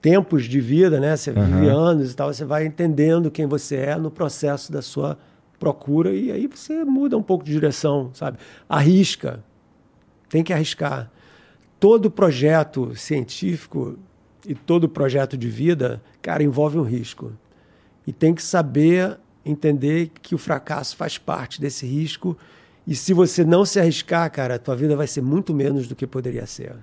[0.00, 1.16] tempos de vida, né?
[1.16, 1.44] Você uhum.
[1.44, 5.18] vive anos e tal, você vai entendendo quem você é no processo da sua
[5.58, 8.38] procura e aí você muda um pouco de direção, sabe?
[8.68, 9.42] Arrisca.
[10.28, 11.10] Tem que arriscar
[11.80, 13.98] todo projeto científico
[14.46, 17.32] e todo projeto de vida, cara, envolve um risco.
[18.06, 22.36] E tem que saber entender que o fracasso faz parte desse risco.
[22.86, 25.94] E se você não se arriscar, cara, a tua vida vai ser muito menos do
[25.94, 26.74] que poderia ser.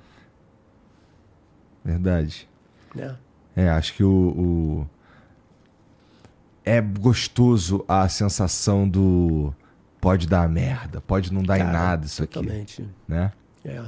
[1.83, 2.47] Verdade.
[2.97, 3.15] É,
[3.55, 4.88] é acho que o, o,
[6.63, 9.53] É gostoso a sensação do
[9.99, 12.81] pode dar merda, pode não dar cara, em nada isso totalmente.
[12.81, 12.91] aqui.
[13.07, 13.31] Né?
[13.65, 13.81] É.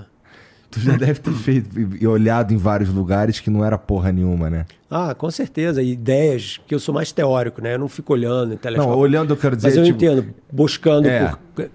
[0.69, 4.49] Tu já deve ter feito e olhado em vários lugares que não era porra nenhuma,
[4.49, 4.65] né?
[4.89, 5.81] Ah, com certeza.
[5.81, 7.75] Ideias, que eu sou mais teórico, né?
[7.75, 8.91] Eu não fico olhando em telescópio.
[8.91, 9.69] Não, olhando eu quero dizer.
[9.69, 9.95] Mas eu tipo...
[9.95, 11.33] entendo, buscando é.
[11.53, 11.69] por.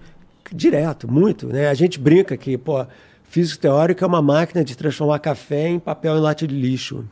[0.51, 1.47] Direto, muito.
[1.47, 1.69] Né?
[1.69, 2.85] A gente brinca que, pô,
[3.33, 7.03] físico teórico é uma máquina de transformar café em papel em lata de lixo.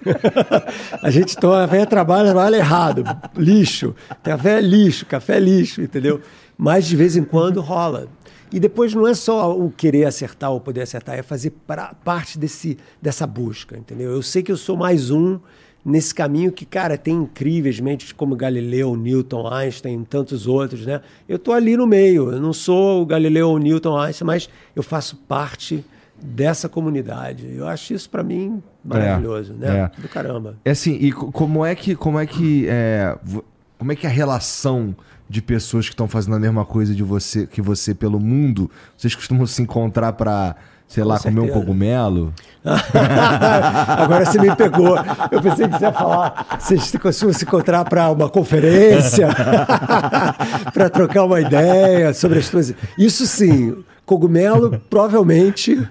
[1.02, 3.02] a gente toma café trabalha, trabalha errado.
[3.36, 3.92] Lixo.
[4.22, 6.20] Café é lixo, café é lixo, entendeu?
[6.56, 8.06] Mas de vez em quando rola.
[8.52, 12.38] E depois não é só o querer acertar ou poder acertar, é fazer pra, parte
[12.38, 14.12] desse, dessa busca, entendeu?
[14.12, 15.40] Eu sei que eu sou mais um
[15.86, 21.00] nesse caminho que, cara, tem incríveis mentes como Galileu, Newton, Einstein, tantos outros, né?
[21.28, 24.82] Eu tô ali no meio, eu não sou o Galileu ou Newton, Einstein, mas eu
[24.82, 25.84] faço parte
[26.20, 27.54] dessa comunidade.
[27.54, 29.90] Eu acho isso para mim maravilhoso, é, né?
[29.96, 30.00] É.
[30.00, 30.56] Do caramba.
[30.64, 33.16] É assim, e como é que como é que é,
[33.78, 34.92] como é que a relação
[35.28, 39.14] de pessoas que estão fazendo a mesma coisa de você que você pelo mundo, vocês
[39.14, 40.56] costumam se encontrar para
[40.88, 42.32] sei lá, comer um cogumelo.
[43.96, 44.96] Agora você me pegou.
[45.30, 49.28] Eu pensei que você ia falar, vocês costumam se encontrar para uma conferência,
[50.72, 52.76] para trocar uma ideia sobre as coisas.
[52.98, 55.88] Isso sim, cogumelo, provavelmente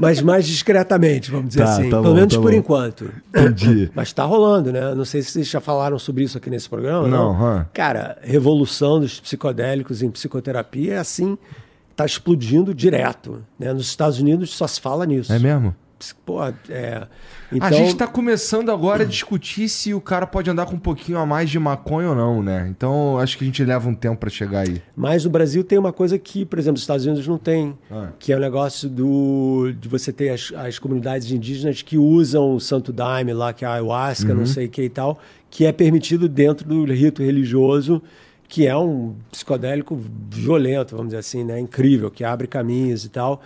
[0.00, 1.90] mas mais discretamente, vamos dizer tá, assim.
[1.90, 2.56] Tá Pelo bom, menos tá por bom.
[2.56, 3.10] enquanto.
[3.28, 3.90] Entendi.
[3.94, 4.94] Mas está rolando, né?
[4.94, 7.06] Não sei se vocês já falaram sobre isso aqui nesse programa.
[7.06, 7.66] Não, não.
[7.74, 11.36] Cara, revolução dos psicodélicos em psicoterapia é assim,
[11.90, 13.44] está explodindo direto.
[13.58, 13.72] Né?
[13.72, 15.32] Nos Estados Unidos só se fala nisso.
[15.32, 15.74] É mesmo?
[16.24, 17.06] Pô, é,
[17.52, 17.68] então...
[17.68, 21.18] A gente está começando agora a discutir se o cara pode andar com um pouquinho
[21.18, 22.66] a mais de maconha ou não, né?
[22.70, 24.80] Então acho que a gente leva um tempo para chegar aí.
[24.96, 28.08] Mas o Brasil tem uma coisa que, por exemplo, os Estados Unidos não tem, ah.
[28.18, 32.60] que é o negócio do de você ter as, as comunidades indígenas que usam o
[32.60, 34.38] santo daime lá, que é a ayahuasca, uhum.
[34.38, 35.18] não sei o que e tal,
[35.50, 38.02] que é permitido dentro do rito religioso
[38.50, 39.96] que é um psicodélico
[40.28, 41.60] violento, vamos dizer assim, né?
[41.60, 43.40] Incrível, que abre caminhos e tal.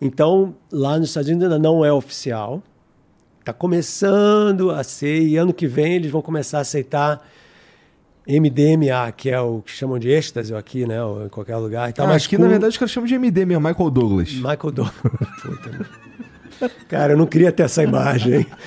[0.00, 2.62] Então, lá nos Estados Unidos ainda não é oficial.
[3.38, 7.22] Está começando a ser, e ano que vem eles vão começar a aceitar
[8.26, 11.04] MDMA, que é o que chamam de êxtase aqui, né?
[11.04, 11.90] Ou em qualquer lugar.
[11.90, 12.42] Então, ah, mas aqui, com...
[12.42, 14.32] na verdade, os caras chamam de MD mesmo, Michael Douglas.
[14.32, 14.94] Michael Douglas.
[15.42, 15.86] Puta.
[16.88, 18.46] Cara, eu não queria ter essa imagem.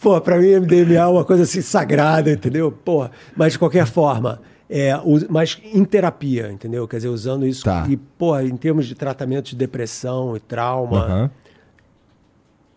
[0.00, 2.70] Pô, pra mim MDMA é uma coisa assim sagrada, entendeu?
[2.70, 4.92] Pô, mas de qualquer forma, é,
[5.28, 6.86] mas em terapia, entendeu?
[6.86, 7.64] Quer dizer, usando isso.
[7.64, 7.86] Tá.
[7.88, 11.30] E, pô, em termos de tratamento de depressão e trauma, uhum.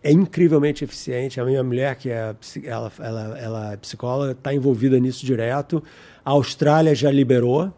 [0.02, 1.40] é incrivelmente eficiente.
[1.40, 2.34] A minha mulher, que é,
[2.64, 5.82] ela, ela, ela é psicóloga, está envolvida nisso direto.
[6.24, 7.72] A Austrália já liberou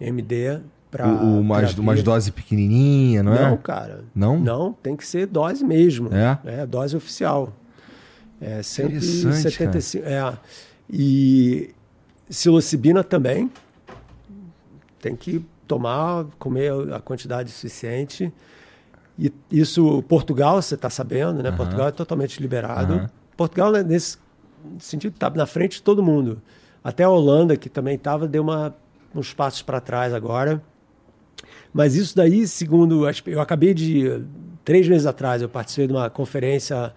[0.00, 0.60] MD
[0.90, 1.06] para.
[1.06, 3.50] Mais, umas dose pequenininha, não é?
[3.50, 4.04] Não, cara.
[4.14, 4.38] Não?
[4.38, 6.08] Não, tem que ser dose mesmo.
[6.14, 6.38] É?
[6.44, 7.52] É, dose oficial.
[8.40, 10.04] É 175.
[10.06, 10.38] É.
[10.90, 11.74] E
[12.28, 13.50] Psilocibina também.
[15.00, 18.32] Tem que tomar, comer a quantidade suficiente.
[19.18, 21.50] E isso, Portugal, você está sabendo, né?
[21.50, 21.56] Uhum.
[21.56, 22.94] Portugal é totalmente liberado.
[22.94, 23.06] Uhum.
[23.36, 24.18] Portugal, né, nesse
[24.78, 26.40] sentido, está na frente de todo mundo.
[26.82, 28.74] Até a Holanda, que também estava, deu uma,
[29.14, 30.62] uns passos para trás agora.
[31.72, 33.06] Mas isso daí, segundo.
[33.26, 34.22] Eu acabei de.
[34.64, 36.92] Três meses atrás, eu participei de uma conferência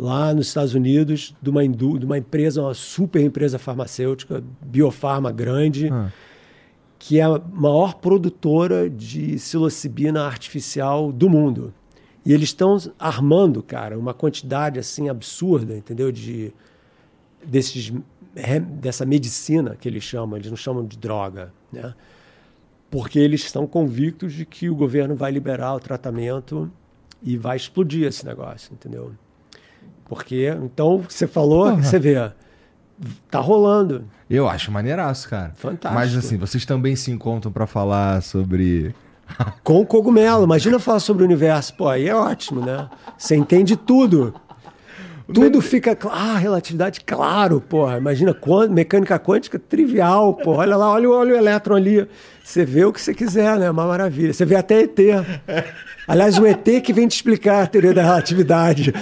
[0.00, 5.90] lá nos Estados Unidos de uma, de uma empresa, uma super empresa farmacêutica, biofarma grande,
[5.92, 6.10] ah.
[6.98, 11.74] que é a maior produtora de psilocibina artificial do mundo.
[12.24, 16.10] E eles estão armando, cara, uma quantidade assim absurda, entendeu?
[16.10, 16.52] De
[17.44, 17.92] desses
[18.80, 21.94] dessa medicina que eles chamam, eles não chamam de droga, né?
[22.90, 26.70] Porque eles estão convictos de que o governo vai liberar o tratamento
[27.22, 29.12] e vai explodir esse negócio, entendeu?
[30.10, 31.80] Porque, então, você falou, uhum.
[31.80, 32.32] você vê,
[33.30, 34.04] tá rolando.
[34.28, 35.52] Eu acho maneiraço, cara.
[35.54, 35.94] Fantástico.
[35.94, 38.92] Mas assim, vocês também se encontram para falar sobre.
[39.62, 40.42] Com cogumelo.
[40.42, 41.74] Imagina falar sobre o universo.
[41.76, 42.90] Pô, aí é ótimo, né?
[43.16, 44.34] Você entende tudo.
[45.32, 45.96] Tudo fica.
[46.10, 47.98] Ah, relatividade, claro, porra.
[47.98, 48.36] Imagina,
[48.68, 50.58] mecânica quântica, trivial, porra.
[50.60, 52.06] Olha lá, olha, olha o elétron ali.
[52.42, 53.70] Você vê o que você quiser, né?
[53.70, 54.32] Uma maravilha.
[54.32, 54.98] Você vê até ET.
[56.08, 58.92] Aliás, o ET que vem te explicar a teoria da relatividade.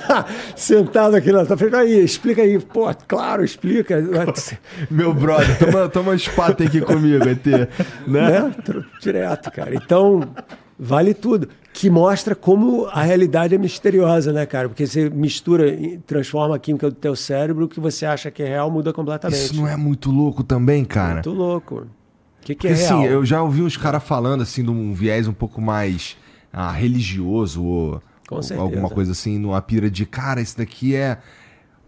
[0.56, 1.76] Sentado aqui na tua frente.
[1.76, 2.58] Aí, explica aí.
[2.58, 4.02] Pô, claro, explica.
[4.90, 7.44] Meu brother, toma, toma um espato aqui comigo, ET.
[7.46, 7.68] Né?
[8.06, 8.54] né?
[9.02, 9.74] Direto, cara.
[9.74, 10.22] Então,
[10.78, 11.48] vale tudo.
[11.74, 14.68] Que mostra como a realidade é misteriosa, né, cara?
[14.68, 15.76] Porque você mistura,
[16.06, 19.40] transforma a química do teu cérebro, o que você acha que é real muda completamente.
[19.40, 21.14] Isso não é muito louco também, cara?
[21.14, 21.74] Muito louco.
[21.74, 21.86] O
[22.40, 23.00] que, que Porque, é real?
[23.00, 26.16] Assim, eu já ouvi uns caras falando assim de um viés um pouco mais
[26.52, 31.18] ah, religioso ou, ou alguma coisa assim, numa pira de, cara, isso daqui é.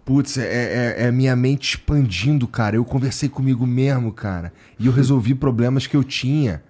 [0.04, 2.74] Putz, é, é, é, minha mente expandindo, cara.
[2.74, 4.52] Eu conversei comigo mesmo, cara.
[4.78, 6.62] E eu resolvi problemas que eu tinha.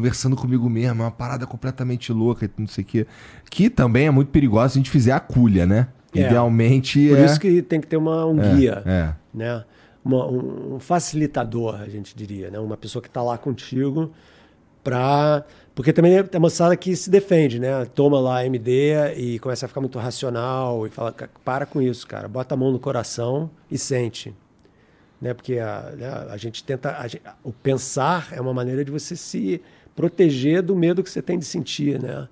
[0.00, 1.02] Conversando comigo mesmo.
[1.02, 3.06] É uma parada completamente louca, não sei o quê.
[3.50, 5.88] Que também é muito perigosa se a gente fizer a culha, né?
[6.14, 6.26] É.
[6.26, 7.24] Idealmente Por é...
[7.24, 8.82] isso que tem que ter uma, um é, guia.
[8.84, 9.12] É.
[9.32, 9.64] Né?
[10.04, 12.58] uma, um facilitador, a gente diria, né?
[12.58, 14.10] Uma pessoa que está lá contigo
[14.82, 15.44] para
[15.74, 17.84] porque também é uma moçada que se defende, né?
[17.94, 21.14] Toma lá MD e começa a ficar muito racional e fala,
[21.44, 22.28] para com isso, cara.
[22.28, 24.34] Bota a mão no coração e sente.
[25.20, 25.32] Né?
[25.32, 26.98] Porque a, né, a gente tenta...
[26.98, 29.62] A gente, o pensar é uma maneira de você se
[29.94, 32.28] proteger do medo que você tem de sentir, né?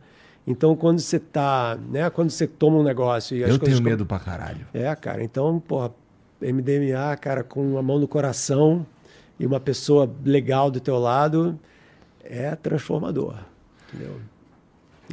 [0.46, 2.08] Então, quando você tá, né?
[2.08, 4.66] Quando você toma um negócio e Eu tenho medo pra caralho.
[4.72, 5.22] É, cara.
[5.22, 5.92] Então, porra,
[6.40, 8.86] MDMA, cara, com a mão no coração
[9.38, 11.58] e uma pessoa legal do teu lado
[12.24, 13.34] é transformador.
[13.88, 14.16] Entendeu?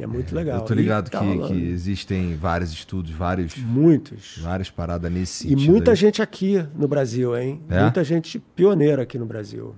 [0.00, 0.60] É muito é, legal.
[0.60, 3.56] Eu tô ligado tá que, que, existem vários estudos, vários.
[3.56, 4.38] Muitos.
[4.42, 5.62] Várias paradas nesse sentido.
[5.62, 5.96] E muita aí.
[5.96, 7.60] gente aqui no Brasil, hein?
[7.68, 7.80] É?
[7.80, 9.74] Muita gente pioneira aqui no Brasil.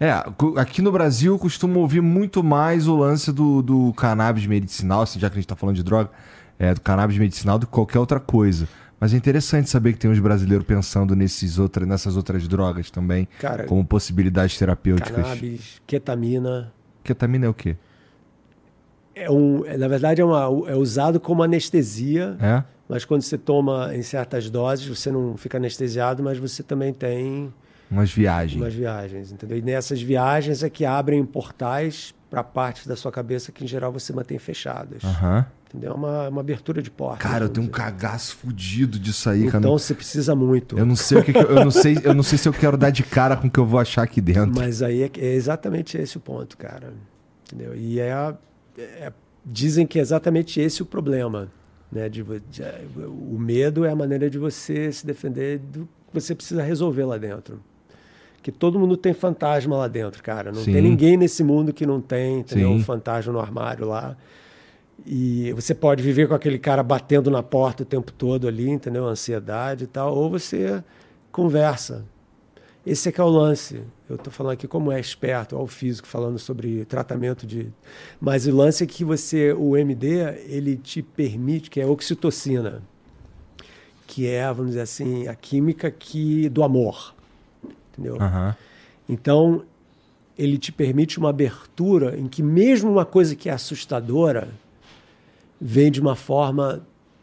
[0.00, 0.10] É,
[0.56, 5.28] aqui no Brasil costumo ouvir muito mais o lance do, do cannabis medicinal, assim, já
[5.28, 6.10] que a gente tá falando de droga,
[6.58, 8.66] é, do cannabis medicinal do que qualquer outra coisa.
[8.98, 13.28] Mas é interessante saber que tem uns brasileiros pensando nesses outra, nessas outras drogas também,
[13.38, 15.14] Cara, como possibilidades terapêuticas.
[15.14, 16.72] Cannabis, ketamina.
[17.04, 17.76] Ketamina é o quê?
[19.14, 22.36] É um, é, na verdade, é, uma, é usado como anestesia.
[22.40, 22.62] É?
[22.88, 27.52] Mas quando você toma em certas doses, você não fica anestesiado, mas você também tem.
[27.90, 28.60] Umas viagens.
[28.60, 29.58] Umas viagens, entendeu?
[29.58, 33.90] E nessas viagens é que abrem portais para partes da sua cabeça que, em geral,
[33.90, 35.02] você mantém fechadas.
[35.02, 35.44] Uhum.
[35.68, 35.92] Entendeu?
[35.92, 37.28] É uma, uma abertura de porta.
[37.28, 39.68] Cara, eu tenho um cagaço fudido disso aí, então, cara.
[39.68, 40.78] você precisa muito.
[40.78, 42.52] Eu não sei o que, que eu, eu, não sei, eu não sei se eu
[42.52, 44.52] quero dar de cara com o que eu vou achar aqui dentro.
[44.54, 46.92] Mas aí é, é exatamente esse o ponto, cara.
[47.46, 47.76] Entendeu?
[47.76, 48.34] E é,
[48.78, 49.12] é,
[49.44, 51.48] dizem que é exatamente esse o problema,
[51.90, 52.08] né?
[52.08, 52.62] De, de,
[53.06, 57.18] o medo é a maneira de você se defender do que você precisa resolver lá
[57.18, 57.60] dentro.
[58.42, 60.50] Que todo mundo tem fantasma lá dentro, cara.
[60.50, 60.72] Não Sim.
[60.72, 62.70] tem ninguém nesse mundo que não tem, entendeu?
[62.70, 64.16] Um fantasma no armário lá.
[65.06, 69.06] E você pode viver com aquele cara batendo na porta o tempo todo ali, entendeu?
[69.06, 70.82] Ansiedade e tal, ou você
[71.32, 72.04] conversa.
[72.84, 73.82] Esse é que é o lance.
[74.08, 77.68] Eu estou falando aqui como é esperto, ao físico falando sobre tratamento de,
[78.20, 82.82] mas o lance é que você, o MD, ele te permite que é oxitocina,
[84.06, 87.14] que é, vamos dizer assim, a química que do amor,
[88.00, 88.14] entendeu?
[88.14, 88.54] Uhum.
[89.08, 89.62] Então
[90.38, 94.48] ele te permite uma abertura em que mesmo uma coisa que é assustadora
[95.60, 96.82] vem de uma forma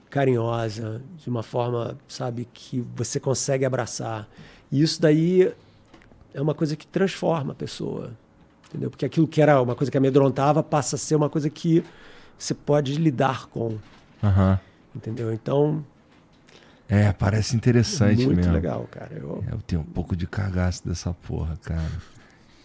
[0.10, 4.28] carinhosa, de uma forma, sabe, que você consegue abraçar.
[4.72, 5.52] E isso daí
[6.34, 8.12] é uma coisa que transforma a pessoa,
[8.70, 8.92] entendeu?
[8.92, 11.84] Porque aquilo que era uma coisa que amedrontava passa a ser uma coisa que
[12.38, 13.78] você pode lidar com.
[14.22, 14.58] Uhum.
[14.96, 15.34] Entendeu?
[15.34, 15.84] Então.
[16.90, 18.52] É, parece interessante muito mesmo.
[18.52, 19.14] Muito legal, cara.
[19.14, 19.44] Eu...
[19.48, 21.92] É, eu tenho um pouco de cagaço dessa porra, cara.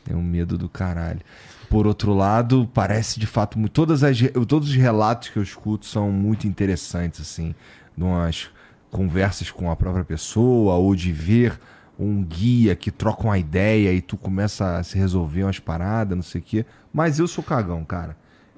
[0.04, 1.20] Tenho medo do caralho.
[1.68, 3.58] Por outro lado, parece de fato.
[3.68, 7.54] Todas as, todos os relatos que eu escuto são muito interessantes, assim.
[7.96, 8.50] Numas
[8.90, 11.58] conversas com a própria pessoa, ou de ver
[11.98, 16.22] um guia que troca uma ideia e tu começa a se resolver umas paradas, não
[16.22, 16.66] sei o quê.
[16.92, 18.16] Mas eu sou cagão, cara.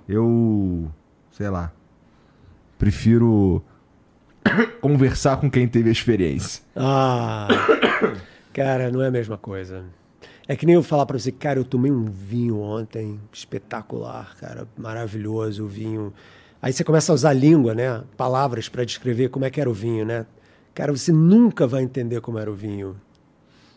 [0.08, 0.90] Eu.
[1.30, 1.72] sei lá.
[2.78, 3.62] Prefiro
[4.80, 6.62] conversar com quem teve a experiência.
[6.76, 7.48] Ah.
[8.52, 9.84] Cara, não é a mesma coisa.
[10.46, 14.68] É que nem eu falar para você, cara, eu tomei um vinho ontem espetacular, cara,
[14.76, 16.12] maravilhoso o vinho.
[16.60, 18.04] Aí você começa a usar língua, né?
[18.16, 20.26] Palavras para descrever como é que era o vinho, né?
[20.74, 22.94] Cara, você nunca vai entender como era o vinho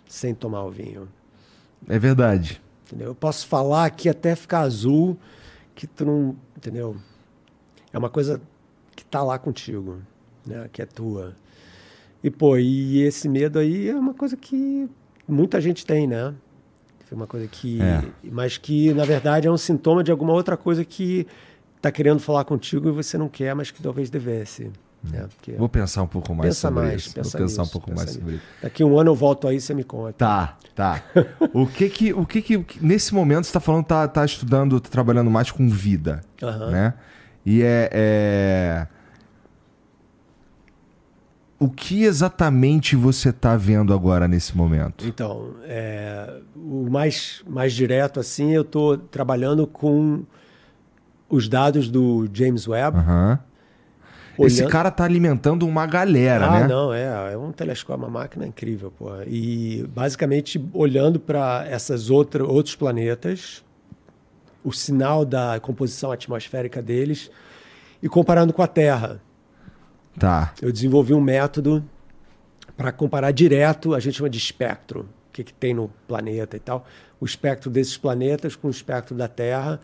[0.09, 1.07] sem tomar o vinho.
[1.87, 2.61] É verdade.
[2.85, 3.07] Entendeu?
[3.07, 5.17] Eu posso falar aqui até ficar azul,
[5.73, 6.35] que tu não.
[6.55, 6.97] Entendeu?
[7.93, 8.41] É uma coisa
[8.95, 9.99] que tá lá contigo,
[10.47, 10.69] né?
[10.71, 11.33] Que é tua.
[12.23, 14.89] E, pô, e esse medo aí é uma coisa que
[15.27, 16.33] muita gente tem, né?
[17.05, 17.81] Foi uma coisa que.
[17.81, 18.03] É.
[18.23, 21.27] Mas que, na verdade, é um sintoma de alguma outra coisa que
[21.77, 24.71] está querendo falar contigo e você não quer, mas que talvez devesse.
[25.03, 25.27] Né?
[25.35, 27.13] Porque Vou pensar um pouco mais sobre mais, isso.
[27.13, 28.43] Pensa Vou pensar nisso, um pouco mais sobre isso.
[28.61, 30.13] Daqui um ano eu volto aí e você me conta.
[30.13, 31.03] Tá, tá.
[31.53, 34.89] o que que, o que que nesse momento você está falando, tá, tá estudando, tá
[34.89, 36.71] trabalhando mais com vida, uhum.
[36.71, 36.93] né?
[37.45, 38.87] E é, é
[41.59, 45.07] o que exatamente você está vendo agora nesse momento?
[45.07, 50.23] Então, é, o mais, mais direto assim, eu estou trabalhando com
[51.29, 52.97] os dados do James Webb.
[52.97, 53.37] Uhum.
[54.45, 56.63] Esse cara está alimentando uma galera, ah, né?
[56.63, 59.09] Ah, não, é, é um telescópio, uma máquina incrível, pô.
[59.25, 63.63] E basicamente olhando para essas outras outros planetas,
[64.63, 67.31] o sinal da composição atmosférica deles
[68.01, 69.19] e comparando com a Terra.
[70.17, 70.53] Tá.
[70.61, 71.83] Eu desenvolvi um método
[72.75, 76.59] para comparar direto, a gente chama de espectro, o que, que tem no planeta e
[76.59, 76.85] tal,
[77.19, 79.79] o espectro desses planetas com o espectro da Terra.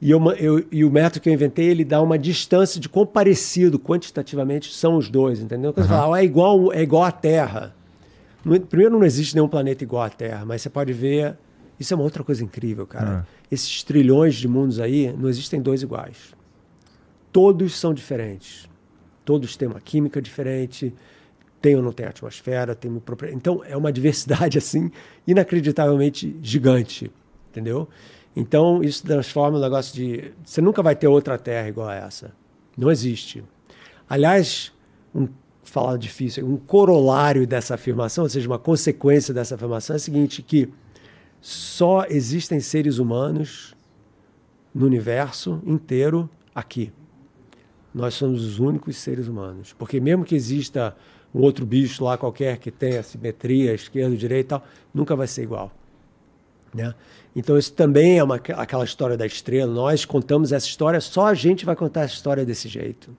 [0.00, 3.06] E, eu, eu, e o método que eu inventei, ele dá uma distância de quão
[3.06, 5.72] parecido quantitativamente são os dois, entendeu?
[5.72, 5.90] Quando uhum.
[5.90, 7.74] você fala, oh, é igual, é igual à Terra.
[8.44, 11.36] Não- primeiro, não existe nenhum planeta igual à Terra, mas você pode ver.
[11.80, 13.24] Isso é uma outra coisa incrível, cara.
[13.24, 13.32] Ah.
[13.50, 16.34] Esses trilhões de mundos aí, não existem dois iguais.
[17.32, 18.68] Todos são diferentes.
[19.26, 20.94] Todos têm uma química diferente,
[21.60, 22.90] tem ou não tem atmosfera, tem
[23.32, 24.90] Então, é uma diversidade, assim,
[25.26, 27.10] inacreditavelmente gigante,
[27.50, 27.88] entendeu?
[28.36, 30.32] Então, isso transforma o negócio de...
[30.44, 32.32] Você nunca vai ter outra Terra igual a essa.
[32.78, 33.42] Não existe.
[34.08, 34.72] Aliás,
[35.12, 35.26] um,
[35.64, 40.42] falar difícil, um corolário dessa afirmação, ou seja, uma consequência dessa afirmação é o seguinte,
[40.42, 40.72] que
[41.40, 43.74] só existem seres humanos
[44.72, 46.92] no universo inteiro aqui.
[47.96, 49.74] Nós somos os únicos seres humanos.
[49.78, 50.94] Porque mesmo que exista
[51.34, 55.44] um outro bicho lá qualquer que tenha simetria, esquerda, direita e tal, nunca vai ser
[55.44, 55.72] igual.
[56.74, 56.94] Né?
[57.34, 59.72] Então isso também é uma, aquela história da estrela.
[59.72, 63.16] Nós contamos essa história, só a gente vai contar essa história desse jeito.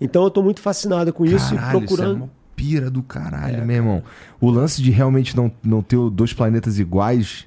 [0.00, 2.10] Então eu estou muito fascinado com isso Caralho, e procurando.
[2.14, 4.02] Isso é uma pira do caralho, meu irmão.
[4.40, 7.46] O lance de realmente não, não ter dois planetas iguais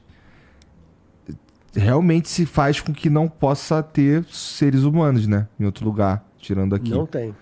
[1.75, 5.47] realmente se faz com que não possa ter seres humanos, né?
[5.59, 6.89] Em outro lugar, tirando aqui.
[6.89, 7.35] Não tem.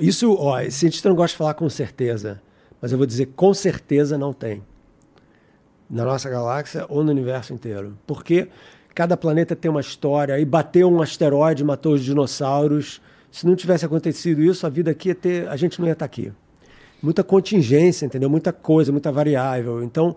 [0.00, 2.40] Isso, ó, cientista não gosta de falar com certeza,
[2.80, 4.62] mas eu vou dizer com certeza não tem.
[5.88, 7.96] Na nossa galáxia ou no universo inteiro.
[8.06, 8.48] Porque
[8.94, 13.00] cada planeta tem uma história, e bateu um asteroide, matou os dinossauros.
[13.30, 16.04] Se não tivesse acontecido isso, a vida aqui ia ter, a gente não ia estar
[16.04, 16.32] aqui.
[17.02, 18.28] Muita contingência, entendeu?
[18.28, 19.82] Muita coisa, muita variável.
[19.82, 20.16] Então,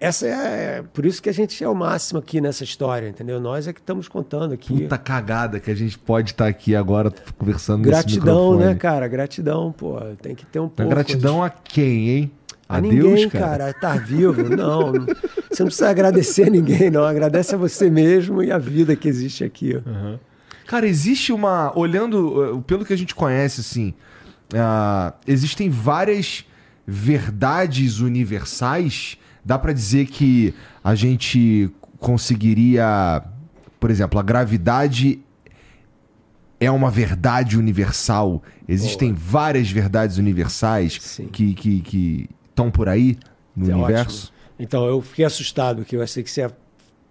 [0.00, 3.40] essa é por isso que a gente é o máximo aqui nessa história, entendeu?
[3.40, 4.82] Nós é que estamos contando aqui.
[4.82, 9.08] Puta cagada que a gente pode estar aqui agora conversando Gratidão, né, cara?
[9.08, 9.98] Gratidão, pô.
[10.22, 10.90] Tem que ter um pouco.
[10.90, 12.30] gratidão a quem, hein?
[12.68, 13.72] A, A, ninguém, Deus, cara.
[13.72, 13.72] cara.
[13.74, 14.54] Tá vivo.
[14.54, 14.92] Não,
[15.50, 17.02] você não precisa agradecer a ninguém, não.
[17.02, 19.74] Agradece a você mesmo e a vida que existe aqui.
[19.76, 20.18] ó.
[20.66, 21.72] Cara, existe uma.
[21.76, 23.94] Olhando uh, pelo que a gente conhece, assim.
[24.54, 26.44] ah, existem várias
[26.86, 29.16] verdades universais.
[29.48, 30.52] Dá pra dizer que
[30.84, 33.22] a gente conseguiria.
[33.80, 35.22] Por exemplo, a gravidade
[36.60, 38.42] é uma verdade universal.
[38.68, 41.28] Existem várias verdades universais Sim.
[41.28, 43.16] que estão que, que por aí
[43.56, 44.26] no É universo.
[44.26, 44.38] ótimo.
[44.60, 46.52] Então, eu fiquei assustado, que eu achei que você ia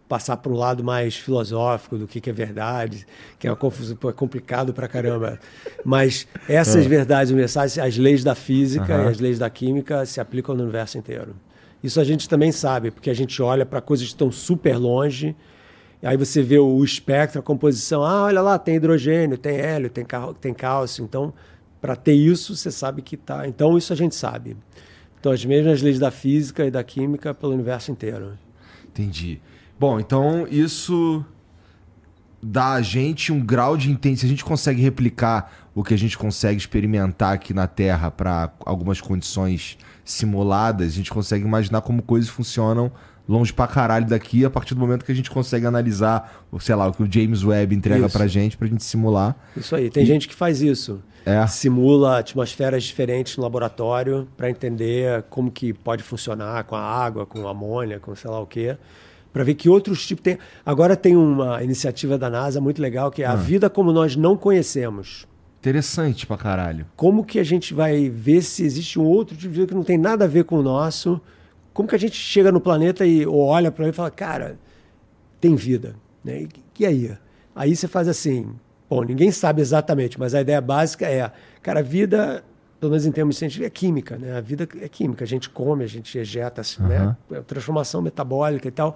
[0.08, 3.08] passar para um lado mais filosófico do que, que é verdade,
[3.40, 5.40] que é uma confusão, é complicado pra caramba.
[5.84, 9.06] Mas essas verdades universais, as leis da física Aham.
[9.06, 11.36] e as leis da química se aplicam no universo inteiro.
[11.88, 15.34] Isso a gente também sabe, porque a gente olha para coisas que estão super longe,
[16.04, 20.06] aí você vê o espectro, a composição, ah, olha lá, tem hidrogênio, tem hélio, tem,
[20.42, 21.06] tem cálcio.
[21.06, 21.34] Então,
[21.80, 23.48] para ter isso, você sabe que tá.
[23.48, 24.58] Então, isso a gente sabe.
[25.18, 28.38] Então, as mesmas leis da física e da química pelo universo inteiro.
[28.86, 29.40] Entendi.
[29.80, 31.24] Bom, então isso
[32.44, 34.26] dá a gente um grau de intensidade.
[34.26, 39.00] A gente consegue replicar o que a gente consegue experimentar aqui na Terra para algumas
[39.00, 39.78] condições
[40.12, 42.92] simuladas, a gente consegue imaginar como coisas funcionam
[43.28, 46.74] longe pra caralho daqui a partir do momento que a gente consegue analisar, o- sei
[46.76, 48.18] lá, o que o James Webb entrega Isso.
[48.18, 49.36] pra gente, pra gente simular.
[49.56, 49.90] Isso aí.
[49.90, 51.02] Tem gente que faz isso.
[51.26, 51.46] É.
[51.46, 57.46] Simula atmosferas diferentes no laboratório para entender como que pode funcionar com a água, com
[57.50, 58.78] amônia, com sei lá o quê.
[59.34, 60.38] Para ver que outros tipos tem.
[60.66, 64.38] Agora tem uma iniciativa da NASA muito legal que é a vida como nós não
[64.38, 65.28] conhecemos.
[65.60, 66.86] Interessante pra caralho.
[66.96, 69.84] Como que a gente vai ver se existe um outro tipo de vida que não
[69.84, 71.20] tem nada a ver com o nosso?
[71.74, 74.58] Como que a gente chega no planeta e ou olha para ele e fala, cara,
[75.42, 76.44] tem vida, né?
[76.44, 77.18] E, e aí?
[77.56, 78.48] Aí você faz assim,
[78.90, 81.32] bom, ninguém sabe exatamente, mas a ideia básica é,
[81.62, 82.44] cara, a vida,
[82.80, 84.38] pelo menos em termos científicos, é química, né?
[84.38, 87.16] A vida é química, a gente come, a gente ejeta, assim, né?
[87.32, 88.96] É transformação metabólica e tal.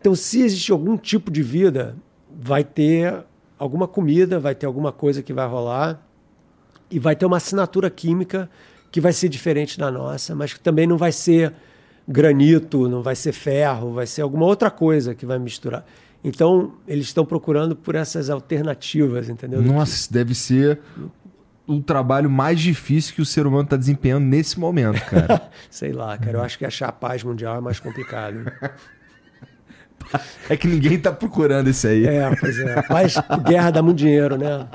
[0.00, 1.96] Então, se existe algum tipo de vida,
[2.30, 3.24] vai ter
[3.58, 6.00] alguma comida, vai ter alguma coisa que vai rolar
[6.90, 8.48] e vai ter uma assinatura química
[8.90, 11.52] que vai ser diferente da nossa, mas que também não vai ser
[12.06, 15.84] granito, não vai ser ferro, vai ser alguma outra coisa que vai misturar.
[16.22, 19.60] Então, eles estão procurando por essas alternativas, entendeu?
[19.60, 20.80] Nossa, isso deve ser
[21.66, 25.50] o trabalho mais difícil que o ser humano tá desempenhando nesse momento, cara.
[25.70, 26.38] sei lá, cara.
[26.38, 28.50] Eu acho que achar a paz mundial é mais complicado.
[30.48, 32.06] é que ninguém tá procurando isso aí.
[32.06, 32.82] é, pois é.
[32.82, 33.14] Paz,
[33.46, 34.66] guerra dá muito dinheiro, né?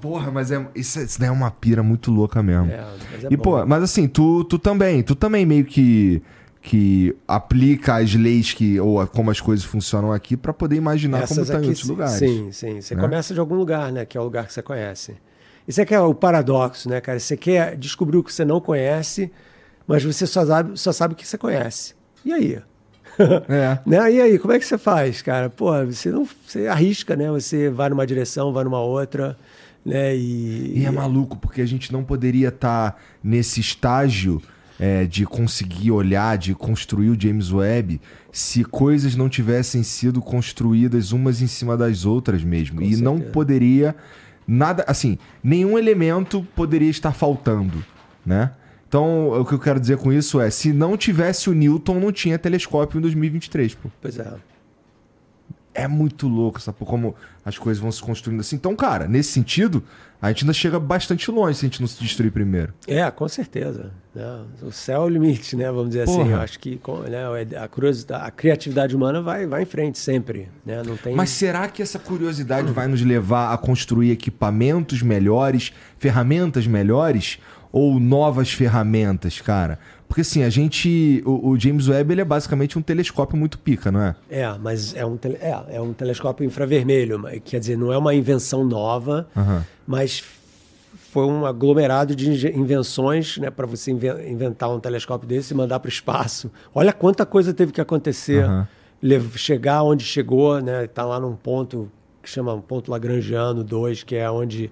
[0.00, 2.70] Porra, mas é, isso, isso daí é uma pira muito louca mesmo.
[2.70, 3.42] É, mas é e, bom.
[3.42, 6.22] pô, mas assim, tu, tu também, tu também meio que,
[6.60, 11.46] que aplica as leis que, ou como as coisas funcionam aqui pra poder imaginar como
[11.46, 12.14] tá em outros lugares.
[12.14, 12.80] Sim, sim.
[12.82, 13.00] Você né?
[13.00, 14.04] começa de algum lugar, né?
[14.04, 15.16] Que é o lugar que você conhece.
[15.66, 17.18] Isso é que é o paradoxo, né, cara?
[17.18, 19.32] Você quer descobrir o que você não conhece,
[19.86, 21.94] mas você só sabe, só sabe o que você conhece.
[22.24, 22.58] E aí?
[23.48, 23.78] É.
[23.86, 24.12] Né?
[24.12, 25.50] E aí, como é que você faz, cara?
[25.50, 27.30] Pô, você não você arrisca, né?
[27.30, 29.36] Você vai numa direção, vai numa outra.
[29.84, 30.16] Né?
[30.16, 34.40] E, E é maluco, porque a gente não poderia estar nesse estágio
[34.78, 38.00] é, de conseguir olhar, de construir o James Webb,
[38.32, 42.80] se coisas não tivessem sido construídas umas em cima das outras mesmo.
[42.80, 43.32] Com e não certeza.
[43.32, 43.96] poderia.
[44.46, 44.84] Nada.
[44.86, 47.84] Assim, nenhum elemento poderia estar faltando,
[48.24, 48.50] né?
[48.94, 52.12] Então, o que eu quero dizer com isso é: se não tivesse o Newton, não
[52.12, 53.88] tinha telescópio em 2023, pô.
[54.00, 54.32] Pois é.
[55.74, 56.78] É muito louco, sabe?
[56.78, 58.54] Como as coisas vão se construindo assim.
[58.54, 59.82] Então, cara, nesse sentido,
[60.22, 62.72] a gente ainda chega bastante longe se a gente não se destruir primeiro.
[62.86, 63.90] É, com certeza.
[64.14, 64.44] né?
[64.62, 65.66] O céu é o limite, né?
[65.72, 66.18] Vamos dizer assim.
[66.18, 66.30] Porra.
[66.30, 66.80] Eu acho que
[67.10, 70.48] né, a, curiosidade, a criatividade humana vai, vai em frente sempre.
[70.64, 70.84] Né?
[70.86, 71.16] Não tem...
[71.16, 77.40] Mas será que essa curiosidade vai nos levar a construir equipamentos melhores, ferramentas melhores
[77.76, 79.80] ou novas ferramentas, cara?
[80.06, 81.20] Porque assim, a gente.
[81.26, 84.14] O, o James Webb ele é basicamente um telescópio muito pica, não é?
[84.30, 87.20] É, mas é um, tele- é, é um telescópio infravermelho.
[87.44, 89.64] Quer dizer, não é uma invenção nova, Aham.
[89.84, 90.22] mas
[91.10, 95.80] foi um aglomerado de invenções né, para você inven- inventar um telescópio desse e mandar
[95.80, 96.52] para o espaço.
[96.72, 98.46] Olha quanta coisa teve que acontecer.
[99.02, 100.86] Lev- chegar onde chegou, né?
[100.86, 101.90] Tá lá num ponto
[102.22, 104.70] que chama um ponto Lagrangiano 2, que é onde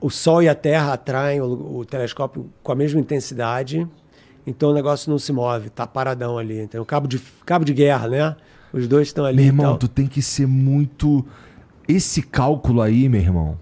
[0.00, 3.86] o Sol e a Terra atraem o, o telescópio com a mesma intensidade,
[4.46, 6.66] então o negócio não se move, tá paradão ali.
[6.66, 8.36] Tem o cabo de, cabo de guerra, né?
[8.72, 9.36] Os dois estão ali.
[9.36, 9.78] Meu irmão, tal.
[9.78, 11.24] tu tem que ser muito.
[11.88, 13.58] Esse cálculo aí, meu irmão.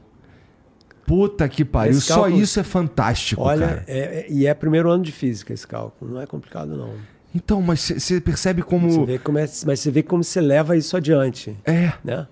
[1.06, 1.92] Puta que pariu.
[1.92, 3.84] Esse Só cálculo- isso é fantástico, Olha, cara.
[3.86, 6.90] é- é- e é primeiro ano de física esse cálculo, não é complicado não.
[7.34, 8.90] Então, mas você percebe como.
[8.90, 11.56] Você vê como é, mas você vê como você leva isso adiante.
[11.64, 11.92] É.
[12.04, 12.26] né?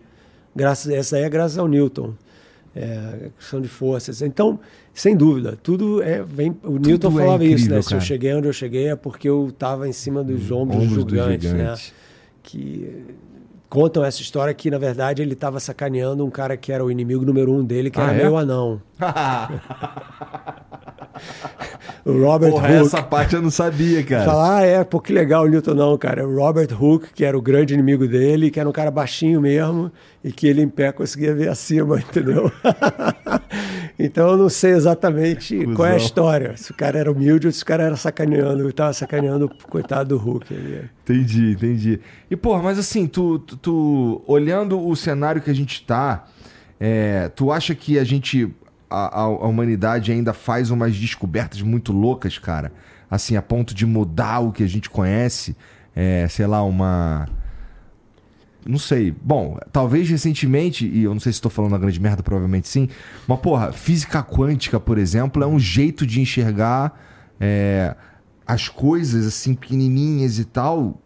[0.54, 2.14] Graças, essa aí é graças ao Newton.
[2.78, 4.20] É, questão de forças.
[4.20, 4.60] Então,
[4.92, 6.22] sem dúvida, tudo é.
[6.22, 7.82] Vem, o Newton é falava isso, incrível, né?
[7.82, 8.00] Se eu cara.
[8.02, 11.16] cheguei onde eu cheguei é porque eu estava em cima dos ombros, Ombros do do
[11.16, 11.74] gigante, né?
[12.42, 13.02] Que
[13.70, 17.24] contam essa história que, na verdade, ele estava sacaneando um cara que era o inimigo
[17.24, 18.16] número um dele, que Ah, era é?
[18.24, 18.80] meio anão.
[22.04, 22.86] O Robert Porra, Hooke.
[22.86, 24.24] essa parte eu não sabia, cara.
[24.24, 26.26] Falar, ah, é, pô, que legal o Newton, não, cara.
[26.26, 29.90] O Robert Hooke, que era o grande inimigo dele, que era um cara baixinho mesmo,
[30.22, 32.50] e que ele em pé conseguia ver acima, entendeu?
[33.98, 36.06] então eu não sei exatamente qual é a Cusão.
[36.06, 36.56] história.
[36.56, 40.16] Se o cara era humilde ou se o cara era sacaneando, estava sacaneando o coitado
[40.16, 40.88] do Hooke ali.
[41.02, 42.00] Entendi, entendi.
[42.30, 46.24] E, porra, mas assim, tu, tu, tu- olhando o cenário que a gente tá,
[46.78, 48.48] é, tu acha que a gente,
[48.90, 52.72] a, a- humanidade ainda faz umas descobertas muito loucas, cara?
[53.10, 55.56] Assim, a ponto de mudar o que a gente conhece?
[55.94, 57.28] É, sei lá, uma.
[58.66, 59.12] Não sei.
[59.22, 62.88] Bom, talvez recentemente, e eu não sei se estou falando uma grande merda, provavelmente sim,
[63.26, 67.00] mas, porra, física quântica, por exemplo, é um jeito de enxergar
[67.38, 67.94] é,
[68.44, 71.00] as coisas, assim, pequenininhas e tal,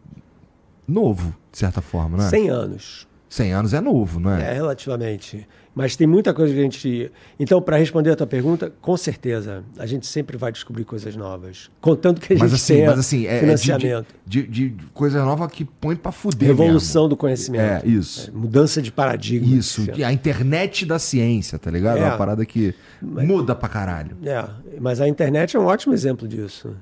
[0.89, 2.29] novo, de certa forma, né?
[2.31, 3.07] 100 anos.
[3.29, 4.55] 100 anos é novo, não É, é?
[4.55, 5.47] relativamente.
[5.81, 7.11] Mas tem muita coisa que a gente.
[7.39, 11.71] Então, para responder a tua pergunta, com certeza, a gente sempre vai descobrir coisas novas.
[11.81, 14.07] Contanto que a Mas gente assim, tenha mas assim, é, é financiamento.
[14.27, 17.09] de, de, de coisa nova que põe pra fuder Revolução mesmo.
[17.09, 17.63] do conhecimento.
[17.63, 18.29] É, isso.
[18.29, 19.57] É, mudança de paradigma.
[19.57, 21.97] Isso, a internet da ciência, tá ligado?
[21.97, 22.05] É, É.
[22.05, 24.19] uma parada que muda pra caralho.
[24.23, 24.45] É,
[24.79, 26.77] mas a internet é um ótimo exemplo disso.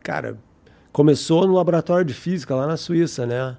[0.00, 0.38] Cara,
[0.92, 3.56] começou no laboratório de física lá na Suíça, né?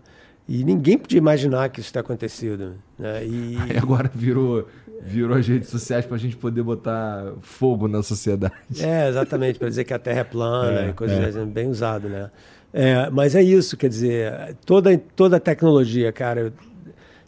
[0.47, 2.75] E ninguém podia imaginar que isso tenha acontecido.
[2.99, 3.25] Né?
[3.25, 4.67] E, Aí agora virou,
[5.01, 8.53] virou as redes sociais pra gente poder botar fogo na sociedade.
[8.79, 11.25] É, exatamente, para dizer que a Terra é plana É, e coisas é.
[11.25, 12.31] assim, bem usado, né?
[12.73, 16.53] É, mas é isso, quer dizer, toda, toda tecnologia, cara,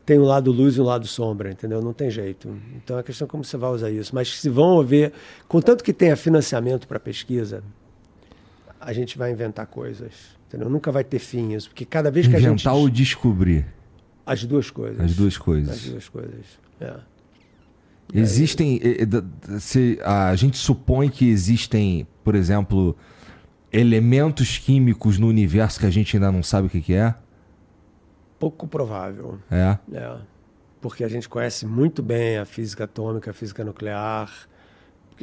[0.05, 1.81] tem um lado luz e um lado sombra, entendeu?
[1.81, 2.49] Não tem jeito.
[2.75, 4.13] Então é questão como você vai usar isso.
[4.15, 5.13] Mas se vão haver,
[5.47, 7.63] contanto que tenha financiamento para pesquisa,
[8.79, 10.11] a gente vai inventar coisas,
[10.47, 10.69] entendeu?
[10.69, 12.61] Nunca vai ter fim isso, porque cada vez que a gente...
[12.61, 13.65] Inventar ou descobrir
[14.25, 14.99] As duas coisas.
[14.99, 15.83] as duas As coisas.
[15.89, 16.45] duas coisas,
[16.81, 16.93] é.
[18.13, 18.79] Existem.
[18.83, 22.95] eh, eh, se- a gente supõe que existem, por exemplo,
[23.71, 27.13] elementos químicos no universo que a gente ainda não sabe o que, que é.
[28.39, 29.39] Pouco provável.
[29.51, 29.77] É.
[29.93, 30.15] É,
[30.79, 34.31] porque a gente conhece muito bem a física atômica, a física nuclear.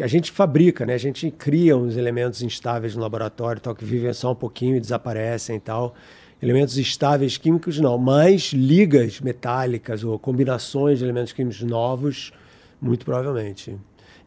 [0.01, 0.95] A gente fabrica, né?
[0.95, 4.81] A gente cria uns elementos instáveis no laboratório, tal, que vivem só um pouquinho e
[4.81, 5.95] desaparecem e tal.
[6.43, 12.33] Elementos estáveis químicos não, mas ligas metálicas ou combinações de elementos químicos novos,
[12.81, 13.79] muito provavelmente.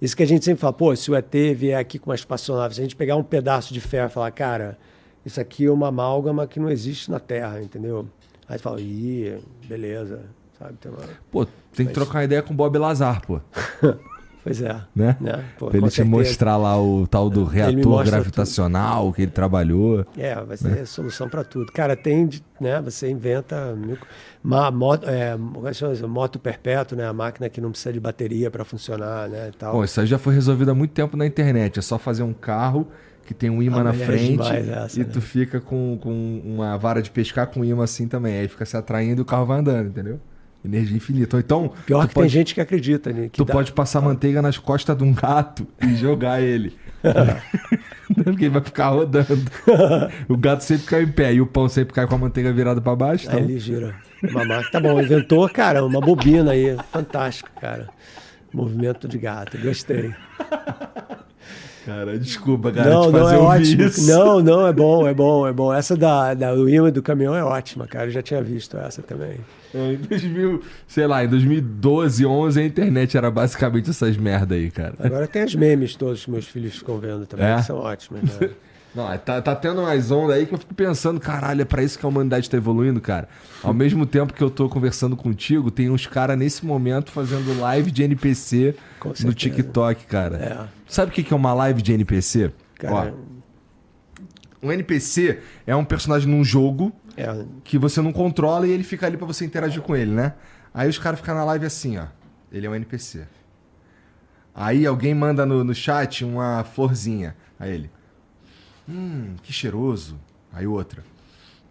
[0.02, 2.76] Isso que a gente sempre fala, pô, se o ET vier aqui com uma espaçonave,
[2.76, 4.78] se a gente pegar um pedaço de ferro e falar, cara,
[5.26, 8.07] isso aqui é uma amálgama que não existe na Terra, entendeu?
[8.48, 10.26] Aí você fala, ih, beleza,
[10.57, 10.74] sabe?
[10.80, 11.03] Tem uma...
[11.32, 13.41] Pô, tem que trocar ideia com o Bob Lazar, pô.
[14.48, 14.76] Pois é.
[14.95, 15.18] Né?
[15.19, 15.44] né?
[15.60, 16.18] Pô, pra ele te certeza.
[16.18, 20.06] mostrar lá o tal do reator gravitacional que ele trabalhou.
[20.18, 21.72] É, vai ser solução para tudo.
[21.72, 22.30] Cara, tem,
[22.61, 22.82] né?
[22.82, 23.98] Você inventa mil-
[24.41, 27.06] ma- moto, é, é moto perpétuo, né?
[27.06, 29.52] A máquina que não precisa de bateria para funcionar, né?
[29.57, 29.74] Tal.
[29.74, 31.80] Bom, isso aí já foi resolvido há muito tempo na internet.
[31.80, 32.88] É só fazer um carro
[33.26, 35.10] que tem um imã Ah, na é frente demais essa, e né?
[35.11, 38.40] tu fica com, com uma vara de pescar com imã assim também.
[38.40, 40.19] Aí fica se atraindo e o carro vai andando, entendeu?
[40.68, 41.38] Energia infinita.
[41.38, 43.23] Ou então, Pior que tem pode, gente que acredita, né?
[43.31, 46.76] Que tu dá- pode passar manteiga nas costas de um gato e jogar ele.
[48.23, 49.27] Porque ele vai ficar rodando.
[50.27, 52.81] o gato sempre cai em pé e o pão sempre cai com a manteiga virada
[52.81, 53.30] pra baixo.
[53.30, 53.49] Aí Então...
[53.49, 53.95] ele gira.
[54.23, 54.72] Uma máquina.
[54.72, 56.76] Tá bom, inventou, cara, uma bobina aí.
[56.91, 57.88] Fantástico, cara.
[58.52, 60.14] Movimento de gato, gostei.
[61.85, 63.84] Cara, desculpa, cara, não, não, é ótimo.
[63.84, 64.10] isso.
[64.11, 65.73] Não, não, é bom, é bom, é bom.
[65.73, 68.07] Essa da, da do imã do caminhão é ótima, cara.
[68.07, 69.38] Eu já tinha visto essa também.
[69.73, 74.72] É, Em 2000, sei lá, em 2012, 11, a internet era basicamente essas merda aí,
[74.72, 74.95] cara.
[74.99, 77.56] Agora tem as memes todos que meus filhos ficam vendo também, É?
[77.57, 78.49] que são ótimas, né?
[78.95, 81.99] Não, tá, tá tendo mais onda aí que eu fico pensando, caralho, é pra isso
[81.99, 83.30] que a humanidade tá evoluindo, cara.
[83.61, 87.91] Ao mesmo tempo que eu tô conversando contigo, tem uns caras nesse momento fazendo live
[87.91, 88.73] de NPC
[89.23, 89.34] no.
[89.35, 90.38] TikTok, cara.
[90.38, 90.68] É.
[90.88, 92.52] Sabe o que que é uma live de NPC?
[92.80, 93.14] Cara,
[94.64, 98.84] Ó, um NPC é um personagem num jogo é, que você não controla e ele
[98.84, 100.34] fica ali pra você interagir com ele, né?
[100.73, 102.06] Aí os caras ficam na live assim, ó.
[102.52, 103.27] Ele é um NPC.
[104.53, 107.35] Aí alguém manda no, no chat uma florzinha.
[107.60, 107.91] Aí ele.
[108.88, 110.18] Hum, que cheiroso.
[110.53, 111.03] Aí outra.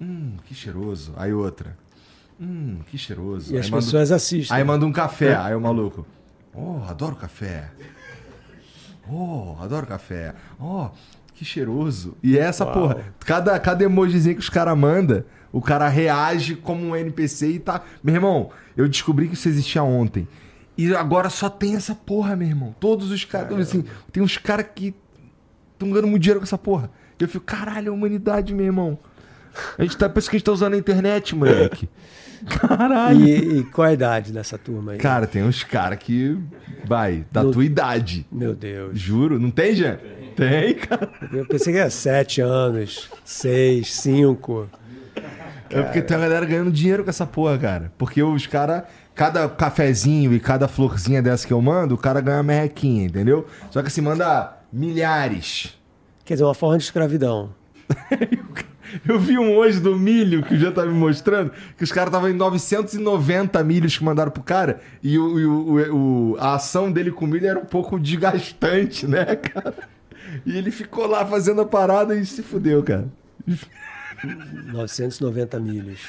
[0.00, 1.14] Hum, que cheiroso.
[1.16, 1.76] Aí outra.
[2.40, 3.52] Hum, que cheiroso.
[3.52, 4.56] e aí as manda- pessoas assistem.
[4.56, 5.34] Aí manda um café.
[5.36, 6.06] Aí o maluco.
[6.54, 7.70] Oh, adoro café.
[9.08, 10.34] Oh, adoro café.
[10.60, 10.90] Oh,
[11.36, 12.16] que cheiroso.
[12.22, 12.72] E essa Uau.
[12.74, 12.98] porra.
[13.20, 15.22] Cada, cada emojizinho que os caras mandam,
[15.52, 17.82] o cara reage como um NPC e tá.
[18.02, 20.26] Meu irmão, eu descobri que isso existia ontem.
[20.76, 22.74] E agora só tem essa porra, meu irmão.
[22.80, 23.58] Todos os caras.
[23.60, 24.94] Assim, tem uns caras que
[25.72, 26.90] estão ganhando muito dinheiro com essa porra.
[27.18, 28.98] Eu fico, caralho, a humanidade, meu irmão.
[29.78, 31.88] A gente tá, pensa que a gente tá usando a internet, moleque.
[32.46, 33.26] Caralho.
[33.26, 34.98] E, e qual a idade dessa turma aí?
[34.98, 36.38] Cara, tem uns caras que.
[36.84, 38.26] Vai, da No- tua idade.
[38.30, 38.98] Meu Deus.
[39.00, 39.38] Juro.
[39.38, 39.96] Não tem, Jean?
[39.96, 40.10] Tem,
[40.86, 41.08] cara.
[41.32, 44.68] Eu pensei que era sete anos, seis, cinco.
[45.70, 47.92] É porque tem a galera ganhando dinheiro com essa porra, cara.
[47.98, 48.82] Porque os caras.
[49.14, 53.46] Cada cafezinho e cada florzinha dessa que eu mando, o cara ganha uma merrequinha, entendeu?
[53.70, 55.74] Só que assim, manda milhares.
[56.22, 57.48] Quer dizer, uma forma de escravidão.
[59.08, 62.08] Eu vi um hoje do milho que o Jean tá me mostrando, que os caras
[62.10, 65.52] estavam em 990 milhos que mandaram pro cara, e, o, e o-
[65.92, 69.74] o- o- a ação dele com o milho era um pouco desgastante, né, cara?
[70.44, 73.06] E ele ficou lá fazendo a parada e se fudeu, cara.
[74.72, 76.00] 990 milhas.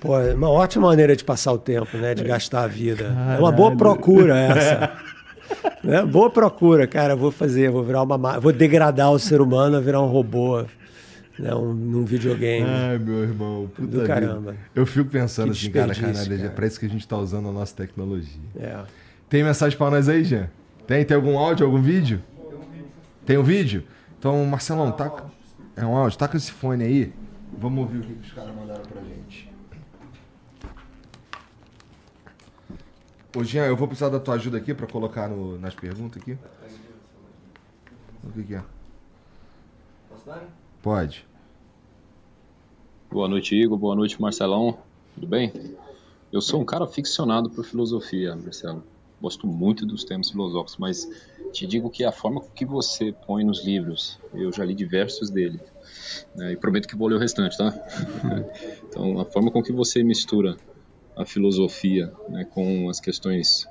[0.00, 2.14] Pô, é uma ótima maneira de passar o tempo, né?
[2.14, 3.14] De gastar a vida.
[3.36, 4.92] É uma boa procura essa.
[5.84, 7.14] É, boa procura, cara.
[7.16, 8.16] Vou fazer, vou virar uma.
[8.16, 10.64] ma- Vou degradar o ser humano a virar um robô.
[11.38, 12.66] Né, um, num videogame.
[12.68, 14.06] Ai, meu irmão, puta Do vida.
[14.06, 14.56] caramba.
[14.74, 16.50] Eu fico pensando assim, cara, caralho, é cara.
[16.50, 18.38] pra isso que a gente tá usando a nossa tecnologia.
[18.58, 18.76] É.
[19.26, 20.50] Tem mensagem pra nós aí, Jean?
[20.86, 21.02] Tem?
[21.02, 22.20] Tem algum áudio, algum vídeo?
[23.30, 23.86] Tem um vídeo?
[24.18, 25.24] Então, Marcelão, tá.
[25.76, 27.12] É um áudio, tá com esse fone aí.
[27.56, 29.48] Vamos ouvir o que os caras mandaram pra gente.
[33.36, 36.36] Ô, Jean, eu vou precisar da tua ajuda aqui pra colocar no- nas perguntas aqui.
[38.24, 38.64] O que, que é?
[40.82, 41.24] Pode.
[43.12, 43.78] Boa noite, Igor.
[43.78, 44.76] Boa noite, Marcelão.
[45.14, 45.52] Tudo bem?
[46.32, 48.82] Eu sou um cara ficcionado por filosofia, Marcelo.
[49.22, 51.08] Gosto muito dos temas filosóficos, mas
[51.52, 55.60] te digo que a forma que você põe nos livros, eu já li diversos dele,
[56.34, 57.74] né, e prometo que vou ler o restante, tá?
[58.88, 60.56] então, a forma com que você mistura
[61.16, 63.68] a filosofia né, com as questões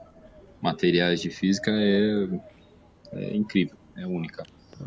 [0.61, 2.27] materiais de física é,
[3.13, 4.43] é incrível, é única.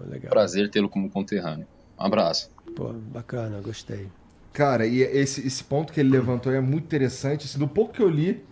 [0.09, 0.31] Legal.
[0.31, 1.66] Prazer tê-lo como conterrâneo.
[1.98, 2.51] Um abraço.
[2.74, 4.09] Pô, bacana, gostei.
[4.52, 7.47] Cara, e esse, esse ponto que ele levantou é muito interessante.
[7.47, 8.43] Assim, do pouco que eu li,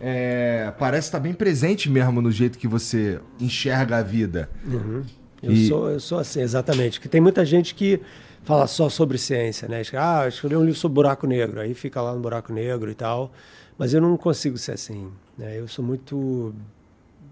[0.00, 4.48] é, parece estar bem presente mesmo no jeito que você enxerga a vida.
[5.42, 6.98] Eu, E- sou, eu sou assim, exatamente.
[6.98, 8.00] Porque tem muita gente que
[8.44, 9.82] fala só sobre ciência, né?
[9.94, 12.94] Ah, eu escrevi um livro sobre buraco negro, aí fica lá no buraco negro e
[12.94, 13.32] tal.
[13.76, 15.10] Mas eu não consigo ser assim.
[15.36, 15.58] Né?
[15.58, 16.52] Eu sou muito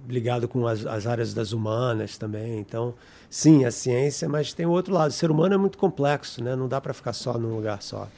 [0.09, 2.61] ligado com as, as áreas das humanas também.
[2.61, 2.95] Então,
[3.29, 5.11] sim, a ciência, mas tem o outro lado.
[5.11, 6.55] O ser humano é muito complexo, né?
[6.55, 8.09] Não dá para ficar só num lugar só.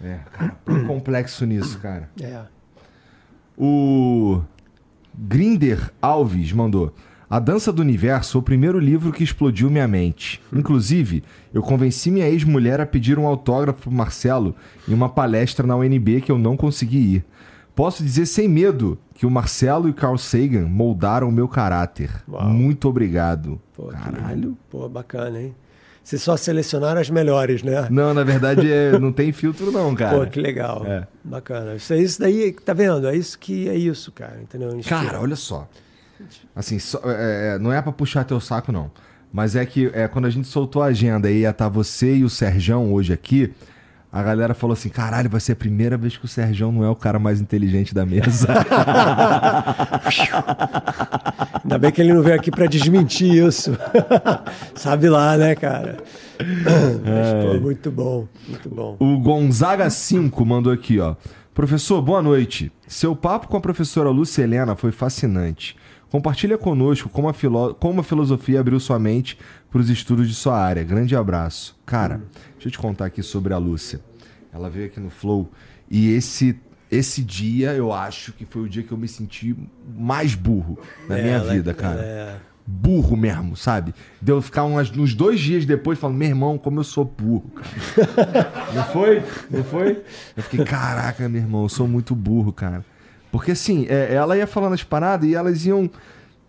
[0.00, 2.08] É, cara, complexo nisso, cara.
[2.20, 2.42] É.
[3.56, 4.40] O
[5.16, 6.92] Grinder Alves mandou.
[7.28, 10.40] A Dança do Universo, o primeiro livro que explodiu minha mente.
[10.52, 14.54] Inclusive, eu convenci minha ex-mulher a pedir um autógrafo pro Marcelo
[14.88, 17.24] em uma palestra na UNB que eu não consegui ir.
[17.74, 22.10] Posso dizer sem medo que o Marcelo e o Carl Sagan moldaram o meu caráter.
[22.28, 22.48] Uau.
[22.48, 23.60] Muito obrigado.
[23.74, 24.34] Pô, que Caralho.
[24.34, 24.58] lindo.
[24.70, 25.54] Pô, bacana, hein?
[26.06, 27.88] Vocês só selecionaram as melhores, né?
[27.90, 30.16] Não, na verdade é- não tem filtro não, cara.
[30.20, 30.86] Pô, que legal.
[30.86, 31.04] É.
[31.24, 31.74] Bacana.
[31.74, 33.08] Isso, é isso daí, tá vendo?
[33.08, 34.38] É isso que é isso, cara.
[34.40, 34.70] Entendeu?
[34.88, 35.68] Cara, olha só.
[36.54, 38.88] Assim, só- é, é, não é pra puxar teu saco, não.
[39.32, 42.22] Mas é que é, quando a gente soltou a agenda e ia estar você e
[42.24, 43.52] o Serjão hoje aqui,
[44.16, 46.88] a galera falou assim: caralho, vai ser a primeira vez que o Serjão não é
[46.88, 48.48] o cara mais inteligente da mesa.
[51.64, 53.76] Ainda bem que ele não veio aqui pra desmentir isso.
[54.74, 55.96] Sabe lá, né, cara?
[56.38, 58.96] Mas, pô, muito bom, muito bom.
[59.00, 61.14] o Gonzaga 5 mandou aqui, ó.
[61.54, 62.70] Professor, boa noite.
[62.86, 65.74] Seu papo com a professora Lúcia Helena foi fascinante.
[66.10, 69.38] Compartilha conosco como a, filó- como a filosofia abriu sua mente
[69.70, 70.84] para os estudos de sua área.
[70.84, 71.74] Grande abraço.
[71.84, 72.20] Cara,
[72.66, 74.00] deixa eu te contar aqui sobre a Lúcia.
[74.52, 75.50] Ela veio aqui no Flow
[75.90, 76.58] e esse
[76.90, 79.56] esse dia eu acho que foi o dia que eu me senti
[79.96, 80.78] mais burro
[81.08, 82.00] na minha Ela- vida, cara.
[82.00, 82.36] é,
[82.68, 83.94] Burro mesmo, sabe?
[84.20, 88.52] Deu ficar umas, uns dois dias depois falando, meu irmão, como eu sou burro, cara.
[88.74, 89.22] Não foi?
[89.48, 90.02] Não foi?
[90.36, 92.84] Eu fiquei, caraca, meu irmão, eu sou muito burro, cara.
[93.30, 95.88] Porque assim, é, ela ia falando as paradas e elas iam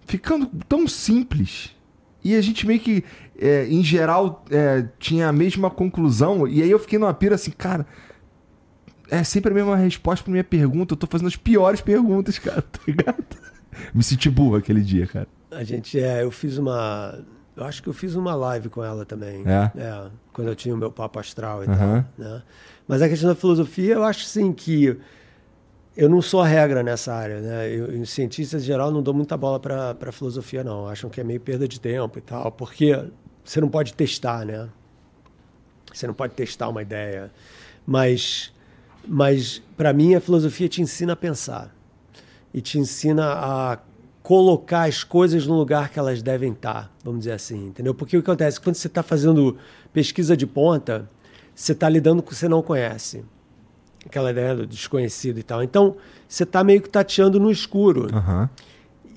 [0.07, 1.75] ficando tão simples.
[2.23, 3.03] E a gente meio que,
[3.39, 6.47] é, em geral, é, tinha a mesma conclusão.
[6.47, 7.85] E aí eu fiquei numa pira assim, cara.
[9.09, 10.93] É sempre a mesma resposta pra minha pergunta.
[10.93, 13.23] Eu tô fazendo as piores perguntas, cara, tá ligado?
[13.93, 15.27] Me senti burro aquele dia, cara.
[15.51, 17.19] A gente, é, eu fiz uma.
[17.55, 19.43] Eu acho que eu fiz uma live com ela também.
[19.45, 20.09] É?
[20.33, 22.05] quando eu tinha o meu papo astral e Aham.
[22.17, 22.25] tal.
[22.25, 22.43] Né?
[22.87, 24.95] Mas a questão da filosofia, eu acho sim que
[25.95, 27.69] eu não sou a regra nessa área, né?
[27.71, 31.23] Eu, em cientistas em geral não dou muita bola para filosofia não, acham que é
[31.23, 32.95] meio perda de tempo e tal, porque
[33.47, 34.67] você não pode testar, né?
[35.93, 37.31] Você não pode testar uma ideia,
[37.85, 38.53] mas
[39.07, 41.73] mas para mim a filosofia te ensina a pensar
[42.53, 43.79] e te ensina a
[44.21, 47.95] colocar as coisas no lugar que elas devem estar, vamos dizer assim, entendeu?
[47.95, 49.57] Porque o que acontece quando você está fazendo
[49.93, 51.09] pesquisa de ponta,
[51.55, 53.23] você está lidando com o que você não conhece
[54.05, 55.63] aquela ideia do desconhecido e tal.
[55.63, 55.95] Então,
[56.27, 58.07] você está meio que tateando no escuro.
[58.13, 58.49] Aham.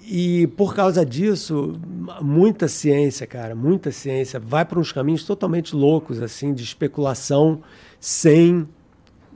[0.03, 1.75] E por causa disso,
[2.21, 7.61] muita ciência, cara, muita ciência vai para uns caminhos totalmente loucos, assim, de especulação
[8.01, 8.67] sem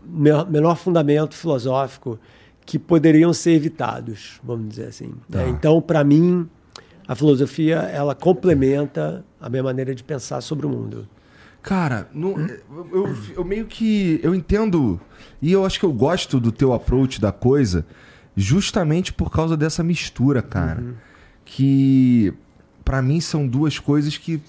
[0.06, 2.18] me- menor fundamento filosófico
[2.66, 5.12] que poderiam ser evitados, vamos dizer assim.
[5.30, 5.38] Tá.
[5.38, 5.48] né?
[5.50, 6.48] Então, para mim,
[7.06, 11.06] a filosofia ela complementa a minha maneira de pensar sobre o mundo.
[11.62, 12.36] Cara, não-
[12.92, 14.18] eu- eu meio que.
[14.22, 15.00] Eu entendo.
[15.40, 17.86] E eu acho que eu gosto do teu approach da coisa
[18.36, 20.82] justamente por causa dessa mistura, cara.
[21.44, 22.32] Que
[22.84, 24.40] pra mim são duas coisas que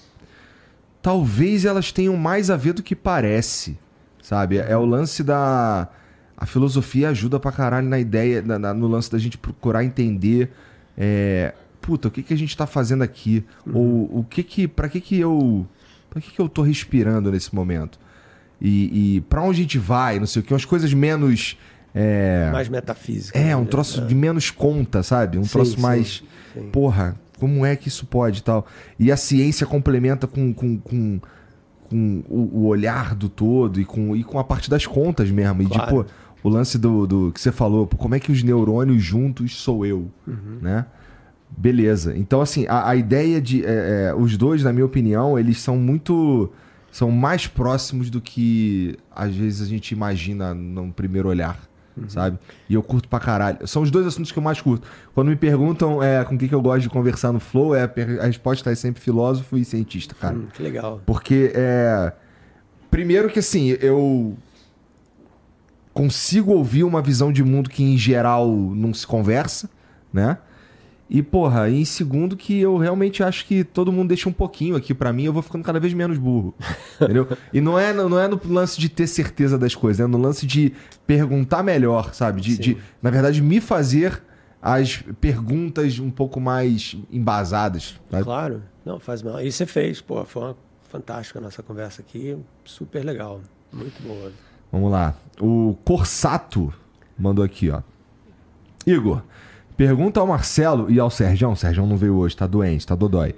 [1.02, 3.78] talvez elas tenham mais a ver do que parece.
[4.22, 4.56] Sabe?
[4.58, 5.88] É o lance da.
[6.36, 10.50] A filosofia ajuda pra caralho na ideia, na- na- no lance da gente procurar entender.
[10.98, 13.44] É, puta, o que, que a gente tá fazendo aqui?
[13.72, 14.66] Ou o que que.
[14.68, 15.66] Pra que que eu.
[16.10, 17.98] Pra que que eu tô respirando nesse momento?
[18.60, 20.18] E, e para onde a gente vai?
[20.18, 20.52] Não sei o que.
[20.52, 21.56] Umas coisas menos.
[21.98, 23.38] É, Mais metafísica.
[23.38, 23.66] é um né?
[23.68, 25.38] troço de menos conta, sabe?
[25.38, 26.22] Um Sim, troço sim, mais.
[26.52, 26.68] sim.
[26.70, 28.66] Porra, como é que isso pode e tal?
[28.98, 31.18] E a ciência complementa com, com, com,
[31.88, 35.62] com o, o olhar do todo e com, e com a parte das contas mesmo.
[35.62, 35.86] E Claro.
[35.86, 36.04] de, pô,
[36.42, 39.86] o lance do, do que você falou, pô, como é que os neurônios juntos sou
[39.86, 40.58] eu, Uhum.
[40.60, 40.84] né?
[41.56, 42.14] Beleza.
[42.16, 43.64] Então, assim, a, a ideia de.
[43.64, 46.52] é, é, os dois, na minha opinião, eles são muito.
[46.90, 51.58] São mais próximos do que às vezes a gente imagina num primeiro olhar.
[51.96, 52.08] Uhum.
[52.08, 52.38] Sabe?
[52.68, 53.66] E eu curto pra caralho.
[53.66, 54.86] São os dois assuntos que eu mais curto.
[55.14, 57.90] Quando me perguntam é, com o que, que eu gosto de conversar no Flow, é,
[58.20, 60.36] a resposta é sempre filósofo e cientista, cara.
[60.36, 61.00] Hum, que legal.
[61.06, 62.12] Porque é.
[62.90, 64.36] Primeiro que assim, eu
[65.92, 69.68] consigo ouvir uma visão de mundo que em geral não se conversa,
[70.12, 70.38] né?
[71.08, 74.74] E, porra, e em segundo que eu realmente acho que todo mundo deixa um pouquinho
[74.74, 76.54] aqui pra mim, eu vou ficando cada vez menos burro.
[77.00, 77.28] entendeu?
[77.52, 80.44] E não é, não é no lance de ter certeza das coisas, é no lance
[80.44, 80.72] de
[81.06, 82.40] perguntar melhor, sabe?
[82.40, 84.20] De, de, na verdade, me fazer
[84.60, 88.00] as perguntas um pouco mais embasadas.
[88.10, 88.24] sabe?
[88.24, 88.62] Claro.
[88.84, 89.40] Não, faz mal.
[89.40, 90.56] E você fez, pô, foi uma
[90.88, 93.40] fantástica a nossa conversa aqui, super legal,
[93.72, 94.32] muito boa.
[94.72, 95.14] Vamos lá.
[95.40, 96.72] O Corsato
[97.18, 97.82] mandou aqui, ó.
[98.86, 99.22] Igor,
[99.76, 101.52] pergunta ao Marcelo e ao Serjão.
[101.52, 103.34] O Serjão não veio hoje, tá doente, tá dodói.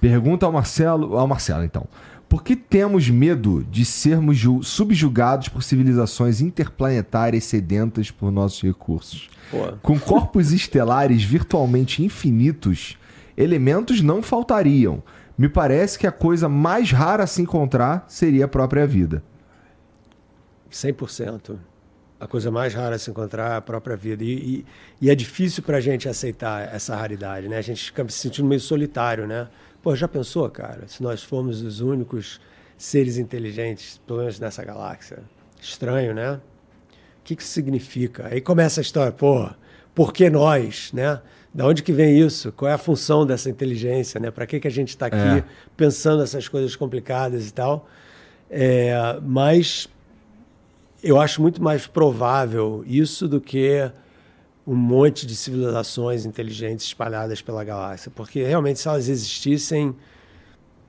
[0.00, 1.86] Pergunta ao Marcelo, ao Marcelo então.
[2.28, 9.30] Por que temos medo de sermos ju- subjugados por civilizações interplanetárias sedentas por nossos recursos?
[9.48, 12.98] Pô, Com corpos estelares virtualmente infinitos,
[13.36, 15.04] elementos não faltariam.
[15.38, 19.22] Me parece que a coisa mais rara a se encontrar seria a própria vida.
[20.72, 21.56] 100%.
[22.18, 24.24] A coisa mais rara a se encontrar é a própria vida.
[24.24, 24.66] E, e,
[25.02, 27.58] e é difícil para a gente aceitar essa raridade, né?
[27.58, 29.48] A gente fica se sentindo meio solitário, né?
[29.82, 32.40] Pô, já pensou, cara, se nós fomos os únicos
[32.78, 35.18] seres inteligentes, pelo menos nessa galáxia?
[35.60, 36.32] Estranho, né?
[36.32, 36.40] O
[37.24, 38.28] que, que isso significa?
[38.28, 39.50] Aí começa a história, pô,
[39.94, 41.20] por que nós, né?
[41.52, 42.52] Da onde que vem isso?
[42.52, 44.30] Qual é a função dessa inteligência, né?
[44.30, 45.44] Para que, que a gente está aqui é.
[45.76, 47.88] pensando essas coisas complicadas e tal?
[48.50, 49.88] É, mas
[51.02, 53.90] eu acho muito mais provável isso do que
[54.66, 58.10] um monte de civilizações inteligentes espalhadas pela galáxia.
[58.14, 59.94] Porque realmente, se elas existissem,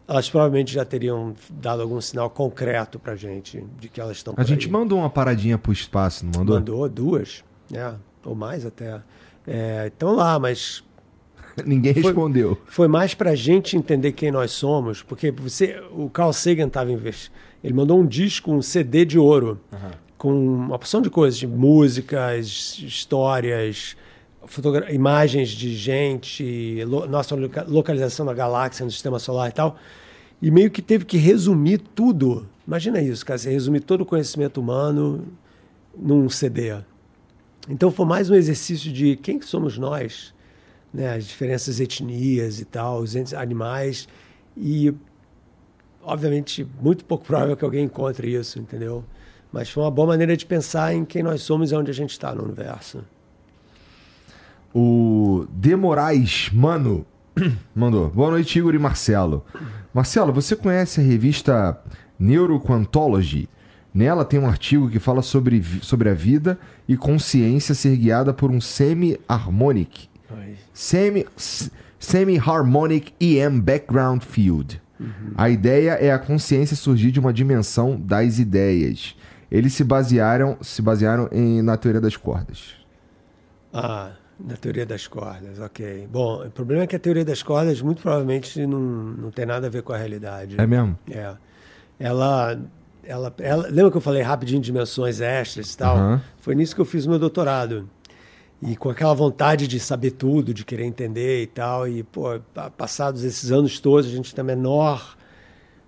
[0.07, 4.43] elas provavelmente já teriam dado algum sinal concreto para gente de que elas estão A
[4.43, 4.71] gente aí.
[4.71, 6.55] mandou uma paradinha para o espaço, não mandou?
[6.55, 7.95] Mandou duas, né?
[8.25, 9.01] ou mais até.
[9.45, 10.83] É, estão lá, mas
[11.65, 12.57] Ninguém foi, respondeu.
[12.65, 16.91] Foi mais para a gente entender quem nós somos, porque você, o Carl Sagan estava
[16.91, 17.33] investindo.
[17.63, 19.59] Ele mandou um disco, um CD de ouro.
[20.17, 23.95] Com uma porção de coisas, de músicas, histórias,
[24.91, 27.35] imagens de gente, lo nossa
[27.67, 29.77] localização na galáxia, no sistema solar e tal.
[30.41, 32.47] E meio que teve que resumir tudo.
[32.65, 35.25] Imagina isso, cara, você resumir todo o conhecimento humano
[35.95, 36.77] num CD.
[37.69, 40.33] Então foi mais um exercício de quem que somos nós,
[40.93, 41.15] né?
[41.15, 44.07] as diferenças etnias e tal, os animais.
[44.55, 44.93] E
[46.03, 49.03] obviamente, muito pouco provável que alguém encontre isso, entendeu?
[49.51, 52.11] Mas foi uma boa maneira de pensar em quem nós somos e onde a gente
[52.11, 53.03] está no universo.
[54.73, 57.05] O De Moraes Mano
[57.75, 58.09] mandou.
[58.09, 59.45] Boa noite, Igor e Marcelo.
[59.93, 61.79] Marcelo, você conhece a revista
[62.19, 63.49] Neuroquantology?
[63.93, 68.51] Nela tem um artigo que fala sobre, sobre a vida e consciência ser guiada por
[68.51, 70.07] um semi-harmonic.
[70.71, 74.79] Semi-harmonic semi EM background field.
[74.99, 75.33] Uhum.
[75.35, 79.15] A ideia é a consciência surgir de uma dimensão das ideias.
[79.51, 82.75] Eles se basearam, se basearam em, na teoria das cordas.
[83.73, 86.07] Ah, na teoria das cordas, ok.
[86.11, 89.67] Bom, o problema é que a teoria das cordas muito provavelmente não, não tem nada
[89.67, 90.59] a ver com a realidade.
[90.59, 90.97] É mesmo?
[91.09, 91.35] É.
[91.99, 92.59] Ela,
[93.03, 95.97] ela, ela lembra que eu falei rapidinho de dimensões extras e tal?
[95.97, 96.19] Uhum.
[96.39, 97.89] Foi nisso que eu fiz o meu doutorado.
[98.61, 101.87] E com aquela vontade de saber tudo, de querer entender e tal.
[101.87, 102.39] E, pô,
[102.75, 105.16] passados esses anos todos, a gente tem a menor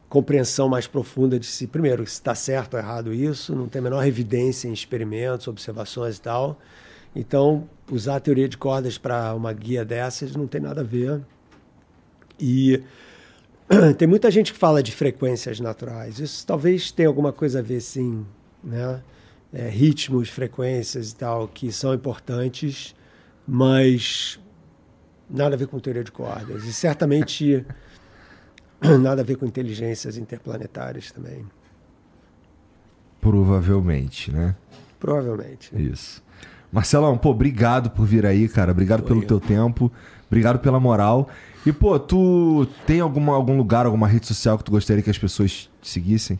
[0.09, 1.67] compreensão mais profunda de si.
[1.67, 6.17] Primeiro, se está certo ou errado isso, não tem a menor evidência em experimentos, observações
[6.17, 6.59] e tal.
[7.15, 11.21] Então, usar a teoria de cordas para uma guia dessas não tem nada a ver.
[12.39, 12.81] E
[13.97, 16.19] tem muita gente que fala de frequências naturais.
[16.19, 18.25] Isso talvez tenha alguma coisa a ver, sim,
[18.63, 19.01] né?
[19.53, 22.95] é, ritmos, frequências e tal, que são importantes,
[23.47, 24.39] mas
[25.29, 26.63] nada a ver com teoria de cordas.
[26.65, 27.65] E certamente
[29.01, 31.45] nada a ver com inteligências interplanetárias também.
[33.21, 34.55] Provavelmente, né?
[34.99, 35.71] Provavelmente.
[35.75, 36.23] Isso.
[36.71, 38.71] Marcelão, pô, obrigado por vir aí, cara.
[38.71, 39.91] Obrigado pelo teu tempo.
[40.27, 41.27] Obrigado pela moral.
[41.65, 45.17] E, pô, tu tem alguma, algum lugar, alguma rede social que tu gostaria que as
[45.17, 46.39] pessoas te seguissem?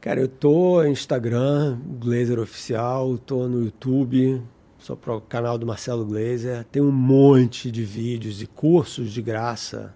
[0.00, 4.42] Cara, eu tô no Instagram, Glazer Oficial, tô no YouTube,
[4.78, 6.64] só para o canal do Marcelo Glazer.
[6.70, 9.94] Tem um monte de vídeos e cursos de graça,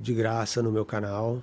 [0.00, 1.42] de graça no meu canal,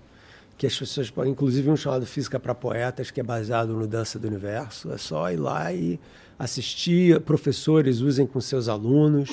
[0.58, 4.20] que as pessoas podem, inclusive um chamado Física para Poetas, que é baseado no Dança
[4.20, 4.92] do Universo.
[4.92, 6.00] É só ir lá e
[6.38, 9.32] assistir, professores usem com seus alunos.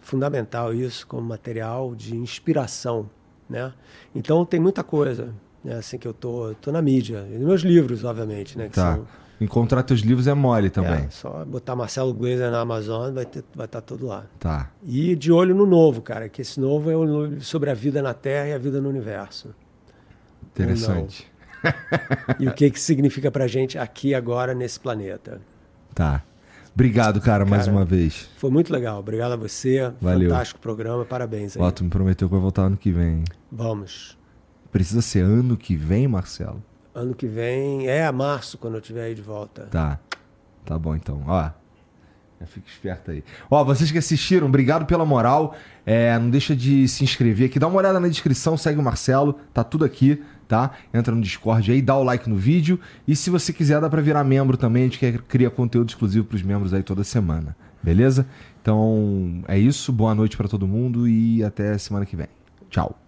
[0.00, 3.08] Fundamental isso como material de inspiração,
[3.48, 3.72] né?
[4.14, 5.74] Então tem muita coisa né?
[5.76, 7.26] Assim que eu tô, tô na mídia.
[7.30, 8.68] E meus livros, obviamente, né?
[8.68, 8.94] tá.
[8.96, 9.06] São...
[9.40, 11.04] Encontrar teus livros é mole também.
[11.04, 14.26] É, só botar Marcelo Glazer na Amazon, vai estar vai tá tudo lá.
[14.38, 14.70] Tá.
[14.82, 18.12] E de olho no novo, cara, que esse novo é o sobre a vida na
[18.14, 19.54] Terra e a vida no universo.
[20.52, 21.30] Interessante.
[22.38, 25.40] e o que que significa pra gente aqui agora nesse planeta.
[25.94, 26.22] Tá.
[26.74, 28.28] Obrigado, cara, cara, mais uma vez.
[28.36, 29.00] Foi muito legal.
[29.00, 29.92] Obrigado a você.
[30.00, 30.30] Valeu.
[30.30, 31.04] Fantástico programa.
[31.04, 31.62] Parabéns aí.
[31.62, 33.24] Ó, tu me prometeu que vai voltar ano que vem.
[33.50, 34.16] Vamos.
[34.70, 36.62] Precisa ser ano que vem, Marcelo?
[36.98, 39.68] Ano que vem é a março, quando eu estiver aí de volta.
[39.70, 40.00] Tá.
[40.64, 41.22] Tá bom, então.
[41.28, 41.48] Ó,
[42.44, 43.22] fica esperto aí.
[43.48, 45.54] Ó, vocês que assistiram, obrigado pela moral.
[45.86, 47.60] É, não deixa de se inscrever aqui.
[47.60, 49.34] Dá uma olhada na descrição, segue o Marcelo.
[49.54, 50.72] Tá tudo aqui, tá?
[50.92, 52.80] Entra no Discord aí, dá o like no vídeo.
[53.06, 54.82] E se você quiser, dá pra virar membro também.
[54.82, 57.56] A gente quer criar conteúdo exclusivo pros membros aí toda semana.
[57.80, 58.26] Beleza?
[58.60, 59.92] Então, é isso.
[59.92, 62.26] Boa noite para todo mundo e até semana que vem.
[62.68, 63.07] Tchau.